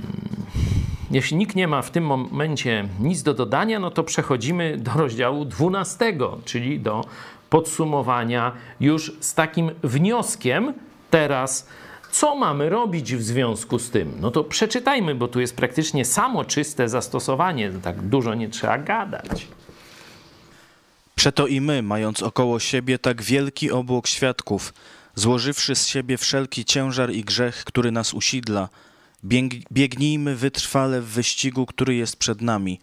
Jeśli 1.11 1.37
nikt 1.37 1.57
nie 1.57 1.69
ma 1.69 1.83
w 1.83 1.91
tym 1.91 2.05
momencie 2.07 2.89
nic 3.01 3.23
do 3.23 3.35
dodania, 3.35 3.81
no 3.81 3.91
to 3.91 4.05
przechodzimy 4.05 4.77
do 4.77 4.91
rozdziału 4.93 5.45
12, 5.45 6.19
czyli 6.45 6.81
do 6.81 7.05
podsumowania 7.51 8.53
już 8.81 9.13
z 9.21 9.35
takim 9.35 9.71
wnioskiem 9.83 10.75
teraz, 11.11 11.69
co 12.17 12.37
mamy 12.37 12.69
robić 12.69 13.15
w 13.15 13.23
związku 13.23 13.79
z 13.79 13.91
tym. 13.91 14.13
No 14.21 14.31
to 14.31 14.45
przeczytajmy, 14.45 15.15
bo 15.15 15.29
tu 15.29 15.41
jest 15.41 15.57
praktycznie 15.57 16.05
samo 16.05 16.45
czyste 16.45 16.89
zastosowanie, 16.89 17.73
tak 17.83 18.03
dużo 18.03 18.35
nie 18.35 18.49
trzeba 18.49 18.79
gadać. 18.79 19.49
Przeto 21.15 21.47
i 21.47 21.61
my, 21.61 21.83
mając 21.83 22.23
około 22.23 22.61
siebie 22.61 22.99
tak 22.99 23.23
wielki 23.23 23.71
obłok 23.71 24.07
świadków, 24.07 24.75
złożywszy 25.15 25.75
z 25.75 25.87
siebie 25.87 26.19
wszelki 26.19 26.65
ciężar 26.65 27.11
i 27.11 27.25
grzech, 27.25 27.65
który 27.65 27.91
nas 27.93 28.15
usidla, 28.15 28.69
biegnijmy 29.73 30.37
wytrwale 30.37 31.01
w 31.01 31.07
wyścigu, 31.07 31.67
który 31.67 31.95
jest 31.95 32.17
przed 32.17 32.41
nami, 32.41 32.81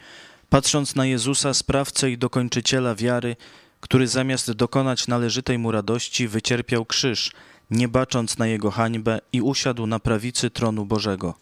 patrząc 0.50 0.96
na 0.96 1.06
Jezusa, 1.06 1.54
sprawcę 1.54 2.12
i 2.12 2.18
dokończyciela 2.18 2.96
wiary, 2.96 3.36
który 3.80 4.08
zamiast 4.08 4.52
dokonać 4.52 5.08
należytej 5.08 5.58
mu 5.58 5.72
radości, 5.72 6.28
wycierpiał 6.28 6.86
krzyż, 6.86 7.32
nie 7.74 7.88
bacząc 7.88 8.38
na 8.38 8.48
jego 8.48 8.72
hańbę 8.72 9.20
i 9.34 9.42
usiadł 9.42 9.88
na 9.88 10.00
prawicy 10.00 10.50
tronu 10.50 10.86
Bożego. 10.86 11.34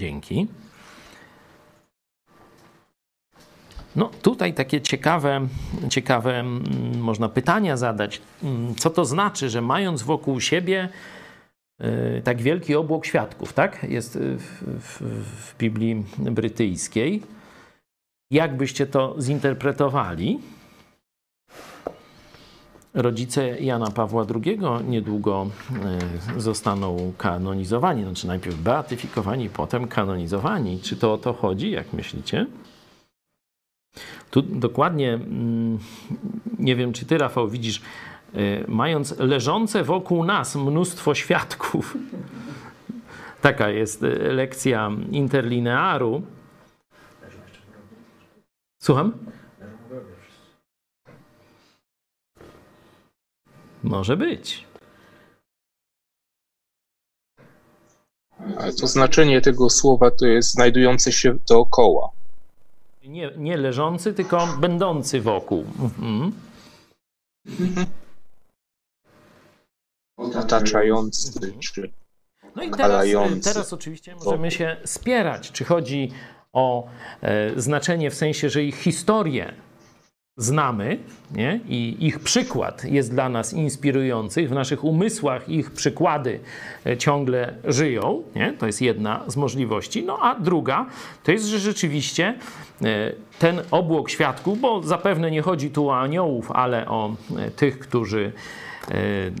Dzięki. 0.00 0.46
No 3.96 4.10
tutaj 4.22 4.54
takie 4.54 4.80
ciekawe, 4.80 5.48
ciekawe 5.88 6.40
mm, 6.40 7.00
można 7.00 7.28
pytania 7.28 7.76
zadać. 7.76 8.20
Mm, 8.42 8.74
co 8.74 8.90
to 8.90 9.04
znaczy, 9.04 9.50
że 9.50 9.60
mając 9.62 10.02
wokół 10.02 10.40
siebie 10.40 10.88
y, 11.80 12.22
tak 12.24 12.42
wielki 12.42 12.74
obłok 12.74 13.06
świadków, 13.06 13.52
tak? 13.52 13.86
Jest 13.88 14.18
w, 14.18 14.62
w, 14.80 15.02
w 15.36 15.58
Biblii 15.58 16.04
brytyjskiej. 16.18 17.22
Jak 18.30 18.56
byście 18.56 18.86
to 18.86 19.16
zinterpretowali? 19.20 20.38
Rodzice 22.94 23.60
Jana 23.60 23.90
Pawła 23.90 24.26
II 24.44 24.58
niedługo 24.88 25.46
y, 26.36 26.40
zostaną 26.40 27.12
kanonizowani, 27.18 28.02
znaczy 28.02 28.26
najpierw 28.26 28.56
beatyfikowani, 28.56 29.48
potem 29.48 29.88
kanonizowani. 29.88 30.80
Czy 30.80 30.96
to 30.96 31.12
o 31.12 31.18
to 31.18 31.32
chodzi, 31.32 31.70
jak 31.70 31.92
myślicie? 31.92 32.46
Tu 34.30 34.42
dokładnie, 34.42 35.14
mm, 35.14 35.78
nie 36.58 36.76
wiem 36.76 36.92
czy 36.92 37.06
ty, 37.06 37.18
Rafał, 37.18 37.48
widzisz, 37.48 37.82
y, 38.34 38.64
mając 38.68 39.18
leżące 39.18 39.84
wokół 39.84 40.24
nas 40.24 40.56
mnóstwo 40.56 41.14
świadków, 41.14 41.96
taka 43.42 43.68
jest 43.68 44.02
y, 44.02 44.06
lekcja 44.32 44.90
interlinearu. 45.10 46.22
Słucham? 48.82 49.12
Może 53.82 54.16
być. 54.16 54.66
Ale 58.58 58.72
to 58.72 58.86
znaczenie 58.86 59.40
tego 59.40 59.70
słowa 59.70 60.10
to 60.10 60.26
jest 60.26 60.50
znajdujące 60.50 61.12
się 61.12 61.38
dookoła. 61.48 62.10
Nie, 63.04 63.30
nie 63.36 63.56
leżący, 63.56 64.14
tylko 64.14 64.46
będący 64.60 65.20
wokół. 65.20 65.64
Mhm. 65.80 66.32
Otaczający 70.16 71.40
czy 71.60 71.90
No 72.56 72.62
i 72.62 72.70
teraz, 72.70 73.06
teraz 73.44 73.72
oczywiście 73.72 74.16
możemy 74.16 74.50
się 74.50 74.76
spierać, 74.84 75.52
czy 75.52 75.64
chodzi 75.64 76.12
o 76.52 76.88
e, 77.20 77.60
znaczenie 77.60 78.10
w 78.10 78.14
sensie, 78.14 78.50
że 78.50 78.62
ich 78.62 78.76
historię 78.76 79.54
znamy 80.40 80.98
nie? 81.34 81.60
i 81.68 81.96
ich 82.06 82.20
przykład 82.20 82.84
jest 82.84 83.10
dla 83.10 83.28
nas 83.28 83.52
inspirujący, 83.52 84.48
w 84.48 84.52
naszych 84.52 84.84
umysłach 84.84 85.48
ich 85.48 85.70
przykłady 85.70 86.40
e, 86.86 86.96
ciągle 86.96 87.54
żyją. 87.64 88.22
Nie? 88.36 88.52
To 88.52 88.66
jest 88.66 88.82
jedna 88.82 89.24
z 89.26 89.36
możliwości. 89.36 90.02
No 90.02 90.18
a 90.22 90.34
druga 90.34 90.86
to 91.24 91.32
jest, 91.32 91.46
że 91.46 91.58
rzeczywiście 91.58 92.34
e, 92.82 93.12
ten 93.38 93.60
obłok 93.70 94.10
świadków, 94.10 94.60
bo 94.60 94.82
zapewne 94.82 95.30
nie 95.30 95.42
chodzi 95.42 95.70
tu 95.70 95.88
o 95.88 96.00
aniołów, 96.00 96.50
ale 96.52 96.88
o 96.88 97.16
e, 97.38 97.50
tych, 97.50 97.78
którzy 97.78 98.32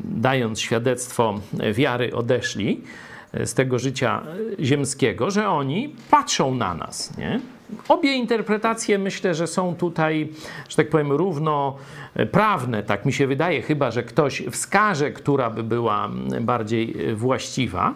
dając 0.04 0.60
świadectwo 0.60 1.40
wiary 1.72 2.14
odeszli 2.14 2.80
z 3.44 3.54
tego 3.54 3.78
życia 3.78 4.22
ziemskiego, 4.60 5.30
że 5.30 5.48
oni 5.48 5.94
patrzą 6.10 6.54
na 6.54 6.74
nas. 6.74 7.18
Nie? 7.18 7.40
Obie 7.88 8.14
interpretacje 8.14 8.98
myślę, 8.98 9.34
że 9.34 9.46
są 9.46 9.74
tutaj, 9.74 10.28
że 10.68 10.76
tak 10.76 10.88
powiem, 10.88 11.12
równoprawne, 11.12 12.82
tak 12.82 13.06
mi 13.06 13.12
się 13.12 13.26
wydaje, 13.26 13.62
chyba 13.62 13.90
że 13.90 14.02
ktoś 14.02 14.42
wskaże, 14.50 15.10
która 15.10 15.50
by 15.50 15.62
była 15.62 16.10
bardziej 16.40 17.14
właściwa. 17.14 17.94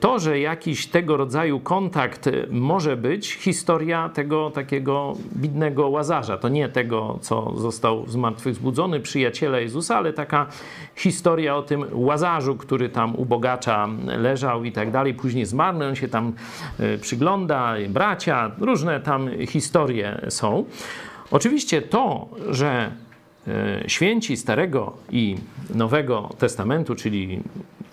To, 0.00 0.18
że 0.18 0.40
jakiś 0.40 0.86
tego 0.86 1.16
rodzaju 1.16 1.60
kontakt 1.60 2.28
może 2.50 2.96
być, 2.96 3.34
historia 3.34 4.08
tego 4.08 4.50
takiego 4.50 5.16
bidnego 5.36 5.88
łazarza. 5.88 6.38
To 6.38 6.48
nie 6.48 6.68
tego, 6.68 7.18
co 7.20 7.52
został 7.56 8.06
zmartwychwzbudzony, 8.06 9.00
przyjaciela 9.00 9.60
Jezusa, 9.60 9.96
ale 9.96 10.12
taka 10.12 10.46
historia 10.94 11.56
o 11.56 11.62
tym 11.62 11.84
łazarzu, 11.92 12.56
który 12.56 12.88
tam 12.88 13.16
u 13.16 13.24
bogacza 13.24 13.88
leżał 14.06 14.64
i 14.64 14.72
tak 14.72 14.90
dalej. 14.90 15.14
Później 15.14 15.46
zmarł, 15.46 15.82
on 15.82 15.94
się 15.94 16.08
tam 16.08 16.32
e, 16.78 16.98
przygląda, 16.98 17.74
bracia, 17.88 18.50
różne 18.58 19.00
tam 19.00 19.30
historie 19.46 20.20
są. 20.28 20.64
Oczywiście 21.30 21.82
to, 21.82 22.28
że 22.50 22.68
e, 22.68 23.09
święci 23.86 24.36
Starego 24.36 24.96
i 25.10 25.36
Nowego 25.74 26.30
Testamentu, 26.38 26.94
czyli 26.94 27.40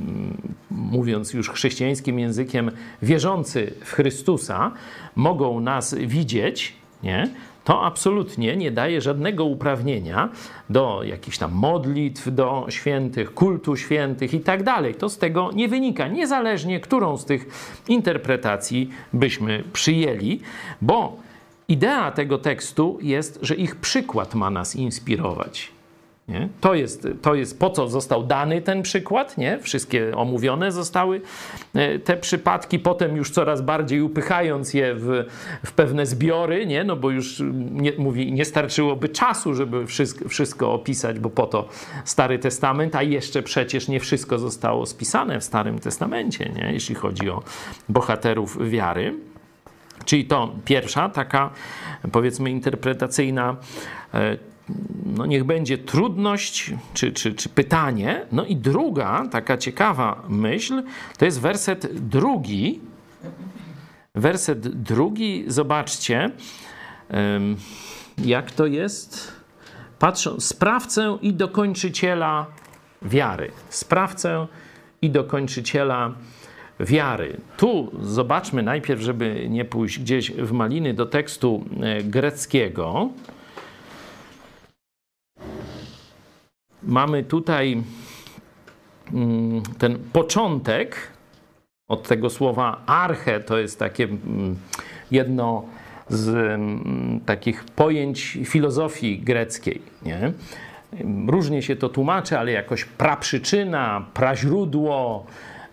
mm, 0.01 0.37
mówiąc 0.71 1.33
już 1.33 1.49
chrześcijańskim 1.49 2.19
językiem, 2.19 2.71
wierzący 3.01 3.73
w 3.83 3.91
Chrystusa 3.91 4.71
mogą 5.15 5.59
nas 5.59 5.95
widzieć, 5.95 6.73
nie? 7.03 7.29
to 7.67 7.83
absolutnie 7.83 8.57
nie 8.57 8.71
daje 8.71 9.01
żadnego 9.01 9.45
uprawnienia 9.45 10.29
do 10.69 11.01
jakichś 11.03 11.37
tam 11.37 11.51
modlitw, 11.51 12.35
do 12.35 12.65
świętych, 12.69 13.33
kultu 13.33 13.75
świętych 13.75 14.33
i 14.33 14.39
tak 14.39 14.63
dalej. 14.63 14.95
To 14.95 15.09
z 15.09 15.17
tego 15.17 15.51
nie 15.51 15.67
wynika, 15.67 16.07
niezależnie 16.07 16.79
którą 16.79 17.17
z 17.17 17.25
tych 17.25 17.45
interpretacji 17.87 18.89
byśmy 19.13 19.63
przyjęli, 19.73 20.39
bo 20.81 21.17
idea 21.67 22.11
tego 22.11 22.37
tekstu 22.37 22.97
jest, 23.01 23.39
że 23.41 23.55
ich 23.55 23.75
przykład 23.75 24.35
ma 24.35 24.49
nas 24.49 24.75
inspirować. 24.75 25.77
Nie? 26.27 26.49
To, 26.61 26.73
jest, 26.73 27.07
to 27.21 27.35
jest 27.35 27.59
po 27.59 27.69
co 27.69 27.87
został 27.87 28.23
dany 28.23 28.61
ten 28.61 28.81
przykład. 28.81 29.37
Nie? 29.37 29.59
Wszystkie 29.61 30.15
omówione 30.15 30.71
zostały 30.71 31.21
e, 31.75 31.99
te 31.99 32.17
przypadki, 32.17 32.79
potem 32.79 33.17
już 33.17 33.31
coraz 33.31 33.61
bardziej 33.61 34.01
upychając 34.01 34.73
je 34.73 34.95
w, 34.95 35.25
w 35.65 35.71
pewne 35.71 36.05
zbiory, 36.05 36.65
nie? 36.65 36.83
no 36.83 36.95
bo 36.95 37.09
już 37.09 37.43
nie, 37.71 37.91
mówi, 37.97 38.31
nie 38.31 38.45
starczyłoby 38.45 39.09
czasu, 39.09 39.53
żeby 39.53 39.85
wszystko, 39.85 40.29
wszystko 40.29 40.73
opisać, 40.73 41.19
bo 41.19 41.29
po 41.29 41.47
to 41.47 41.69
Stary 42.05 42.39
Testament, 42.39 42.95
a 42.95 43.03
jeszcze 43.03 43.43
przecież 43.43 43.87
nie 43.87 43.99
wszystko 43.99 44.39
zostało 44.39 44.85
spisane 44.85 45.39
w 45.39 45.43
Starym 45.43 45.79
Testamencie, 45.79 46.51
nie? 46.55 46.73
jeśli 46.73 46.95
chodzi 46.95 47.29
o 47.29 47.43
bohaterów 47.89 48.69
wiary. 48.69 49.13
Czyli 50.07 50.25
to 50.25 50.55
pierwsza 50.65 51.09
taka, 51.09 51.49
powiedzmy, 52.11 52.51
interpretacyjna, 52.51 53.55
e, 54.13 54.37
no 55.05 55.25
niech 55.25 55.43
będzie 55.43 55.77
trudność 55.77 56.73
czy, 56.93 57.11
czy, 57.11 57.33
czy 57.33 57.49
pytanie. 57.49 58.25
No 58.31 58.45
i 58.45 58.55
druga, 58.55 59.27
taka 59.31 59.57
ciekawa 59.57 60.23
myśl, 60.29 60.83
to 61.17 61.25
jest 61.25 61.41
werset 61.41 61.99
drugi. 61.99 62.79
Werset 64.15 64.67
drugi, 64.67 65.43
zobaczcie, 65.47 66.31
jak 68.17 68.51
to 68.51 68.65
jest. 68.65 69.31
Patrzą, 69.99 70.39
sprawcę 70.39 71.17
i 71.21 71.33
dokończyciela 71.33 72.45
wiary. 73.01 73.51
Sprawcę 73.69 74.47
i 75.01 75.09
dokończyciela 75.09 76.07
wiary. 76.07 76.36
Tu 77.57 77.91
zobaczmy 78.01 78.63
najpierw, 78.63 79.01
żeby 79.01 79.47
nie 79.49 79.65
pójść 79.65 79.99
gdzieś 79.99 80.31
w 80.31 80.51
maliny 80.51 80.93
do 80.93 81.05
tekstu 81.05 81.65
e, 81.81 82.03
greckiego. 82.03 83.09
Mamy 86.83 87.23
tutaj 87.23 87.83
mm, 89.13 89.63
ten 89.77 89.99
początek 90.13 91.11
od 91.87 92.07
tego 92.07 92.29
słowa 92.29 92.81
arche, 92.85 93.39
to 93.39 93.57
jest 93.57 93.79
takie 93.79 94.03
mm, 94.03 94.55
jedno 95.11 95.65
z 96.09 96.29
mm, 96.29 97.19
takich 97.25 97.63
pojęć 97.63 98.37
filozofii 98.45 99.19
greckiej. 99.19 99.81
Nie? 100.05 100.31
Różnie 101.27 101.61
się 101.61 101.75
to 101.75 101.89
tłumaczy, 101.89 102.39
ale 102.39 102.51
jakoś 102.51 102.85
praprzyczyna, 102.85 104.05
praźródło, 104.13 105.25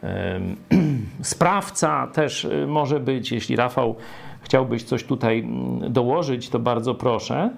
sprawca 1.22 2.06
też 2.06 2.44
y, 2.44 2.66
może 2.66 3.00
być. 3.00 3.32
Jeśli 3.32 3.56
Rafał 3.56 3.96
chciałbyś 4.42 4.84
coś 4.84 5.04
tutaj 5.04 5.38
mm, 5.40 5.92
dołożyć, 5.92 6.48
to 6.48 6.58
bardzo 6.58 6.94
proszę. 6.94 7.50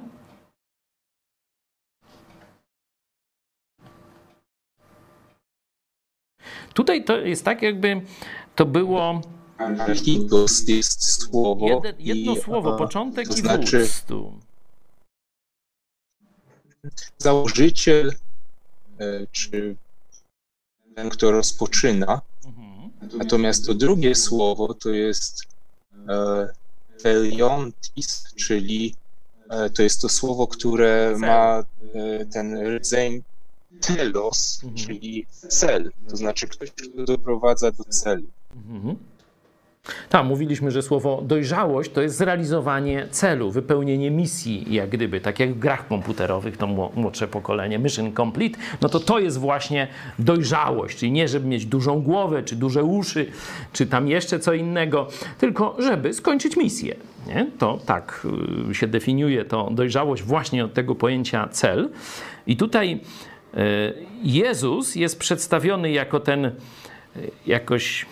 Tutaj 6.75 7.05
to 7.05 7.17
jest 7.17 7.45
tak, 7.45 7.63
jakby 7.63 8.03
to 8.55 8.67
było. 8.67 9.21
Jest 10.69 11.23
słowo. 11.23 11.69
Jedno, 11.69 11.91
jedno 11.99 12.33
i, 12.33 12.41
słowo, 12.41 12.77
początek 12.77 13.29
to 13.29 13.35
i 13.35 13.37
znaczy, 13.37 13.79
wódz. 13.79 14.47
Założyciel, 17.19 18.15
e, 18.99 19.27
czy 19.33 19.77
ten, 20.95 21.11
kto 21.11 21.31
rozpoczyna. 21.31 22.21
Natomiast 23.15 23.67
to 23.67 23.75
drugie 23.75 24.15
słowo 24.15 24.75
to 24.75 24.91
jest 24.91 25.43
e, 26.09 26.49
teliontis, 27.03 28.25
czyli 28.37 28.95
e, 29.51 29.71
to 29.71 29.83
jest 29.83 30.01
to 30.01 30.09
słowo, 30.09 30.47
które 30.47 31.15
ma 31.19 31.65
e, 31.95 32.27
ten 32.27 32.77
rdzeń 32.77 33.23
telos, 33.81 34.61
mhm. 34.65 34.87
czyli 34.87 35.27
cel, 35.49 35.91
to 36.09 36.17
znaczy 36.17 36.49
ktoś, 36.49 36.71
kto 36.71 37.05
doprowadza 37.05 37.71
do 37.71 37.85
celu. 37.85 38.27
Mhm. 38.57 38.97
Tam 40.09 40.27
mówiliśmy, 40.27 40.71
że 40.71 40.83
słowo 40.83 41.23
dojrzałość 41.27 41.91
to 41.91 42.03
jest 42.03 42.17
zrealizowanie 42.17 43.07
celu, 43.11 43.51
wypełnienie 43.51 44.11
misji, 44.11 44.75
jak 44.75 44.91
gdyby, 44.91 45.21
tak 45.21 45.41
jak 45.41 45.55
w 45.55 45.59
grach 45.59 45.89
komputerowych, 45.89 46.57
to 46.57 46.67
młodsze 46.95 47.29
pokolenie, 47.29 47.79
mission 47.79 48.13
complete, 48.15 48.59
no 48.81 48.89
to 48.89 49.01
to 49.01 49.19
jest 49.19 49.39
właśnie 49.39 49.89
dojrzałość, 50.19 50.99
czyli 50.99 51.13
nie 51.13 51.29
żeby 51.29 51.49
mieć 51.49 51.67
dużą 51.67 52.03
głowę, 52.03 52.43
czy 52.43 52.57
duże 52.57 52.85
uszy, 52.85 53.27
czy 53.73 53.87
tam 53.87 54.09
jeszcze 54.09 54.39
co 54.39 54.55
innego, 54.55 55.09
tylko 55.39 55.77
żeby 55.79 56.15
skończyć 56.15 56.57
misję. 56.57 56.97
Nie? 57.27 57.47
To 57.59 57.79
tak 57.87 58.27
y, 58.71 58.75
się 58.75 58.87
definiuje 58.87 59.45
to 59.45 59.69
dojrzałość 59.71 60.23
właśnie 60.23 60.65
od 60.65 60.75
tego 60.75 60.95
pojęcia 60.95 61.49
cel. 61.49 61.91
I 62.47 62.57
tutaj 62.57 63.01
y, 63.55 63.59
Jezus 64.23 64.95
jest 64.95 65.19
przedstawiony 65.19 65.91
jako 65.91 66.21
ten 66.21 66.45
y, 66.45 66.53
jakoś 67.47 68.07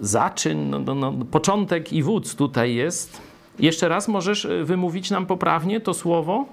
zaczyn, 0.00 0.70
no, 0.70 0.78
no, 0.78 0.94
no, 0.94 1.24
początek 1.30 1.92
i 1.92 2.02
wódz 2.02 2.34
tutaj 2.34 2.74
jest. 2.74 3.20
Jeszcze 3.58 3.88
raz 3.88 4.08
możesz 4.08 4.44
y, 4.44 4.64
wymówić 4.64 5.10
nam 5.10 5.26
poprawnie 5.26 5.80
to 5.80 5.94
słowo? 5.94 6.46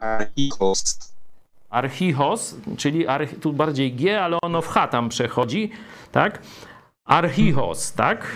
Archichos. 0.00 1.12
Archichos, 1.70 2.56
czyli 2.76 3.06
arch, 3.06 3.30
tu 3.40 3.52
bardziej 3.52 3.92
G, 3.92 4.22
ale 4.22 4.38
ono 4.42 4.62
w 4.62 4.68
H 4.68 4.88
tam 4.88 5.08
przechodzi, 5.08 5.70
tak? 6.12 6.42
Archichos, 7.04 7.92
tak? 7.92 8.26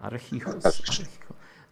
Archichos. 0.00 0.64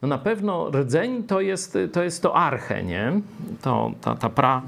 No 0.03 0.09
na 0.09 0.19
pewno 0.19 0.71
rdzeń 0.71 1.23
to 1.23 1.41
jest 1.41 1.79
to, 1.93 2.03
jest 2.03 2.23
to 2.23 2.37
arche, 2.37 2.83
nie? 2.83 3.21
To, 3.63 3.93
ta, 4.01 4.15
ta 4.15 4.29
pra, 4.29 4.63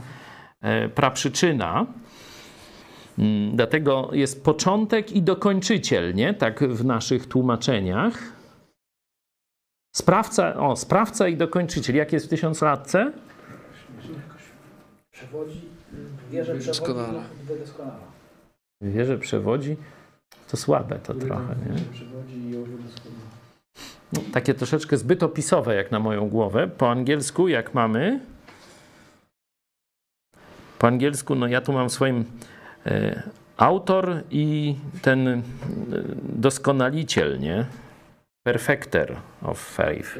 e, 0.60 0.88
pra 0.88 1.10
przyczyna. 1.10 1.80
Mm, 1.80 2.05
dlatego 3.52 4.10
jest 4.12 4.44
początek 4.44 5.12
i 5.12 5.22
dokończyciel, 5.22 6.14
nie? 6.14 6.34
Tak 6.34 6.60
w 6.60 6.84
naszych 6.84 7.26
tłumaczeniach. 7.26 8.18
Sprawca, 9.96 10.56
o, 10.56 10.76
sprawca 10.76 11.28
i 11.28 11.36
dokończyciel. 11.36 11.96
Jak 11.96 12.12
jest 12.12 12.26
w 12.26 12.28
tysiąclatce? 12.28 13.12
Przewodzi, 15.10 15.60
wie, 16.30 16.44
że 16.44 16.54
przewodzi, 16.54 16.66
doskonale. 16.66 17.22
Wie, 18.80 19.04
że 19.04 19.18
przewodzi, 19.18 19.76
to 20.48 20.56
słabe 20.56 20.98
to 20.98 21.14
trochę, 21.14 21.54
nie? 21.66 21.74
No, 24.12 24.20
takie 24.32 24.54
troszeczkę 24.54 24.96
zbyt 24.96 25.22
opisowe 25.22 25.74
jak 25.74 25.90
na 25.90 26.00
moją 26.00 26.28
głowę. 26.28 26.68
Po 26.68 26.90
angielsku 26.90 27.48
jak 27.48 27.74
mamy? 27.74 28.20
Po 30.78 30.86
angielsku, 30.86 31.34
no 31.34 31.46
ja 31.46 31.60
tu 31.60 31.72
mam 31.72 31.88
w 31.88 31.92
swoim 31.92 32.24
autor 33.56 34.22
i 34.30 34.76
ten 35.02 35.28
e, 35.28 35.42
doskonaliciel, 36.22 37.40
nie? 37.40 37.66
Perfecter 38.42 39.16
of 39.42 39.58
faith. 39.58 40.18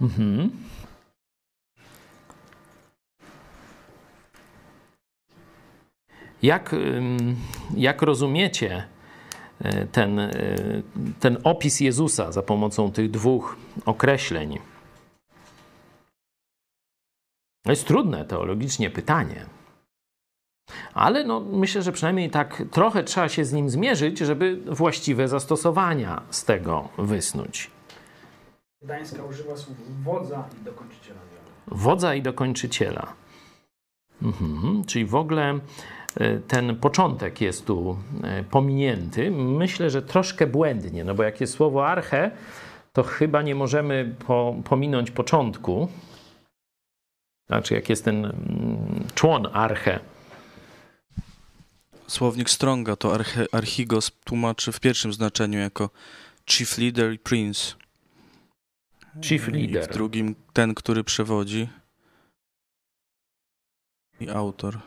Mhm. 0.00 0.50
Jak, 6.42 6.74
jak 7.76 8.02
rozumiecie 8.02 8.84
e, 9.60 9.86
ten, 9.86 10.30
ten 11.20 11.38
opis 11.44 11.80
Jezusa 11.80 12.32
za 12.32 12.42
pomocą 12.42 12.92
tych 12.92 13.10
dwóch 13.10 13.56
określeń? 13.84 14.58
To 17.68 17.72
jest 17.72 17.86
trudne 17.86 18.24
teologicznie 18.24 18.90
pytanie. 18.90 19.46
Ale 20.94 21.24
no, 21.24 21.40
myślę, 21.40 21.82
że 21.82 21.92
przynajmniej 21.92 22.30
tak 22.30 22.62
trochę 22.70 23.04
trzeba 23.04 23.28
się 23.28 23.44
z 23.44 23.52
nim 23.52 23.70
zmierzyć, 23.70 24.18
żeby 24.18 24.60
właściwe 24.66 25.28
zastosowania 25.28 26.22
z 26.30 26.44
tego 26.44 26.88
wysnuć. 26.98 27.70
Gdańska 28.82 29.24
używa 29.24 29.56
słów 29.56 29.76
wodza 30.04 30.44
i 30.60 30.64
dokończyciela. 30.64 31.20
Wodza 31.66 32.14
i 32.14 32.22
dokończyciela. 32.22 33.12
Mhm, 34.22 34.84
czyli 34.84 35.04
w 35.04 35.14
ogóle 35.14 35.58
e, 36.16 36.38
ten 36.38 36.76
początek 36.76 37.40
jest 37.40 37.66
tu 37.66 37.96
e, 38.22 38.44
pominięty. 38.44 39.30
Myślę, 39.30 39.90
że 39.90 40.02
troszkę 40.02 40.46
błędnie, 40.46 41.04
no 41.04 41.14
bo 41.14 41.22
jak 41.22 41.40
jest 41.40 41.52
słowo 41.52 41.88
arche, 41.88 42.30
to 42.92 43.02
chyba 43.02 43.42
nie 43.42 43.54
możemy 43.54 44.14
po, 44.26 44.54
pominąć 44.64 45.10
początku, 45.10 45.88
znaczy, 47.48 47.74
jak 47.74 47.88
jest 47.88 48.04
ten 48.04 48.24
mm, 48.24 49.04
człon 49.14 49.48
arche. 49.52 50.00
Słownik 52.06 52.50
Stronga 52.50 52.96
to 52.96 53.14
arche, 53.14 53.46
archigos 53.52 54.10
tłumaczy 54.24 54.72
w 54.72 54.80
pierwszym 54.80 55.12
znaczeniu 55.12 55.58
jako 55.58 55.90
chief 56.50 56.78
leader 56.78 57.12
i 57.12 57.18
prince. 57.18 57.76
Chief 59.24 59.48
leader. 59.48 59.82
I 59.82 59.86
w 59.86 59.92
drugim 59.92 60.34
ten, 60.52 60.74
który 60.74 61.04
przewodzi. 61.04 61.68
I 64.20 64.30
autor. 64.30 64.78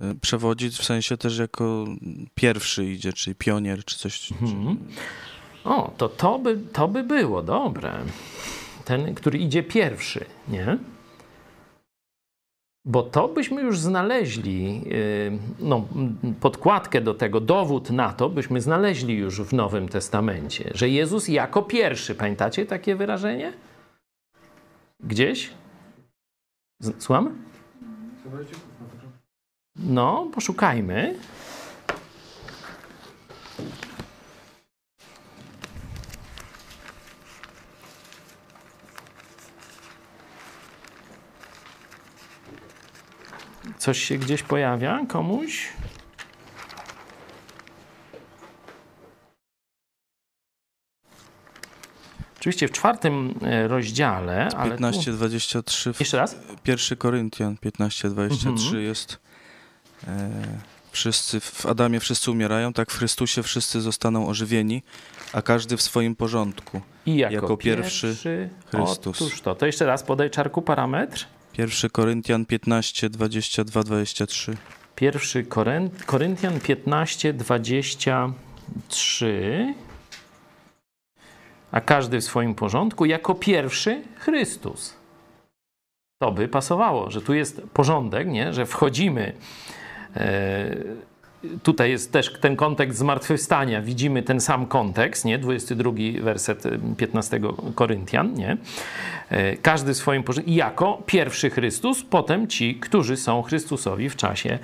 E, 0.00 0.14
przewodzi 0.14 0.70
w 0.70 0.84
sensie 0.84 1.16
też 1.16 1.38
jako 1.38 1.86
pierwszy 2.34 2.84
idzie, 2.84 3.12
czyli 3.12 3.34
pionier, 3.34 3.84
czy 3.84 3.98
coś. 3.98 4.32
Mhm. 4.32 4.78
O, 5.64 5.92
to 5.96 6.08
to 6.08 6.38
by, 6.38 6.58
to 6.72 6.88
by 6.88 7.02
było 7.02 7.42
dobre 7.42 8.04
ten, 8.84 9.14
który 9.14 9.38
idzie 9.38 9.62
pierwszy, 9.62 10.24
nie? 10.48 10.78
Bo 12.84 13.02
to 13.02 13.28
byśmy 13.28 13.62
już 13.62 13.78
znaleźli, 13.78 14.82
y, 14.92 15.38
no, 15.58 15.88
podkładkę 16.40 17.00
do 17.00 17.14
tego, 17.14 17.40
dowód 17.40 17.90
na 17.90 18.12
to 18.12 18.28
byśmy 18.28 18.60
znaleźli 18.60 19.14
już 19.16 19.40
w 19.40 19.52
Nowym 19.52 19.88
Testamencie, 19.88 20.70
że 20.74 20.88
Jezus 20.88 21.28
jako 21.28 21.62
pierwszy, 21.62 22.14
pamiętacie 22.14 22.66
takie 22.66 22.96
wyrażenie? 22.96 23.52
Gdzieś? 25.00 25.50
Słucham? 26.98 27.38
No, 29.76 30.28
poszukajmy. 30.34 31.14
Coś 43.80 43.98
się 44.04 44.18
gdzieś 44.18 44.42
pojawia 44.42 45.00
komuś? 45.08 45.68
Oczywiście 52.38 52.68
w 52.68 52.72
czwartym 52.72 53.34
e, 53.42 53.68
rozdziale, 53.68 54.48
ale. 54.56 54.76
tu- 54.76 54.82
15-23. 54.84 55.92
Jeszcze 56.00 56.16
raz? 56.16 56.36
1 56.66 56.98
Koryntian 56.98 57.56
15-23 57.64 58.48
Mhm. 58.48 58.82
jest. 58.84 59.18
E, 60.08 60.30
wszyscy 60.92 61.40
w 61.40 61.66
Adamie 61.66 62.00
wszyscy 62.00 62.30
umierają, 62.30 62.72
tak 62.72 62.90
w 62.90 62.98
Chrystusie 62.98 63.42
wszyscy 63.42 63.80
zostaną 63.80 64.28
ożywieni, 64.28 64.82
a 65.32 65.42
każdy 65.42 65.76
w 65.76 65.82
swoim 65.82 66.16
porządku. 66.16 66.80
I 67.06 67.16
jako, 67.16 67.34
jako 67.34 67.56
pierwszy 67.56 68.16
Chrystus. 68.70 69.22
Otóż 69.22 69.40
to. 69.40 69.54
To 69.54 69.66
jeszcze 69.66 69.86
raz 69.86 70.02
podaj 70.02 70.30
czarku 70.30 70.62
parametr. 70.62 71.26
1 71.60 71.90
Koryntian 71.90 72.46
15, 72.46 73.10
22, 73.10 73.82
23. 73.82 74.56
Pierwszy 74.96 75.44
Koryn- 75.44 75.90
Koryntian 76.06 76.60
15, 76.60 77.32
23. 77.32 79.74
A 81.72 81.80
każdy 81.80 82.20
w 82.20 82.24
swoim 82.24 82.54
porządku, 82.54 83.04
jako 83.04 83.34
pierwszy 83.34 84.02
Chrystus. 84.16 84.96
To 86.22 86.32
by 86.32 86.48
pasowało, 86.48 87.10
że 87.10 87.22
tu 87.22 87.34
jest 87.34 87.62
porządek, 87.72 88.28
nie? 88.28 88.52
że 88.52 88.66
wchodzimy. 88.66 89.32
E, 90.16 90.70
tutaj 91.62 91.90
jest 91.90 92.12
też 92.12 92.32
ten 92.40 92.56
kontekst 92.56 92.98
zmartwychwstania. 92.98 93.82
Widzimy 93.82 94.22
ten 94.22 94.40
sam 94.40 94.66
kontekst, 94.66 95.24
nie? 95.24 95.38
22 95.38 95.92
werset 96.22 96.66
e, 96.66 96.70
15 96.96 97.40
Koryntian, 97.74 98.34
nie? 98.34 98.56
E, 99.30 99.56
Każdy 99.56 99.94
swoim 99.94 100.22
porządku. 100.22 100.50
Jako 100.52 101.02
pierwszy 101.06 101.50
Chrystus, 101.50 102.02
potem 102.02 102.48
ci, 102.48 102.74
którzy 102.74 103.16
są 103.16 103.42
Chrystusowi 103.42 104.08
w 104.08 104.16
czasie 104.16 104.58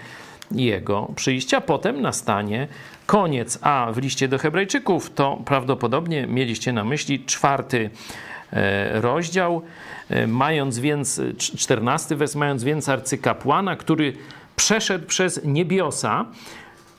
Jego 0.50 1.12
przyjścia. 1.16 1.60
Potem 1.60 2.00
nastanie 2.02 2.68
koniec. 3.06 3.58
A 3.62 3.88
w 3.92 3.98
liście 3.98 4.28
do 4.28 4.38
Hebrajczyków 4.38 5.10
to 5.14 5.42
prawdopodobnie 5.44 6.26
mieliście 6.26 6.72
na 6.72 6.84
myśli 6.84 7.24
czwarty 7.24 7.90
e, 8.52 9.00
rozdział, 9.00 9.62
e, 10.10 10.26
mając 10.26 10.78
więc, 10.78 11.18
cz- 11.20 11.56
czternasty 11.58 12.16
wers, 12.16 12.34
mając 12.34 12.64
więc 12.64 12.88
arcykapłana, 12.88 13.76
który 13.76 14.12
przeszedł 14.56 15.06
przez 15.06 15.44
niebiosa, 15.44 16.24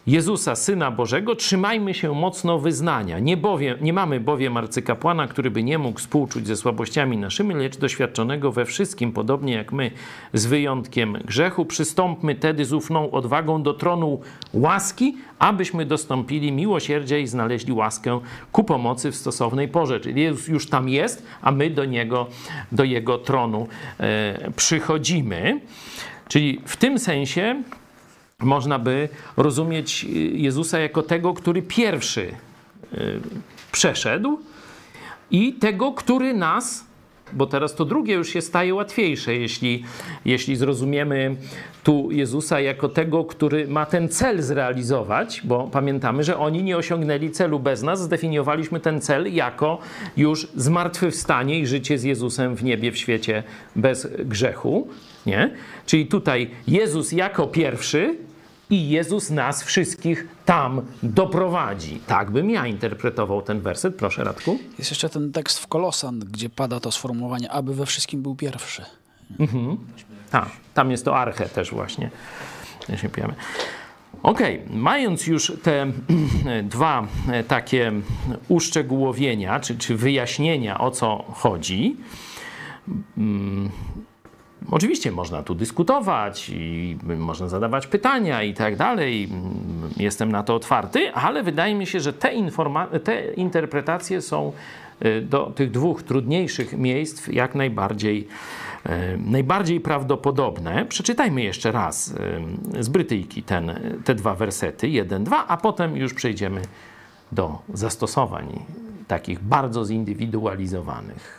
Jezusa, 0.07 0.55
Syna 0.55 0.91
Bożego, 0.91 1.35
trzymajmy 1.35 1.93
się 1.93 2.13
mocno 2.13 2.59
wyznania. 2.59 3.19
Nie, 3.19 3.37
bowiem, 3.37 3.77
nie 3.81 3.93
mamy 3.93 4.19
bowiem 4.19 4.57
arcykapłana, 4.57 5.27
który 5.27 5.51
by 5.51 5.63
nie 5.63 5.77
mógł 5.77 5.99
współczuć 5.99 6.47
ze 6.47 6.55
słabościami 6.55 7.17
naszymi, 7.17 7.55
lecz 7.55 7.77
doświadczonego 7.77 8.51
we 8.51 8.65
wszystkim, 8.65 9.11
podobnie 9.11 9.53
jak 9.53 9.71
my, 9.71 9.91
z 10.33 10.45
wyjątkiem 10.45 11.13
grzechu. 11.25 11.65
Przystąpmy 11.65 12.35
tedy 12.35 12.65
z 12.65 12.73
ufną 12.73 13.11
odwagą 13.11 13.63
do 13.63 13.73
tronu 13.73 14.19
łaski, 14.53 15.17
abyśmy 15.39 15.85
dostąpili 15.85 16.51
miłosierdzia 16.51 17.17
i 17.17 17.27
znaleźli 17.27 17.73
łaskę 17.73 18.19
ku 18.51 18.63
pomocy 18.63 19.11
w 19.11 19.15
stosownej 19.15 19.67
porze. 19.67 19.99
Czyli 19.99 20.21
Jezus 20.21 20.47
już 20.47 20.69
tam 20.69 20.89
jest, 20.89 21.25
a 21.41 21.51
my 21.51 21.69
do 21.69 21.85
Niego, 21.85 22.27
do 22.71 22.83
Jego 22.83 23.17
tronu 23.17 23.67
e, 23.99 24.51
przychodzimy. 24.55 25.59
Czyli 26.27 26.61
w 26.65 26.77
tym 26.77 26.99
sensie 26.99 27.63
można 28.41 28.79
by 28.79 29.09
rozumieć 29.37 30.03
y, 30.03 30.07
Jezusa 30.37 30.79
jako 30.79 31.03
tego, 31.03 31.33
który 31.33 31.61
pierwszy 31.61 32.21
y, 32.93 33.19
przeszedł 33.71 34.39
i 35.31 35.53
tego, 35.53 35.91
który 35.91 36.33
nas, 36.33 36.85
bo 37.33 37.45
teraz 37.45 37.75
to 37.75 37.85
drugie 37.85 38.13
już 38.13 38.29
się 38.29 38.41
staje 38.41 38.75
łatwiejsze, 38.75 39.35
jeśli, 39.35 39.83
jeśli 40.25 40.55
zrozumiemy 40.55 41.35
tu 41.83 42.11
Jezusa 42.11 42.59
jako 42.59 42.89
tego, 42.89 43.25
który 43.25 43.67
ma 43.67 43.85
ten 43.85 44.09
cel 44.09 44.41
zrealizować, 44.41 45.41
bo 45.43 45.67
pamiętamy, 45.71 46.23
że 46.23 46.37
oni 46.37 46.63
nie 46.63 46.77
osiągnęli 46.77 47.31
celu 47.31 47.59
bez 47.59 47.83
nas, 47.83 48.01
zdefiniowaliśmy 48.01 48.79
ten 48.79 49.01
cel 49.01 49.33
jako 49.35 49.79
już 50.17 50.47
zmartwychwstanie 50.55 51.59
i 51.59 51.67
życie 51.67 51.97
z 51.97 52.03
Jezusem 52.03 52.55
w 52.55 52.63
niebie, 52.63 52.91
w 52.91 52.97
świecie 52.97 53.43
bez 53.75 54.07
grzechu. 54.19 54.87
Nie? 55.25 55.53
Czyli 55.85 56.05
tutaj 56.05 56.49
Jezus 56.67 57.11
jako 57.11 57.47
pierwszy 57.47 58.26
i 58.69 58.89
Jezus 58.89 59.29
nas 59.29 59.63
wszystkich 59.63 60.27
tam 60.45 60.81
doprowadzi. 61.03 61.99
Tak 62.07 62.31
bym 62.31 62.49
ja 62.49 62.67
interpretował 62.67 63.41
ten 63.41 63.61
werset. 63.61 63.95
Proszę, 63.95 64.23
Radku. 64.23 64.59
Jest 64.77 64.91
jeszcze 64.91 65.09
ten 65.09 65.31
tekst 65.31 65.59
w 65.59 65.67
Kolosan, 65.67 66.19
gdzie 66.19 66.49
pada 66.49 66.79
to 66.79 66.91
sformułowanie, 66.91 67.51
aby 67.51 67.73
we 67.73 67.85
wszystkim 67.85 68.21
był 68.21 68.35
pierwszy. 68.35 68.85
Mhm. 69.39 69.77
A, 70.31 70.45
tam 70.73 70.91
jest 70.91 71.05
to 71.05 71.17
arche 71.17 71.49
też 71.49 71.71
właśnie. 71.71 72.11
Jeśli 72.89 73.09
pijemy. 73.09 73.33
Okej, 74.23 74.61
mając 74.69 75.27
już 75.27 75.53
te 75.63 75.91
dwa 76.63 77.07
takie 77.47 77.91
uszczegółowienia, 78.47 79.59
czy, 79.59 79.77
czy 79.77 79.95
wyjaśnienia 79.95 80.79
o 80.79 80.91
co 80.91 81.23
chodzi, 81.33 81.95
mm, 83.17 83.69
Oczywiście 84.71 85.11
można 85.11 85.43
tu 85.43 85.55
dyskutować 85.55 86.49
i 86.49 86.97
można 87.03 87.47
zadawać 87.47 87.87
pytania 87.87 88.43
i 88.43 88.53
tak 88.53 88.75
dalej. 88.75 89.29
Jestem 89.97 90.31
na 90.31 90.43
to 90.43 90.55
otwarty, 90.55 91.13
ale 91.13 91.43
wydaje 91.43 91.75
mi 91.75 91.87
się, 91.87 91.99
że 91.99 92.13
te, 92.13 92.29
te 93.03 93.33
interpretacje 93.33 94.21
są 94.21 94.51
y, 95.05 95.21
do 95.21 95.45
tych 95.55 95.71
dwóch 95.71 96.03
trudniejszych 96.03 96.77
miejsc 96.77 97.27
jak 97.27 97.55
najbardziej, 97.55 98.27
y, 98.85 98.89
najbardziej 99.25 99.79
prawdopodobne. 99.79 100.85
Przeczytajmy 100.85 101.43
jeszcze 101.43 101.71
raz 101.71 102.13
y, 102.77 102.83
z 102.83 102.89
Brytyjki 102.89 103.43
ten, 103.43 103.79
te 104.05 104.15
dwa 104.15 104.35
wersety, 104.35 104.87
jeden, 104.87 105.23
dwa, 105.23 105.47
a 105.47 105.57
potem 105.57 105.97
już 105.97 106.13
przejdziemy 106.13 106.61
do 107.31 107.59
zastosowań 107.73 108.65
takich 109.07 109.39
bardzo 109.39 109.85
zindywidualizowanych. 109.85 111.36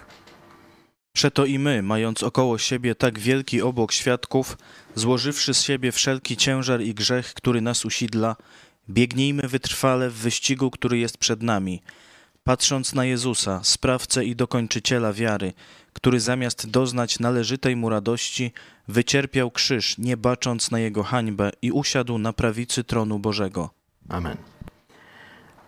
Przeto 1.19 1.45
i 1.45 1.59
my, 1.59 1.83
mając 1.83 2.23
około 2.23 2.59
siebie 2.59 2.95
tak 2.95 3.19
wielki 3.19 3.63
obłok 3.63 3.93
świadków, 3.93 4.59
złożywszy 4.95 5.55
z 5.55 5.63
siebie 5.63 5.93
wszelki 5.93 6.37
ciężar 6.37 6.81
i 6.81 6.95
grzech, 6.95 7.35
który 7.35 7.61
nas 7.61 7.85
usidla, 7.85 8.37
biegnijmy 8.91 9.43
wytrwale 9.43 10.11
w 10.11 10.15
wyścigu, 10.15 10.71
który 10.71 10.99
jest 10.99 11.19
przed 11.19 11.43
nami, 11.43 11.83
patrząc 12.45 12.95
na 12.95 13.05
Jezusa, 13.05 13.61
sprawcę 13.65 14.25
i 14.25 14.37
dokończyciela 14.37 15.13
wiary, 15.13 15.53
który 15.93 16.21
zamiast 16.21 16.71
doznać 16.71 17.19
należytej 17.19 17.77
mu 17.77 17.89
radości, 17.89 18.53
wycierpiał 18.89 19.51
krzyż, 19.51 19.99
nie 19.99 20.17
bacząc 20.17 20.71
na 20.71 20.79
jego 20.79 21.03
hańbę 21.03 21.51
i 21.63 21.73
usiadł 21.73 22.19
na 22.19 22.33
prawicy 22.33 22.85
tronu 22.85 23.19
Bożego. 23.19 23.71
Amen. 24.09 24.37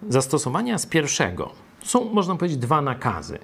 Zastosowania 0.08 0.78
z 0.78 0.86
pierwszego 0.86 1.52
są, 1.84 2.12
można 2.12 2.36
powiedzieć, 2.36 2.58
dwa 2.58 2.82
nakazy. 2.82 3.38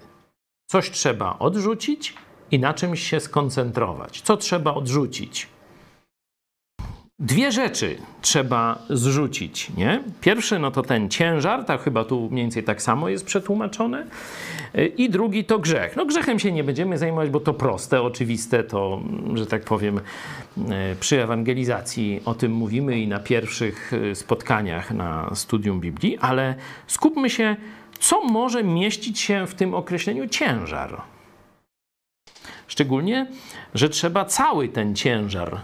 Coś 0.66 0.90
trzeba 0.90 1.38
odrzucić 1.38 2.14
i 2.50 2.58
na 2.58 2.74
czymś 2.74 3.02
się 3.02 3.20
skoncentrować. 3.20 4.20
Co 4.20 4.36
trzeba 4.36 4.74
odrzucić? 4.74 5.48
Dwie 7.18 7.52
rzeczy 7.52 7.96
trzeba 8.22 8.78
zrzucić, 8.90 9.70
nie? 9.76 10.02
Pierwszy 10.20 10.58
no 10.58 10.70
to 10.70 10.82
ten 10.82 11.10
ciężar, 11.10 11.64
tak 11.64 11.82
chyba 11.82 12.04
tu 12.04 12.28
mniej 12.30 12.44
więcej 12.44 12.64
tak 12.64 12.82
samo 12.82 13.08
jest 13.08 13.24
przetłumaczone. 13.24 14.06
I 14.96 15.10
drugi 15.10 15.44
to 15.44 15.58
grzech. 15.58 15.96
No 15.96 16.06
grzechem 16.06 16.38
się 16.38 16.52
nie 16.52 16.64
będziemy 16.64 16.98
zajmować, 16.98 17.30
bo 17.30 17.40
to 17.40 17.54
proste, 17.54 18.02
oczywiste, 18.02 18.64
to, 18.64 19.00
że 19.34 19.46
tak 19.46 19.64
powiem, 19.64 20.00
przy 21.00 21.22
ewangelizacji 21.22 22.20
o 22.24 22.34
tym 22.34 22.52
mówimy 22.52 23.00
i 23.00 23.08
na 23.08 23.18
pierwszych 23.18 23.92
spotkaniach 24.14 24.90
na 24.90 25.30
studium 25.34 25.80
Biblii, 25.80 26.18
ale 26.18 26.54
skupmy 26.86 27.30
się, 27.30 27.56
co 27.98 28.20
może 28.24 28.64
mieścić 28.64 29.20
się 29.20 29.46
w 29.46 29.54
tym 29.54 29.74
określeniu 29.74 30.28
ciężar. 30.28 31.02
Szczególnie, 32.66 33.26
że 33.74 33.88
trzeba 33.88 34.24
cały 34.24 34.68
ten 34.68 34.96
ciężar, 34.96 35.60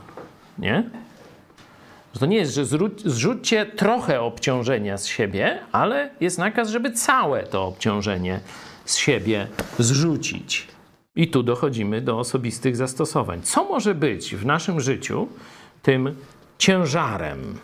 nie? 0.59 0.91
Że 2.15 2.21
to 2.21 2.27
nie 2.27 2.37
jest, 2.37 2.55
że 2.55 2.65
zrzuć, 2.65 3.03
zrzućcie 3.05 3.67
trochę 3.67 4.21
obciążenia 4.21 4.99
z 4.99 5.07
siebie, 5.07 5.59
ale 5.73 6.11
jest 6.21 6.39
nakaz, 6.39 6.69
żeby 6.69 6.93
całe 6.93 7.43
to 7.43 7.67
obciążenie 7.67 8.41
z 8.85 8.97
siebie 8.97 9.47
zrzucić. 9.79 10.69
I 11.17 11.29
tu 11.29 11.43
dochodzimy 11.43 12.01
do 12.01 12.19
osobistych 12.19 12.77
zastosowań. 12.77 13.43
Co 13.43 13.65
może 13.65 13.95
być 13.95 14.37
w 14.37 14.47
naszym 14.47 14.81
życiu 14.81 15.29
tym 15.83 16.17
ciężarem? 16.59 17.59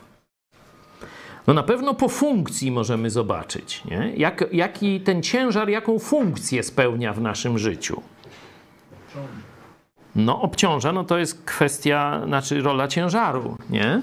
No 1.48 1.54
na 1.54 1.62
pewno 1.62 1.94
po 1.94 2.08
funkcji 2.08 2.70
możemy 2.70 3.10
zobaczyć, 3.10 3.84
nie? 3.84 4.12
Jak, 4.16 4.44
jaki 4.52 5.00
ten 5.00 5.22
ciężar, 5.22 5.68
jaką 5.68 5.98
funkcję 5.98 6.62
spełnia 6.62 7.12
w 7.12 7.20
naszym 7.20 7.58
życiu. 7.58 8.02
No 10.16 10.42
obciąża, 10.42 10.92
no 10.92 11.04
to 11.04 11.18
jest 11.18 11.44
kwestia, 11.44 12.22
znaczy 12.26 12.60
rola 12.60 12.88
ciężaru, 12.88 13.56
nie? 13.70 14.02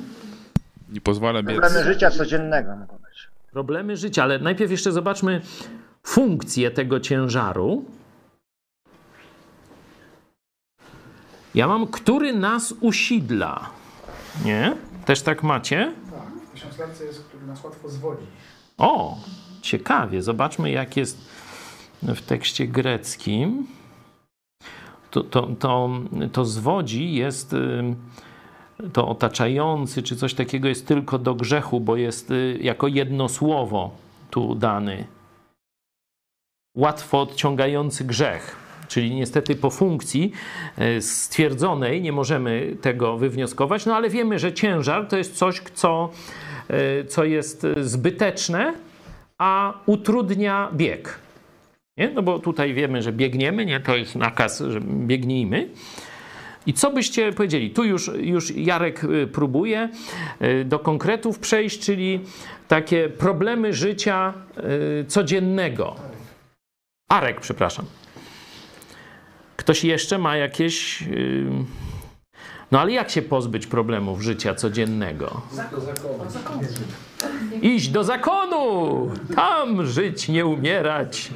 nie 0.89 1.01
pozwala 1.01 1.43
biec. 1.43 1.59
Problemy 1.59 1.83
życia 1.83 2.11
codziennego 2.11 2.75
mogą 2.75 2.95
być. 2.95 3.29
Problemy 3.51 3.97
życia, 3.97 4.23
ale 4.23 4.39
najpierw 4.39 4.71
jeszcze 4.71 4.91
zobaczmy 4.91 5.41
funkcję 6.03 6.71
tego 6.71 6.99
ciężaru. 6.99 7.85
Ja 11.55 11.67
mam, 11.67 11.87
który 11.87 12.33
nas 12.33 12.73
usidla. 12.81 13.69
Nie? 14.45 14.75
Też 15.05 15.21
tak 15.21 15.43
macie? 15.43 15.93
Tak, 16.11 16.51
tysiąclatce 16.53 17.05
jest, 17.05 17.23
nas 17.45 17.63
łatwo 17.63 17.89
zwodzi. 17.89 18.25
O, 18.77 19.17
ciekawie. 19.61 20.21
Zobaczmy, 20.21 20.71
jak 20.71 20.97
jest 20.97 21.29
w 22.03 22.21
tekście 22.21 22.67
greckim. 22.67 23.67
To, 25.11 25.23
to, 25.23 25.47
to, 25.59 25.89
to 26.31 26.45
zwodzi 26.45 27.13
jest 27.13 27.53
y, 27.53 27.95
to 28.93 29.07
otaczający, 29.07 30.03
czy 30.03 30.15
coś 30.15 30.33
takiego 30.33 30.67
jest 30.67 30.87
tylko 30.87 31.19
do 31.19 31.35
grzechu, 31.35 31.79
bo 31.79 31.95
jest 31.95 32.31
y, 32.31 32.59
jako 32.61 32.87
jedno 32.87 33.29
słowo 33.29 33.91
tu 34.31 34.55
dany. 34.55 35.07
Łatwo 36.77 37.21
odciągający 37.21 38.03
grzech. 38.03 38.55
Czyli 38.87 39.15
niestety 39.15 39.55
po 39.55 39.69
funkcji 39.69 40.31
y, 40.97 41.01
stwierdzonej 41.01 42.01
nie 42.01 42.11
możemy 42.11 42.75
tego 42.81 43.17
wywnioskować, 43.17 43.85
no 43.85 43.95
ale 43.95 44.09
wiemy, 44.09 44.39
że 44.39 44.53
ciężar 44.53 45.07
to 45.07 45.17
jest 45.17 45.35
coś, 45.35 45.61
co, 45.73 46.09
co 47.07 47.23
jest 47.23 47.67
zbyteczne, 47.81 48.73
a 49.37 49.73
utrudnia 49.85 50.69
bieg. 50.73 51.19
Nie? 51.97 52.09
No 52.09 52.21
bo 52.21 52.39
tutaj 52.39 52.73
wiemy, 52.73 53.01
że 53.01 53.11
biegniemy, 53.11 53.65
nie? 53.65 53.79
To 53.79 53.95
jest 53.95 54.15
nakaz, 54.15 54.59
że 54.59 54.81
biegnijmy. 54.81 55.69
I 56.65 56.73
co 56.73 56.91
byście 56.91 57.33
powiedzieli? 57.33 57.69
Tu 57.71 57.83
już, 57.83 58.11
już 58.17 58.51
Jarek 58.51 59.03
y, 59.03 59.27
próbuje 59.27 59.89
y, 60.41 60.65
do 60.65 60.79
konkretów 60.79 61.39
przejść, 61.39 61.79
czyli 61.79 62.19
takie 62.67 63.09
problemy 63.09 63.73
życia 63.73 64.33
y, 65.01 65.05
codziennego. 65.05 65.95
Arek, 67.09 67.41
przepraszam. 67.41 67.85
Ktoś 69.55 69.83
jeszcze 69.83 70.17
ma 70.17 70.37
jakieś. 70.37 71.03
No 72.75 72.81
ale 72.81 72.91
jak 72.91 73.09
się 73.09 73.21
pozbyć 73.21 73.67
problemów 73.67 74.21
życia 74.21 74.55
codziennego? 74.55 75.41
Iść 77.61 77.89
do 77.89 78.03
zakonu! 78.03 79.11
Tam 79.35 79.85
żyć, 79.85 80.29
nie 80.29 80.45
umierać, 80.45 81.31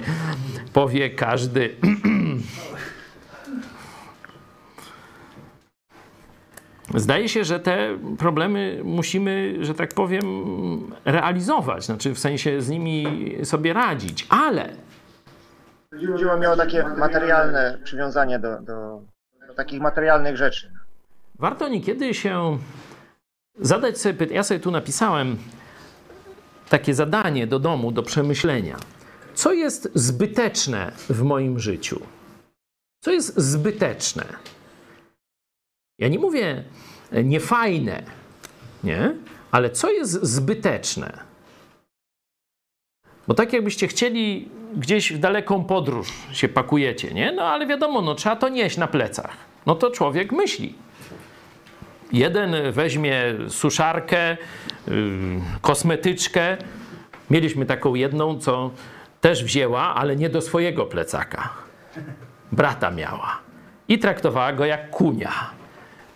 powie 0.74 1.10
każdy. 1.10 1.76
Zdaje 6.96 7.30
się, 7.30 7.44
że 7.44 7.60
te 7.60 7.98
problemy 8.18 8.82
musimy, 8.84 9.56
że 9.62 9.74
tak 9.74 9.94
powiem, 9.94 10.24
realizować, 11.06 11.86
znaczy 11.86 12.14
w 12.14 12.20
sensie 12.20 12.62
z 12.62 12.70
nimi 12.70 13.06
sobie 13.44 13.74
radzić, 13.74 14.28
ale. 14.30 14.70
Dzieło 16.18 16.38
miało 16.38 16.56
takie 16.56 16.84
materialne 16.84 17.80
przywiązanie 17.84 18.40
do, 18.40 18.62
do, 18.62 19.02
do 19.48 19.54
takich 19.54 19.82
materialnych 19.82 20.38
rzeczy. 20.38 20.79
Warto 21.40 21.68
niekiedy 21.68 22.14
się 22.14 22.58
zadać 23.60 24.02
sobie 24.02 24.14
pytanie. 24.14 24.36
Ja 24.36 24.44
sobie 24.44 24.60
tu 24.60 24.72
napisałem 24.72 25.38
takie 26.70 26.94
zadanie 26.94 27.48
do 27.48 27.60
domu, 27.60 27.92
do 27.92 28.04
przemyślenia. 28.04 28.78
Co 29.34 29.54
jest 29.54 29.92
zbyteczne 29.96 30.92
w 31.10 31.22
moim 31.22 31.60
życiu? 31.60 32.02
Co 33.04 33.12
jest 33.12 33.40
zbyteczne? 33.40 34.26
Ja 36.00 36.08
nie 36.08 36.20
mówię 36.20 36.64
niefajne, 37.24 38.04
nie? 38.84 39.16
Ale 39.52 39.70
co 39.70 39.92
jest 39.92 40.12
zbyteczne? 40.12 41.20
Bo 43.28 43.34
tak 43.34 43.54
jakbyście 43.54 43.88
chcieli 43.88 44.50
gdzieś 44.76 45.14
w 45.14 45.20
daleką 45.20 45.64
podróż 45.64 46.14
się 46.32 46.50
pakujecie, 46.50 47.14
nie? 47.14 47.32
No 47.32 47.44
ale 47.44 47.68
wiadomo, 47.68 48.02
no 48.02 48.16
trzeba 48.16 48.36
to 48.36 48.50
nieść 48.50 48.78
na 48.78 48.88
plecach. 48.88 49.38
No 49.66 49.76
to 49.76 49.92
człowiek 49.92 50.32
myśli. 50.32 50.76
Jeden 52.12 52.72
weźmie 52.72 53.22
suszarkę, 53.50 54.38
yy, 54.88 54.96
kosmetyczkę. 55.62 56.58
Mieliśmy 57.30 57.66
taką 57.66 57.96
jedną, 57.96 58.40
co 58.40 58.72
też 59.22 59.44
wzięła, 59.44 59.96
ale 59.96 60.16
nie 60.16 60.30
do 60.30 60.42
swojego 60.42 60.86
plecaka. 60.86 61.50
Brata 62.52 62.92
miała. 62.92 63.40
I 63.88 64.00
traktowała 64.00 64.54
go 64.54 64.66
jak 64.66 64.90
kunia. 64.90 65.59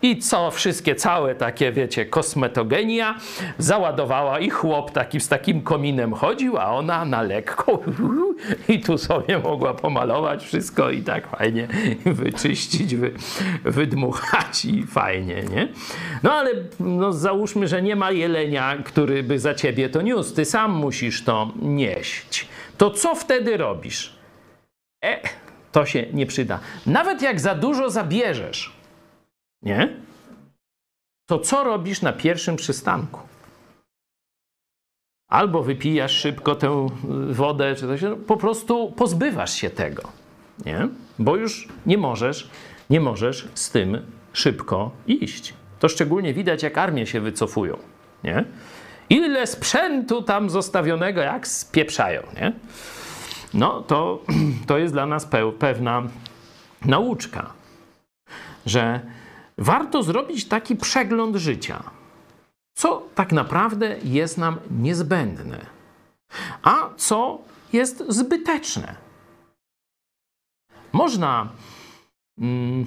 I 0.04 0.18
co, 0.18 0.52
wszystkie, 0.52 0.96
całe 0.96 1.36
takie, 1.36 1.72
wiecie, 1.72 2.06
kosmetogenia 2.06 3.18
załadowała 3.58 4.40
i 4.40 4.50
chłop 4.50 4.92
taki 4.92 5.20
z 5.20 5.28
takim 5.28 5.62
kominem 5.62 6.14
chodził, 6.14 6.58
a 6.58 6.66
ona 6.66 7.06
na 7.06 7.22
lekko 7.22 7.80
i 8.70 8.80
tu 8.80 8.98
sobie 8.98 9.40
mogła 9.40 9.74
pomalować 9.74 10.46
wszystko 10.46 10.90
i 10.90 11.02
tak 11.02 11.28
fajnie 11.28 11.68
wyczyścić, 12.06 12.96
wy, 12.96 13.12
wydmuchać 13.64 14.66
i 14.66 14.88
fajnie, 14.88 15.44
nie? 15.44 15.68
No 16.24 16.34
ale 16.34 16.52
no, 16.80 17.14
załóżmy, 17.14 17.68
że 17.68 17.82
nie 17.82 17.96
ma 17.96 18.12
jelenia, 18.12 18.78
który 18.86 19.24
by 19.24 19.40
za 19.40 19.54
ciebie 19.54 19.90
to 19.90 20.02
niósł, 20.02 20.36
ty 20.36 20.46
sam 20.46 20.72
musisz 20.72 21.24
to 21.24 21.52
nieść. 21.62 22.48
To 22.78 22.92
co 22.92 23.16
wtedy 23.16 23.58
robisz? 23.58 24.16
E, 25.06 25.20
to 25.72 25.86
się 25.86 26.06
nie 26.14 26.26
przyda. 26.26 26.60
Nawet 26.86 27.22
jak 27.22 27.40
za 27.40 27.56
dużo 27.56 27.90
zabierzesz, 27.90 28.83
nie? 29.64 30.04
To 31.26 31.40
co 31.40 31.64
robisz 31.64 32.02
na 32.02 32.14
pierwszym 32.14 32.56
przystanku? 32.56 33.20
Albo 35.30 35.64
wypijasz 35.64 36.12
szybko 36.12 36.56
tę 36.56 36.88
wodę, 37.30 37.76
czy 37.76 37.82
coś, 37.82 38.02
po 38.28 38.38
prostu 38.38 38.92
pozbywasz 38.92 39.54
się 39.54 39.70
tego, 39.70 40.04
nie? 40.66 40.88
Bo 41.20 41.36
już 41.36 41.68
nie 41.86 41.98
możesz, 41.98 42.50
nie 42.90 43.00
możesz 43.00 43.48
z 43.54 43.70
tym 43.70 44.02
szybko 44.34 44.92
iść. 45.08 45.54
To 45.80 45.90
szczególnie 45.90 46.34
widać, 46.34 46.64
jak 46.64 46.78
armie 46.78 47.06
się 47.06 47.22
wycofują, 47.22 47.78
nie? 48.24 48.46
Ile 49.10 49.48
sprzętu 49.48 50.22
tam 50.22 50.50
zostawionego, 50.50 51.22
jak 51.22 51.48
spieprzają, 51.48 52.24
nie? 52.36 52.54
No 53.54 53.82
to, 53.82 54.24
to 54.68 54.78
jest 54.78 54.94
dla 54.94 55.06
nas 55.06 55.28
pewna 55.60 56.04
nauczka, 56.86 57.54
że 58.66 59.00
warto 59.58 60.04
zrobić 60.04 60.48
taki 60.48 60.76
przegląd 60.76 61.36
życia. 61.36 61.84
Co 62.76 63.04
tak 63.16 63.32
naprawdę 63.32 63.98
jest 64.04 64.38
nam 64.38 64.58
niezbędne, 64.72 65.66
a 66.64 66.90
co 66.98 67.42
jest 67.74 68.04
zbyteczne. 68.10 68.96
Można 70.94 71.50
mm, 72.38 72.86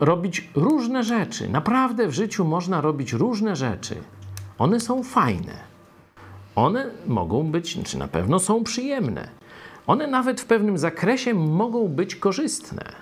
robić 0.00 0.48
różne 0.54 1.04
rzeczy. 1.04 1.48
Naprawdę 1.48 2.08
w 2.08 2.12
życiu 2.12 2.44
można 2.44 2.80
robić 2.80 3.12
różne 3.12 3.56
rzeczy. 3.56 3.96
One 4.58 4.80
są 4.80 5.02
fajne. 5.02 5.74
One 6.56 6.90
mogą 7.06 7.42
być, 7.50 7.82
czy 7.82 7.98
na 7.98 8.08
pewno 8.08 8.38
są 8.38 8.64
przyjemne. 8.64 9.28
One 9.86 10.06
nawet 10.06 10.40
w 10.40 10.46
pewnym 10.46 10.78
zakresie 10.78 11.34
mogą 11.34 11.88
być 11.88 12.16
korzystne. 12.16 12.92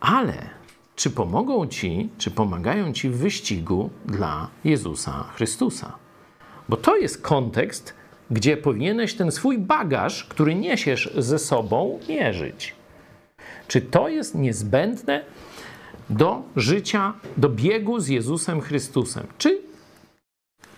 Ale 0.00 0.57
czy 0.98 1.10
pomogą 1.10 1.66
ci, 1.66 2.08
czy 2.18 2.30
pomagają 2.30 2.92
ci 2.92 3.10
w 3.10 3.16
wyścigu 3.16 3.90
dla 4.06 4.48
Jezusa 4.64 5.24
Chrystusa. 5.34 5.92
Bo 6.68 6.76
to 6.76 6.96
jest 6.96 7.22
kontekst, 7.22 7.94
gdzie 8.30 8.56
powinieneś 8.56 9.14
ten 9.14 9.32
swój 9.32 9.58
bagaż, 9.58 10.24
który 10.24 10.54
niesiesz 10.54 11.10
ze 11.18 11.38
sobą, 11.38 11.98
mierzyć. 12.08 12.74
Czy 13.68 13.80
to 13.80 14.08
jest 14.08 14.34
niezbędne 14.34 15.24
do 16.10 16.42
życia, 16.56 17.14
do 17.36 17.48
biegu 17.48 18.00
z 18.00 18.08
Jezusem 18.08 18.60
Chrystusem? 18.60 19.26
Czy 19.38 19.62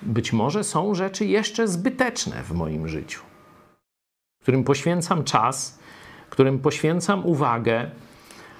być 0.03 0.33
może 0.33 0.65
są 0.65 0.95
rzeczy 0.95 1.27
jeszcze 1.27 1.69
zbyteczne 1.69 2.43
w 2.43 2.53
moim 2.53 2.89
życiu, 2.89 3.21
którym 4.43 4.65
poświęcam 4.65 5.25
czas, 5.25 5.79
którym 6.31 6.59
poświęcam 6.59 7.27
uwagę, 7.27 7.91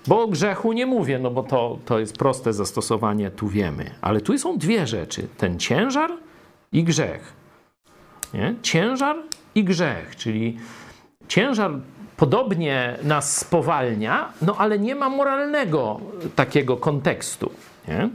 bo 0.07 0.23
o 0.23 0.29
grzechu 0.29 0.73
nie 0.73 0.87
mówię, 0.87 1.19
no 1.19 1.31
bo 1.31 1.43
to, 1.43 1.79
to 1.85 1.99
jest 1.99 2.17
proste 2.17 2.53
zastosowanie, 2.53 3.31
tu 3.31 3.49
wiemy. 3.49 3.91
Ale 4.01 4.21
tu 4.21 4.39
są 4.39 4.59
dwie 4.59 4.87
rzeczy: 4.87 5.29
ten 5.37 5.59
ciężar 5.59 6.11
i 6.73 6.85
grzech. 6.85 7.33
Nie? 8.35 8.55
Ciężar 8.63 9.17
i 9.55 9.65
grzech, 9.65 10.17
czyli 10.17 10.59
ciężar 11.29 11.71
podobnie 12.17 12.99
nas 13.03 13.37
spowalnia, 13.37 14.33
no 14.43 14.57
ale 14.59 14.79
nie 14.79 14.95
ma 14.95 15.09
moralnego 15.09 16.01
takiego 16.37 16.77
kontekstu. 16.77 17.53
Nie? 17.89 18.09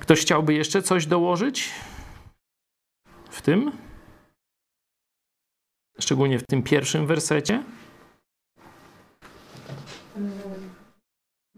Ktoś 0.00 0.20
chciałby 0.20 0.54
jeszcze 0.54 0.82
coś 0.82 1.06
dołożyć 1.06 1.70
w 3.30 3.42
tym? 3.42 3.72
Szczególnie 5.98 6.38
w 6.38 6.46
tym 6.46 6.62
pierwszym 6.62 7.06
wersecie? 7.06 7.62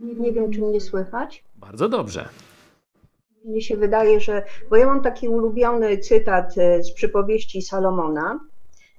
Nie 0.00 0.32
wiem, 0.32 0.52
czy 0.52 0.60
mnie 0.60 0.80
słychać. 0.80 1.44
Bardzo 1.56 1.88
dobrze. 1.88 2.28
Mnie 3.44 3.62
się 3.62 3.76
wydaje, 3.76 4.20
że, 4.20 4.42
bo 4.70 4.76
ja 4.76 4.86
mam 4.86 5.02
taki 5.02 5.28
ulubiony 5.28 5.98
cytat 5.98 6.58
e, 6.58 6.82
z 6.82 6.92
przypowieści 6.92 7.62
Salomona, 7.62 8.40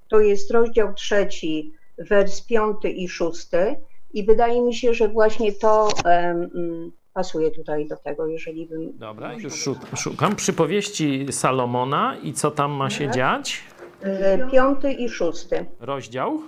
to 0.07 0.19
jest 0.19 0.51
rozdział 0.51 0.93
trzeci, 0.93 1.73
wers 1.97 2.41
piąty 2.41 2.89
i 2.89 3.07
szósty 3.07 3.75
i 4.13 4.25
wydaje 4.25 4.61
mi 4.61 4.73
się, 4.73 4.93
że 4.93 5.07
właśnie 5.07 5.51
to 5.51 5.89
um, 6.05 6.91
pasuje 7.13 7.51
tutaj 7.51 7.87
do 7.87 7.95
tego, 7.97 8.27
jeżeli 8.27 8.65
bym... 8.65 8.97
Dobra, 8.97 9.33
już 9.33 9.69
szukam 9.95 10.35
przypowieści 10.35 11.25
Salomona 11.31 12.17
i 12.23 12.33
co 12.33 12.51
tam 12.51 12.71
ma 12.71 12.89
się 12.89 13.05
tak. 13.05 13.15
dziać? 13.15 13.63
E, 14.01 14.47
piąty 14.51 14.91
i 14.91 15.09
szósty. 15.09 15.65
Rozdział? 15.79 16.39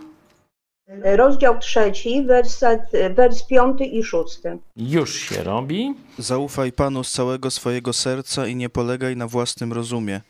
Rozdział 1.03 1.59
trzeci, 1.59 2.25
werset, 2.25 2.81
wers 3.15 3.43
piąty 3.43 3.85
i 3.85 4.03
szósty. 4.03 4.57
Już 4.77 5.15
się 5.15 5.43
robi. 5.43 5.95
Zaufaj 6.17 6.71
Panu 6.71 7.03
z 7.03 7.11
całego 7.11 7.51
swojego 7.51 7.93
serca 7.93 8.47
i 8.47 8.55
nie 8.55 8.69
polegaj 8.69 9.17
na 9.17 9.27
własnym 9.27 9.73
rozumie. 9.73 10.21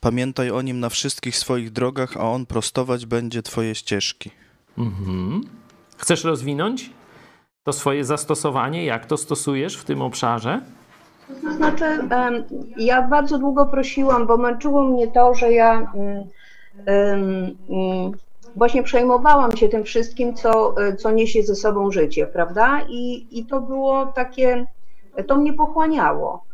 Pamiętaj 0.00 0.50
o 0.50 0.62
Nim 0.62 0.80
na 0.80 0.88
wszystkich 0.88 1.36
swoich 1.36 1.70
drogach, 1.70 2.16
a 2.16 2.30
On 2.30 2.46
prostować 2.46 3.06
będzie 3.06 3.42
Twoje 3.42 3.74
ścieżki. 3.74 4.30
Mhm. 4.78 5.40
Chcesz 5.96 6.24
rozwinąć 6.24 6.90
to 7.64 7.72
swoje 7.72 8.04
zastosowanie? 8.04 8.84
Jak 8.84 9.06
to 9.06 9.16
stosujesz 9.16 9.76
w 9.76 9.84
tym 9.84 10.02
obszarze? 10.02 10.60
To 11.42 11.52
znaczy, 11.52 11.84
ja 12.76 13.02
bardzo 13.02 13.38
długo 13.38 13.66
prosiłam, 13.66 14.26
bo 14.26 14.36
męczyło 14.36 14.84
mnie 14.84 15.08
to, 15.08 15.34
że 15.34 15.52
ja 15.52 15.92
mm, 15.94 16.24
mm, 16.86 18.12
właśnie 18.56 18.82
przejmowałam 18.82 19.56
się 19.56 19.68
tym 19.68 19.84
wszystkim, 19.84 20.34
co, 20.34 20.74
co 20.98 21.10
niesie 21.10 21.42
ze 21.42 21.54
sobą 21.54 21.90
życie, 21.90 22.26
prawda? 22.26 22.80
I, 22.88 23.26
I 23.38 23.46
to 23.46 23.60
było 23.60 24.06
takie, 24.06 24.66
to 25.26 25.36
mnie 25.36 25.52
pochłaniało. 25.52 26.44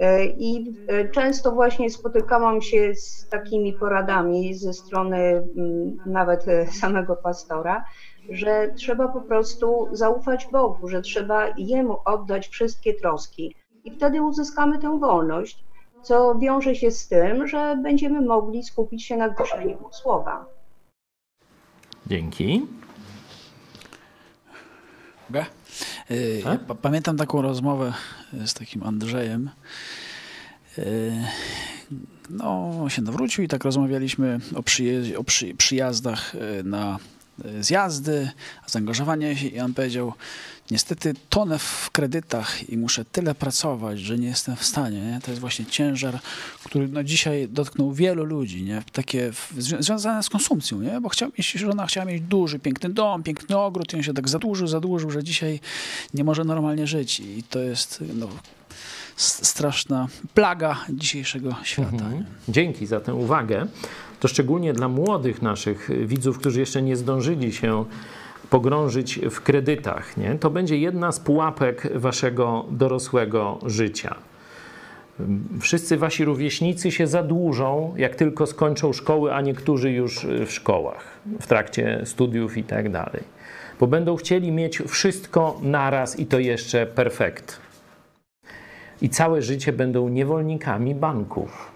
E, 0.00 0.26
I 0.26 0.74
e, 0.88 1.08
często 1.08 1.52
właśnie 1.52 1.90
spotykałam 1.90 2.62
się 2.62 2.94
z 2.94 3.28
takimi 3.28 3.72
poradami 3.72 4.54
ze 4.54 4.72
strony 4.72 5.18
mm, 5.56 5.96
nawet 6.06 6.48
e, 6.48 6.66
samego 6.66 7.16
pastora, 7.16 7.84
że 8.30 8.72
trzeba 8.76 9.08
po 9.08 9.20
prostu 9.20 9.88
zaufać 9.92 10.48
Bogu, 10.52 10.88
że 10.88 11.02
trzeba 11.02 11.46
Jemu 11.56 11.96
oddać 12.04 12.48
wszystkie 12.48 12.94
troski. 12.94 13.54
I 13.84 13.90
wtedy 13.90 14.22
uzyskamy 14.22 14.78
tę 14.78 14.98
wolność, 14.98 15.64
co 16.02 16.34
wiąże 16.34 16.74
się 16.74 16.90
z 16.90 17.08
tym, 17.08 17.48
że 17.48 17.78
będziemy 17.82 18.20
mogli 18.20 18.62
skupić 18.62 19.04
się 19.04 19.16
na 19.16 19.28
głoszeniu 19.28 19.78
słowa. 19.90 20.46
Dzięki. 22.06 22.62
Ja 26.44 26.58
pamiętam 26.82 27.16
taką 27.16 27.42
rozmowę 27.42 27.92
z 28.46 28.54
takim 28.54 28.82
Andrzejem. 28.82 29.50
No, 32.30 32.70
on 32.82 32.90
się 32.90 33.02
nawrócił 33.02 33.44
i 33.44 33.48
tak 33.48 33.64
rozmawialiśmy 33.64 34.40
o, 34.54 34.62
przyjeździe, 34.62 35.18
o 35.18 35.24
przy, 35.24 35.54
przyjazdach 35.54 36.32
na 36.64 36.98
zjazdy, 37.60 38.30
zaangażowanie 38.66 39.36
się 39.36 39.46
i 39.46 39.60
on 39.60 39.74
powiedział, 39.74 40.12
niestety 40.70 41.14
tonę 41.28 41.58
w 41.58 41.90
kredytach 41.90 42.68
i 42.70 42.76
muszę 42.76 43.04
tyle 43.04 43.34
pracować, 43.34 44.00
że 44.00 44.18
nie 44.18 44.28
jestem 44.28 44.56
w 44.56 44.64
stanie. 44.64 45.00
Nie? 45.00 45.20
To 45.20 45.30
jest 45.30 45.40
właśnie 45.40 45.66
ciężar, 45.66 46.18
który 46.64 46.88
no, 46.88 47.04
dzisiaj 47.04 47.48
dotknął 47.48 47.92
wielu 47.92 48.24
ludzi, 48.24 48.62
nie? 48.62 48.82
Takie 48.92 49.32
związane 49.58 50.22
z 50.22 50.30
konsumpcją, 50.30 50.80
nie? 50.80 51.00
bo 51.00 51.08
chciał 51.08 51.30
mieć, 51.38 51.52
żona 51.52 51.86
chciała 51.86 52.06
mieć 52.06 52.22
duży, 52.22 52.58
piękny 52.58 52.90
dom, 52.90 53.22
piękny 53.22 53.58
ogród 53.58 53.92
i 53.92 53.96
on 53.96 54.02
się 54.02 54.14
tak 54.14 54.28
zadłużył, 54.28 54.66
zadłużył, 54.66 55.10
że 55.10 55.24
dzisiaj 55.24 55.60
nie 56.14 56.24
może 56.24 56.44
normalnie 56.44 56.86
żyć 56.86 57.20
i 57.20 57.42
to 57.42 57.58
jest 57.58 58.04
no, 58.14 58.28
straszna 59.16 60.08
plaga 60.34 60.76
dzisiejszego 60.90 61.56
świata. 61.62 61.90
Mhm. 61.90 62.24
Dzięki 62.48 62.86
za 62.86 63.00
tę 63.00 63.14
uwagę. 63.14 63.66
To 64.20 64.28
szczególnie 64.28 64.72
dla 64.72 64.88
młodych 64.88 65.42
naszych 65.42 65.90
widzów, 66.06 66.38
którzy 66.38 66.60
jeszcze 66.60 66.82
nie 66.82 66.96
zdążyli 66.96 67.52
się 67.52 67.84
pogrążyć 68.54 69.20
w 69.30 69.40
kredytach. 69.40 70.16
Nie? 70.16 70.34
To 70.34 70.50
będzie 70.50 70.78
jedna 70.78 71.12
z 71.12 71.20
pułapek 71.20 71.98
waszego 71.98 72.64
dorosłego 72.70 73.58
życia. 73.66 74.14
Wszyscy 75.60 75.96
wasi 75.96 76.24
rówieśnicy 76.24 76.90
się 76.90 77.06
zadłużą, 77.06 77.94
jak 77.96 78.14
tylko 78.14 78.46
skończą 78.46 78.92
szkoły, 78.92 79.34
a 79.34 79.40
niektórzy 79.40 79.90
już 79.90 80.26
w 80.46 80.52
szkołach, 80.52 81.04
w 81.40 81.46
trakcie 81.46 82.00
studiów 82.04 82.56
i 82.56 82.64
tak 82.64 82.90
dalej. 82.90 83.22
Bo 83.80 83.86
będą 83.86 84.16
chcieli 84.16 84.52
mieć 84.52 84.78
wszystko 84.78 85.60
naraz 85.62 86.18
i 86.20 86.26
to 86.26 86.38
jeszcze 86.38 86.86
perfekt. 86.86 87.60
I 89.02 89.08
całe 89.08 89.42
życie 89.42 89.72
będą 89.72 90.08
niewolnikami 90.08 90.94
banków 90.94 91.73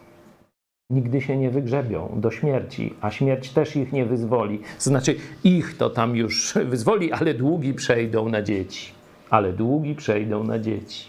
nigdy 0.90 1.20
się 1.20 1.36
nie 1.36 1.50
wygrzebią 1.50 2.12
do 2.16 2.30
śmierci, 2.30 2.94
a 3.00 3.10
śmierć 3.10 3.50
też 3.50 3.76
ich 3.76 3.92
nie 3.92 4.06
wyzwoli. 4.06 4.60
Znaczy, 4.78 5.16
ich 5.44 5.76
to 5.76 5.90
tam 5.90 6.16
już 6.16 6.54
wyzwoli, 6.70 7.12
ale 7.12 7.34
długi 7.34 7.74
przejdą 7.74 8.28
na 8.28 8.42
dzieci. 8.42 8.92
Ale 9.30 9.52
długi 9.52 9.94
przejdą 9.94 10.44
na 10.44 10.58
dzieci. 10.58 11.08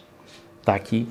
Taki, 0.65 1.05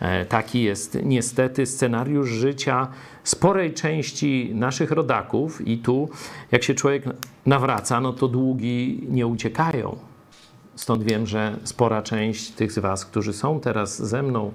e, 0.00 0.24
taki 0.24 0.62
jest 0.62 0.98
niestety 1.02 1.66
scenariusz 1.66 2.28
życia 2.28 2.88
sporej 3.24 3.74
części 3.74 4.50
naszych 4.54 4.90
rodaków, 4.90 5.68
i 5.68 5.78
tu, 5.78 6.08
jak 6.52 6.62
się 6.62 6.74
człowiek 6.74 7.04
nawraca, 7.46 8.00
no 8.00 8.12
to 8.12 8.28
długi 8.28 9.06
nie 9.10 9.26
uciekają. 9.26 9.96
Stąd 10.74 11.02
wiem, 11.02 11.26
że 11.26 11.56
spora 11.64 12.02
część 12.02 12.50
tych 12.50 12.72
z 12.72 12.78
Was, 12.78 13.04
którzy 13.04 13.32
są 13.32 13.60
teraz 13.60 14.02
ze 14.02 14.22
mną 14.22 14.52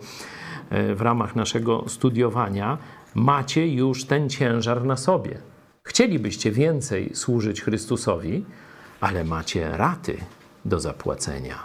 e, 0.69 0.95
w 0.95 1.01
ramach 1.01 1.35
naszego 1.35 1.83
studiowania, 1.87 2.77
macie 3.15 3.67
już 3.67 4.05
ten 4.05 4.29
ciężar 4.29 4.85
na 4.85 4.97
sobie. 4.97 5.37
Chcielibyście 5.83 6.51
więcej 6.51 7.11
służyć 7.13 7.61
Chrystusowi, 7.61 8.45
ale 9.01 9.23
macie 9.23 9.77
raty 9.77 10.17
do 10.65 10.79
zapłacenia. 10.79 11.59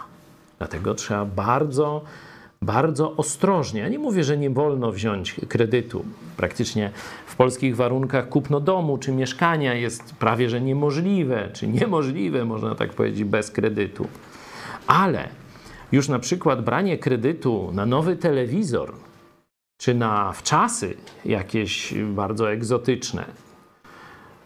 Dlatego 0.57 0.93
trzeba 0.93 1.25
bardzo, 1.25 2.03
bardzo 2.61 3.15
ostrożnie. 3.15 3.81
Ja 3.81 3.89
nie 3.89 3.99
mówię, 3.99 4.23
że 4.23 4.37
nie 4.37 4.49
wolno 4.49 4.91
wziąć 4.91 5.35
kredytu. 5.49 6.05
Praktycznie 6.37 6.91
w 7.25 7.35
polskich 7.35 7.75
warunkach 7.75 8.29
kupno 8.29 8.59
domu 8.59 8.97
czy 8.97 9.11
mieszkania 9.11 9.73
jest 9.73 10.15
prawie 10.15 10.49
że 10.49 10.61
niemożliwe, 10.61 11.49
czy 11.53 11.67
niemożliwe, 11.67 12.45
można 12.45 12.75
tak 12.75 12.93
powiedzieć, 12.93 13.23
bez 13.23 13.51
kredytu. 13.51 14.07
Ale 14.87 15.29
już 15.91 16.07
na 16.07 16.19
przykład 16.19 16.63
branie 16.63 16.97
kredytu 16.97 17.71
na 17.73 17.85
nowy 17.85 18.15
telewizor 18.15 18.93
czy 19.81 19.95
na 19.95 20.31
wczasy 20.31 20.97
jakieś 21.25 21.93
bardzo 21.93 22.51
egzotyczne, 22.51 23.25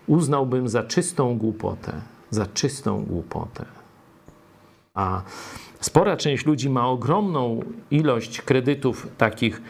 uznałbym 0.08 0.68
za 0.68 0.84
czystą 0.84 1.38
głupotę. 1.38 1.94
Za 2.30 2.46
czystą 2.46 3.06
głupotę. 3.06 3.66
A 4.94 5.22
spora 5.80 6.18
część 6.18 6.46
ludzi 6.46 6.70
ma 6.70 6.88
ogromną 6.88 7.60
ilość 7.92 8.42
kredytów 8.42 9.08
takich, 9.18 9.62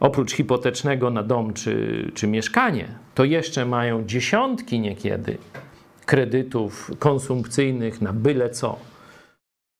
oprócz 0.00 0.32
hipotecznego 0.32 1.10
na 1.10 1.22
dom 1.22 1.54
czy, 1.54 2.10
czy 2.14 2.26
mieszkanie, 2.26 2.88
to 3.14 3.24
jeszcze 3.24 3.66
mają 3.66 4.04
dziesiątki 4.04 4.80
niekiedy 4.80 5.38
kredytów 6.06 6.90
konsumpcyjnych 6.98 8.00
na 8.00 8.12
byle 8.12 8.50
co. 8.50 8.78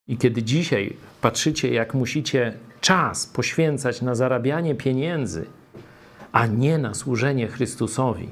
I 0.08 0.18
kiedy 0.18 0.42
dzisiaj 0.42 0.96
patrzycie, 1.20 1.72
jak 1.72 1.94
musicie 1.94 2.54
czas 2.84 3.26
poświęcać 3.26 4.02
na 4.02 4.14
zarabianie 4.14 4.74
pieniędzy, 4.74 5.46
a 6.32 6.46
nie 6.46 6.78
na 6.78 6.94
służenie 6.94 7.48
Chrystusowi, 7.48 8.28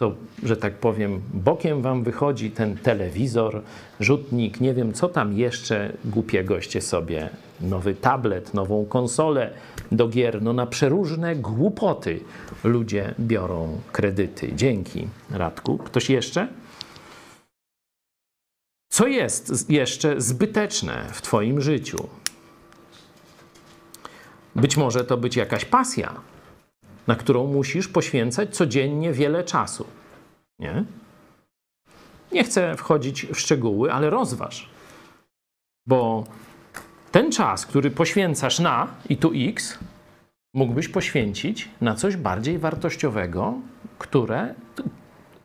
to, 0.00 0.14
że 0.42 0.56
tak 0.56 0.74
powiem, 0.74 1.20
bokiem 1.34 1.82
wam 1.82 2.02
wychodzi 2.04 2.50
ten 2.50 2.76
telewizor, 2.76 3.62
rzutnik, 4.00 4.60
nie 4.60 4.74
wiem, 4.74 4.92
co 4.92 5.08
tam 5.08 5.38
jeszcze 5.38 5.92
głupiegoście 6.04 6.80
sobie, 6.80 7.30
nowy 7.60 7.94
tablet, 7.94 8.54
nową 8.54 8.84
konsolę 8.84 9.50
do 9.92 10.08
gier. 10.08 10.42
No 10.42 10.52
na 10.52 10.66
przeróżne 10.66 11.36
głupoty 11.36 12.20
ludzie 12.64 13.14
biorą 13.20 13.80
kredyty. 13.92 14.52
Dzięki, 14.54 15.08
Radku. 15.30 15.78
Ktoś 15.78 16.10
jeszcze? 16.10 16.48
Co 18.90 19.06
jest 19.06 19.70
jeszcze 19.70 20.20
zbyteczne 20.20 21.06
w 21.12 21.22
Twoim 21.22 21.60
życiu? 21.60 22.08
Być 24.56 24.76
może 24.76 25.04
to 25.04 25.16
być 25.16 25.36
jakaś 25.36 25.64
pasja, 25.64 26.14
na 27.06 27.14
którą 27.14 27.46
musisz 27.46 27.88
poświęcać 27.88 28.56
codziennie 28.56 29.12
wiele 29.12 29.44
czasu. 29.44 29.86
Nie? 30.58 30.84
Nie 32.32 32.44
chcę 32.44 32.76
wchodzić 32.76 33.26
w 33.26 33.40
szczegóły, 33.40 33.92
ale 33.92 34.10
rozważ. 34.10 34.68
Bo 35.86 36.24
ten 37.12 37.32
czas, 37.32 37.66
który 37.66 37.90
poświęcasz 37.90 38.58
na 38.58 38.88
i 39.08 39.16
tu 39.16 39.32
X, 39.34 39.78
mógłbyś 40.54 40.88
poświęcić 40.88 41.68
na 41.80 41.94
coś 41.94 42.16
bardziej 42.16 42.58
wartościowego, 42.58 43.54
które 43.98 44.54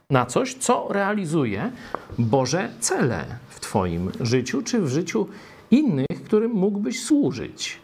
na 0.10 0.26
coś, 0.26 0.54
co 0.54 0.88
realizuje 0.90 1.72
Boże 2.18 2.70
cele 2.80 3.26
w 3.50 3.60
Twoim 3.60 4.12
życiu 4.20 4.62
czy 4.62 4.82
w 4.82 4.88
życiu 4.88 5.28
innych, 5.72 6.24
którym 6.26 6.52
mógłbyś 6.52 7.04
służyć. 7.04 7.80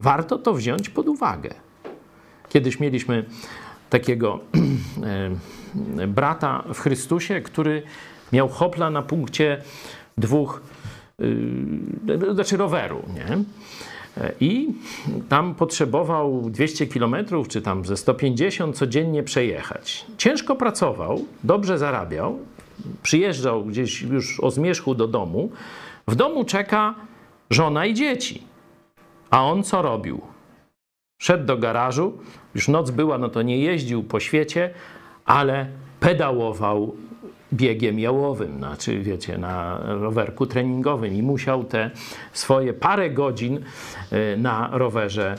Warto 0.00 0.38
to 0.38 0.54
wziąć 0.54 0.88
pod 0.88 1.08
uwagę. 1.08 1.50
Kiedyś 2.48 2.80
mieliśmy 2.80 3.24
takiego 3.90 4.40
e, 6.02 6.06
brata 6.06 6.64
w 6.74 6.78
Chrystusie, 6.78 7.40
który 7.40 7.82
miał 8.32 8.48
hopla 8.48 8.90
na 8.90 9.02
punkcie 9.02 9.62
dwóch, 10.18 10.62
yy, 11.18 12.34
znaczy 12.34 12.56
roweru, 12.56 13.02
nie? 13.14 13.44
I 14.40 14.68
tam 15.28 15.54
potrzebował 15.54 16.50
200 16.50 16.86
kilometrów, 16.86 17.48
czy 17.48 17.62
tam 17.62 17.84
ze 17.84 17.96
150 17.96 18.76
codziennie 18.76 19.22
przejechać. 19.22 20.06
Ciężko 20.18 20.56
pracował, 20.56 21.24
dobrze 21.44 21.78
zarabiał, 21.78 22.38
przyjeżdżał 23.02 23.64
gdzieś 23.64 24.02
już 24.02 24.40
o 24.40 24.50
zmierzchu 24.50 24.94
do 24.94 25.08
domu. 25.08 25.50
W 26.08 26.14
domu 26.14 26.44
czeka 26.44 26.94
żona 27.50 27.86
i 27.86 27.94
dzieci. 27.94 28.49
A 29.30 29.44
on 29.44 29.62
co 29.62 29.82
robił? 29.82 30.20
Szedł 31.22 31.44
do 31.46 31.56
garażu, 31.56 32.18
już 32.54 32.68
noc 32.68 32.90
była, 32.90 33.18
no 33.18 33.28
to 33.28 33.42
nie 33.42 33.58
jeździł 33.58 34.02
po 34.02 34.20
świecie, 34.20 34.74
ale 35.24 35.66
pedałował 36.00 36.96
biegiem 37.52 37.98
jałowym, 37.98 38.58
znaczy 38.58 39.00
wiecie, 39.00 39.38
na 39.38 39.78
rowerku 39.78 40.46
treningowym 40.46 41.14
i 41.14 41.22
musiał 41.22 41.64
te 41.64 41.90
swoje 42.32 42.72
parę 42.74 43.10
godzin 43.10 43.64
y, 44.12 44.36
na 44.36 44.70
rowerze 44.72 45.38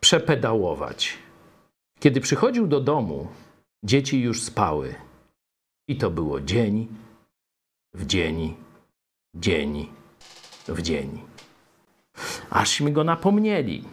przepedałować. 0.00 1.18
Kiedy 2.00 2.20
przychodził 2.20 2.66
do 2.66 2.80
domu, 2.80 3.28
dzieci 3.84 4.20
już 4.20 4.42
spały. 4.42 4.94
I 5.88 5.96
to 5.96 6.10
było 6.10 6.40
dzień 6.40 6.88
w 7.94 8.06
dzień, 8.06 8.54
dzień 9.34 9.88
w 10.68 10.82
dzień. 10.82 11.31
Ażśmy 12.50 12.92
go 12.92 13.04
napomnieli. 13.04 13.84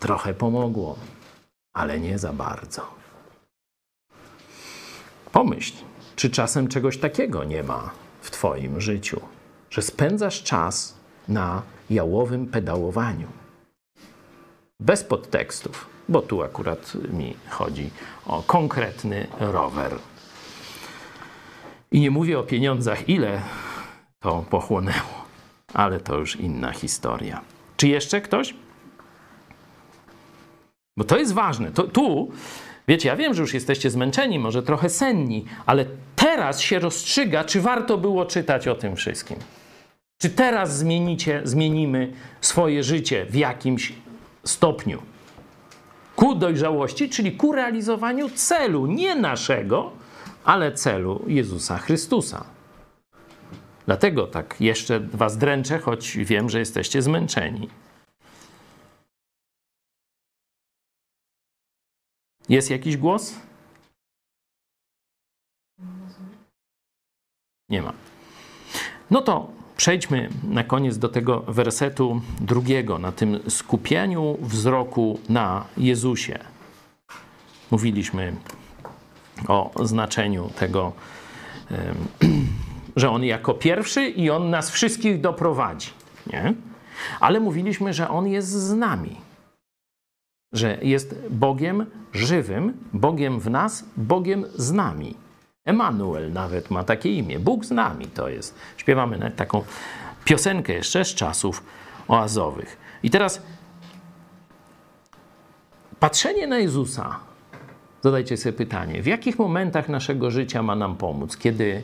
Trochę 0.00 0.34
pomogło, 0.34 0.96
ale 1.72 2.00
nie 2.00 2.18
za 2.18 2.32
bardzo. 2.32 2.82
Pomyśl, 5.32 5.74
czy 6.16 6.30
czasem 6.30 6.68
czegoś 6.68 6.98
takiego 6.98 7.44
nie 7.44 7.62
ma 7.62 7.90
w 8.20 8.30
Twoim 8.30 8.80
życiu, 8.80 9.20
że 9.70 9.82
spędzasz 9.82 10.42
czas 10.42 10.94
na 11.28 11.62
jałowym 11.90 12.46
pedałowaniu? 12.46 13.28
Bez 14.80 15.04
podtekstów, 15.04 15.86
bo 16.08 16.22
tu 16.22 16.42
akurat 16.42 16.92
mi 17.12 17.36
chodzi 17.48 17.90
o 18.26 18.42
konkretny 18.42 19.26
rower. 19.40 19.98
I 21.90 22.00
nie 22.00 22.10
mówię 22.10 22.38
o 22.38 22.42
pieniądzach, 22.42 23.08
ile 23.08 23.42
to 24.20 24.44
pochłonęło, 24.50 25.24
ale 25.74 26.00
to 26.00 26.18
już 26.18 26.36
inna 26.36 26.72
historia. 26.72 27.40
Czy 27.76 27.88
jeszcze 27.88 28.20
ktoś? 28.20 28.54
Bo 30.96 31.04
to 31.04 31.18
jest 31.18 31.32
ważne. 31.32 31.70
To, 31.70 31.82
tu 31.82 32.32
Wiecie, 32.88 33.08
ja 33.08 33.16
wiem, 33.16 33.34
że 33.34 33.42
już 33.42 33.54
jesteście 33.54 33.90
zmęczeni, 33.90 34.38
może 34.38 34.62
trochę 34.62 34.88
senni, 34.88 35.44
ale 35.66 35.84
teraz 36.16 36.60
się 36.60 36.78
rozstrzyga, 36.78 37.44
czy 37.44 37.60
warto 37.60 37.98
było 37.98 38.26
czytać 38.26 38.68
o 38.68 38.74
tym 38.74 38.96
wszystkim. 38.96 39.36
Czy 40.18 40.30
teraz 40.30 40.78
zmienicie, 40.78 41.40
zmienimy 41.44 42.12
swoje 42.40 42.82
życie 42.82 43.26
w 43.30 43.34
jakimś 43.34 43.92
stopniu 44.44 45.02
ku 46.16 46.34
dojrzałości, 46.34 47.08
czyli 47.08 47.32
ku 47.32 47.52
realizowaniu 47.52 48.30
celu, 48.30 48.86
nie 48.86 49.14
naszego, 49.14 49.90
ale 50.44 50.72
celu 50.72 51.24
Jezusa 51.26 51.78
Chrystusa. 51.78 52.44
Dlatego 53.88 54.26
tak 54.26 54.60
jeszcze 54.60 55.00
was 55.00 55.38
dręczę, 55.38 55.78
choć 55.78 56.16
wiem, 56.16 56.50
że 56.50 56.58
jesteście 56.58 57.02
zmęczeni. 57.02 57.68
Jest 62.48 62.70
jakiś 62.70 62.96
głos? 62.96 63.34
Nie 67.68 67.82
ma. 67.82 67.92
No 69.10 69.22
to 69.22 69.50
przejdźmy 69.76 70.28
na 70.44 70.64
koniec 70.64 70.98
do 70.98 71.08
tego 71.08 71.40
wersetu 71.40 72.20
drugiego, 72.40 72.98
na 72.98 73.12
tym 73.12 73.50
skupieniu 73.50 74.38
wzroku 74.40 75.20
na 75.28 75.64
Jezusie. 75.76 76.38
Mówiliśmy 77.70 78.36
o 79.48 79.70
znaczeniu 79.84 80.50
tego, 80.58 80.92
że 82.98 83.10
On 83.10 83.24
jako 83.24 83.54
pierwszy 83.54 84.08
i 84.08 84.30
On 84.30 84.50
nas 84.50 84.70
wszystkich 84.70 85.20
doprowadzi. 85.20 85.90
Nie? 86.32 86.54
Ale 87.20 87.40
mówiliśmy, 87.40 87.92
że 87.92 88.08
On 88.08 88.26
jest 88.26 88.48
z 88.48 88.74
nami 88.74 89.28
że 90.52 90.78
jest 90.82 91.14
Bogiem 91.30 91.86
żywym, 92.12 92.72
Bogiem 92.92 93.40
w 93.40 93.50
nas, 93.50 93.84
Bogiem 93.96 94.44
z 94.54 94.72
nami. 94.72 95.14
Emanuel 95.64 96.32
nawet 96.32 96.70
ma 96.70 96.84
takie 96.84 97.12
imię. 97.12 97.38
Bóg 97.38 97.64
z 97.64 97.70
nami 97.70 98.06
to 98.06 98.28
jest. 98.28 98.54
Śpiewamy 98.76 99.18
nawet 99.18 99.36
taką 99.36 99.64
piosenkę 100.24 100.72
jeszcze 100.72 101.04
z 101.04 101.14
czasów 101.14 101.62
oazowych. 102.08 102.76
I 103.02 103.10
teraz 103.10 103.42
patrzenie 106.00 106.46
na 106.46 106.58
Jezusa. 106.58 107.18
Zadajcie 108.02 108.36
sobie 108.36 108.52
pytanie, 108.52 109.02
w 109.02 109.06
jakich 109.06 109.38
momentach 109.38 109.88
naszego 109.88 110.30
życia 110.30 110.62
ma 110.62 110.76
nam 110.76 110.96
pomóc? 110.96 111.36
Kiedy 111.36 111.82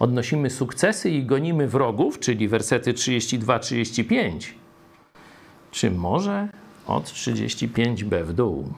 odnosimy 0.00 0.50
sukcesy 0.50 1.10
i 1.10 1.26
gonimy 1.26 1.68
wrogów, 1.68 2.18
czyli 2.18 2.48
wersety 2.48 2.94
32-35? 2.94 4.52
Czy 5.70 5.90
może 5.90 6.48
od 6.86 7.04
35b 7.04 8.24
w 8.24 8.32
dół? 8.32 8.72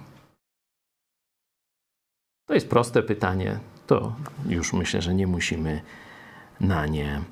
To 2.49 2.55
jest 2.55 2.69
proste 2.69 3.03
pytanie. 3.03 3.59
To 3.87 4.17
już 4.49 4.73
myślę, 4.73 5.03
że 5.03 5.15
nie 5.15 5.27
musimy 5.27 5.83
na 6.61 6.87
nie 6.87 7.23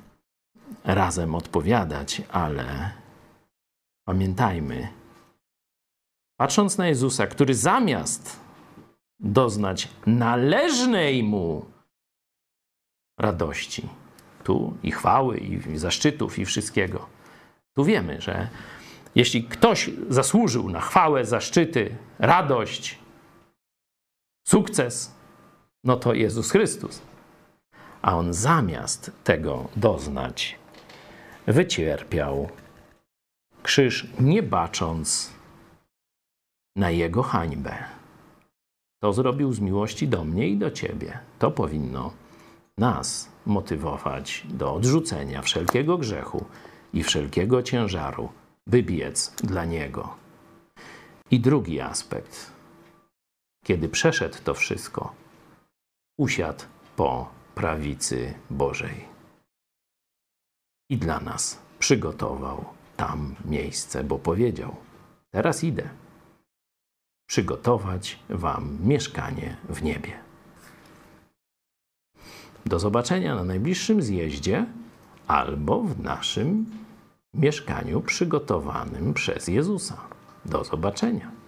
razem 0.83 1.35
odpowiadać, 1.35 2.21
ale 2.31 2.91
pamiętajmy, 4.07 4.87
patrząc 6.39 6.77
na 6.77 6.87
Jezusa, 6.87 7.27
który 7.27 7.55
zamiast 7.55 8.39
doznać 9.19 9.87
należnej 10.05 11.23
mu 11.23 11.70
radości, 13.21 13.89
tu 14.43 14.77
i 14.83 14.91
chwały, 14.91 15.37
i 15.37 15.77
zaszczytów, 15.77 16.39
i 16.39 16.45
wszystkiego, 16.45 17.07
tu 17.73 17.85
wiemy, 17.85 18.21
że 18.21 18.49
jeśli 19.15 19.43
ktoś 19.43 19.89
zasłużył 20.09 20.69
na 20.69 20.81
chwałę, 20.81 21.25
zaszczyty, 21.25 21.95
radość, 22.19 22.99
sukces, 24.47 25.15
no 25.83 25.97
to 25.97 26.13
Jezus 26.13 26.51
Chrystus. 26.51 27.01
A 28.01 28.17
on 28.17 28.33
zamiast 28.33 29.11
tego 29.23 29.67
doznać, 29.75 30.59
wycierpiał 31.47 32.49
krzyż, 33.63 34.07
nie 34.19 34.43
bacząc 34.43 35.33
na 36.75 36.89
jego 36.89 37.23
hańbę. 37.23 37.75
To 39.01 39.13
zrobił 39.13 39.53
z 39.53 39.59
miłości 39.59 40.07
do 40.07 40.23
mnie 40.23 40.47
i 40.47 40.57
do 40.57 40.71
ciebie. 40.71 41.19
To 41.39 41.51
powinno 41.51 42.13
nas 42.81 43.29
motywować 43.45 44.45
do 44.49 44.73
odrzucenia 44.73 45.41
wszelkiego 45.41 45.97
grzechu 45.97 46.45
i 46.93 47.03
wszelkiego 47.03 47.63
ciężaru 47.63 48.29
by 48.67 48.83
biec 48.83 49.35
dla 49.43 49.65
Niego. 49.65 50.15
I 51.31 51.39
drugi 51.39 51.81
aspekt. 51.81 52.51
Kiedy 53.65 53.89
przeszedł 53.89 54.37
to 54.43 54.53
wszystko, 54.53 55.13
usiadł 56.19 56.63
po 56.95 57.29
prawicy 57.55 58.33
Bożej. 58.49 59.05
I 60.89 60.97
dla 60.97 61.19
nas 61.19 61.59
przygotował 61.79 62.65
tam 62.97 63.35
miejsce, 63.45 64.03
bo 64.03 64.19
powiedział: 64.19 64.75
Teraz 65.31 65.63
idę 65.63 65.89
przygotować 67.29 68.19
Wam 68.29 68.77
mieszkanie 68.83 69.57
w 69.69 69.83
niebie. 69.83 70.30
Do 72.65 72.79
zobaczenia 72.79 73.35
na 73.35 73.43
najbliższym 73.43 74.01
zjeździe 74.01 74.65
albo 75.27 75.81
w 75.83 75.99
naszym 75.99 76.65
mieszkaniu 77.33 78.01
przygotowanym 78.01 79.13
przez 79.13 79.47
Jezusa. 79.47 79.97
Do 80.45 80.63
zobaczenia. 80.63 81.40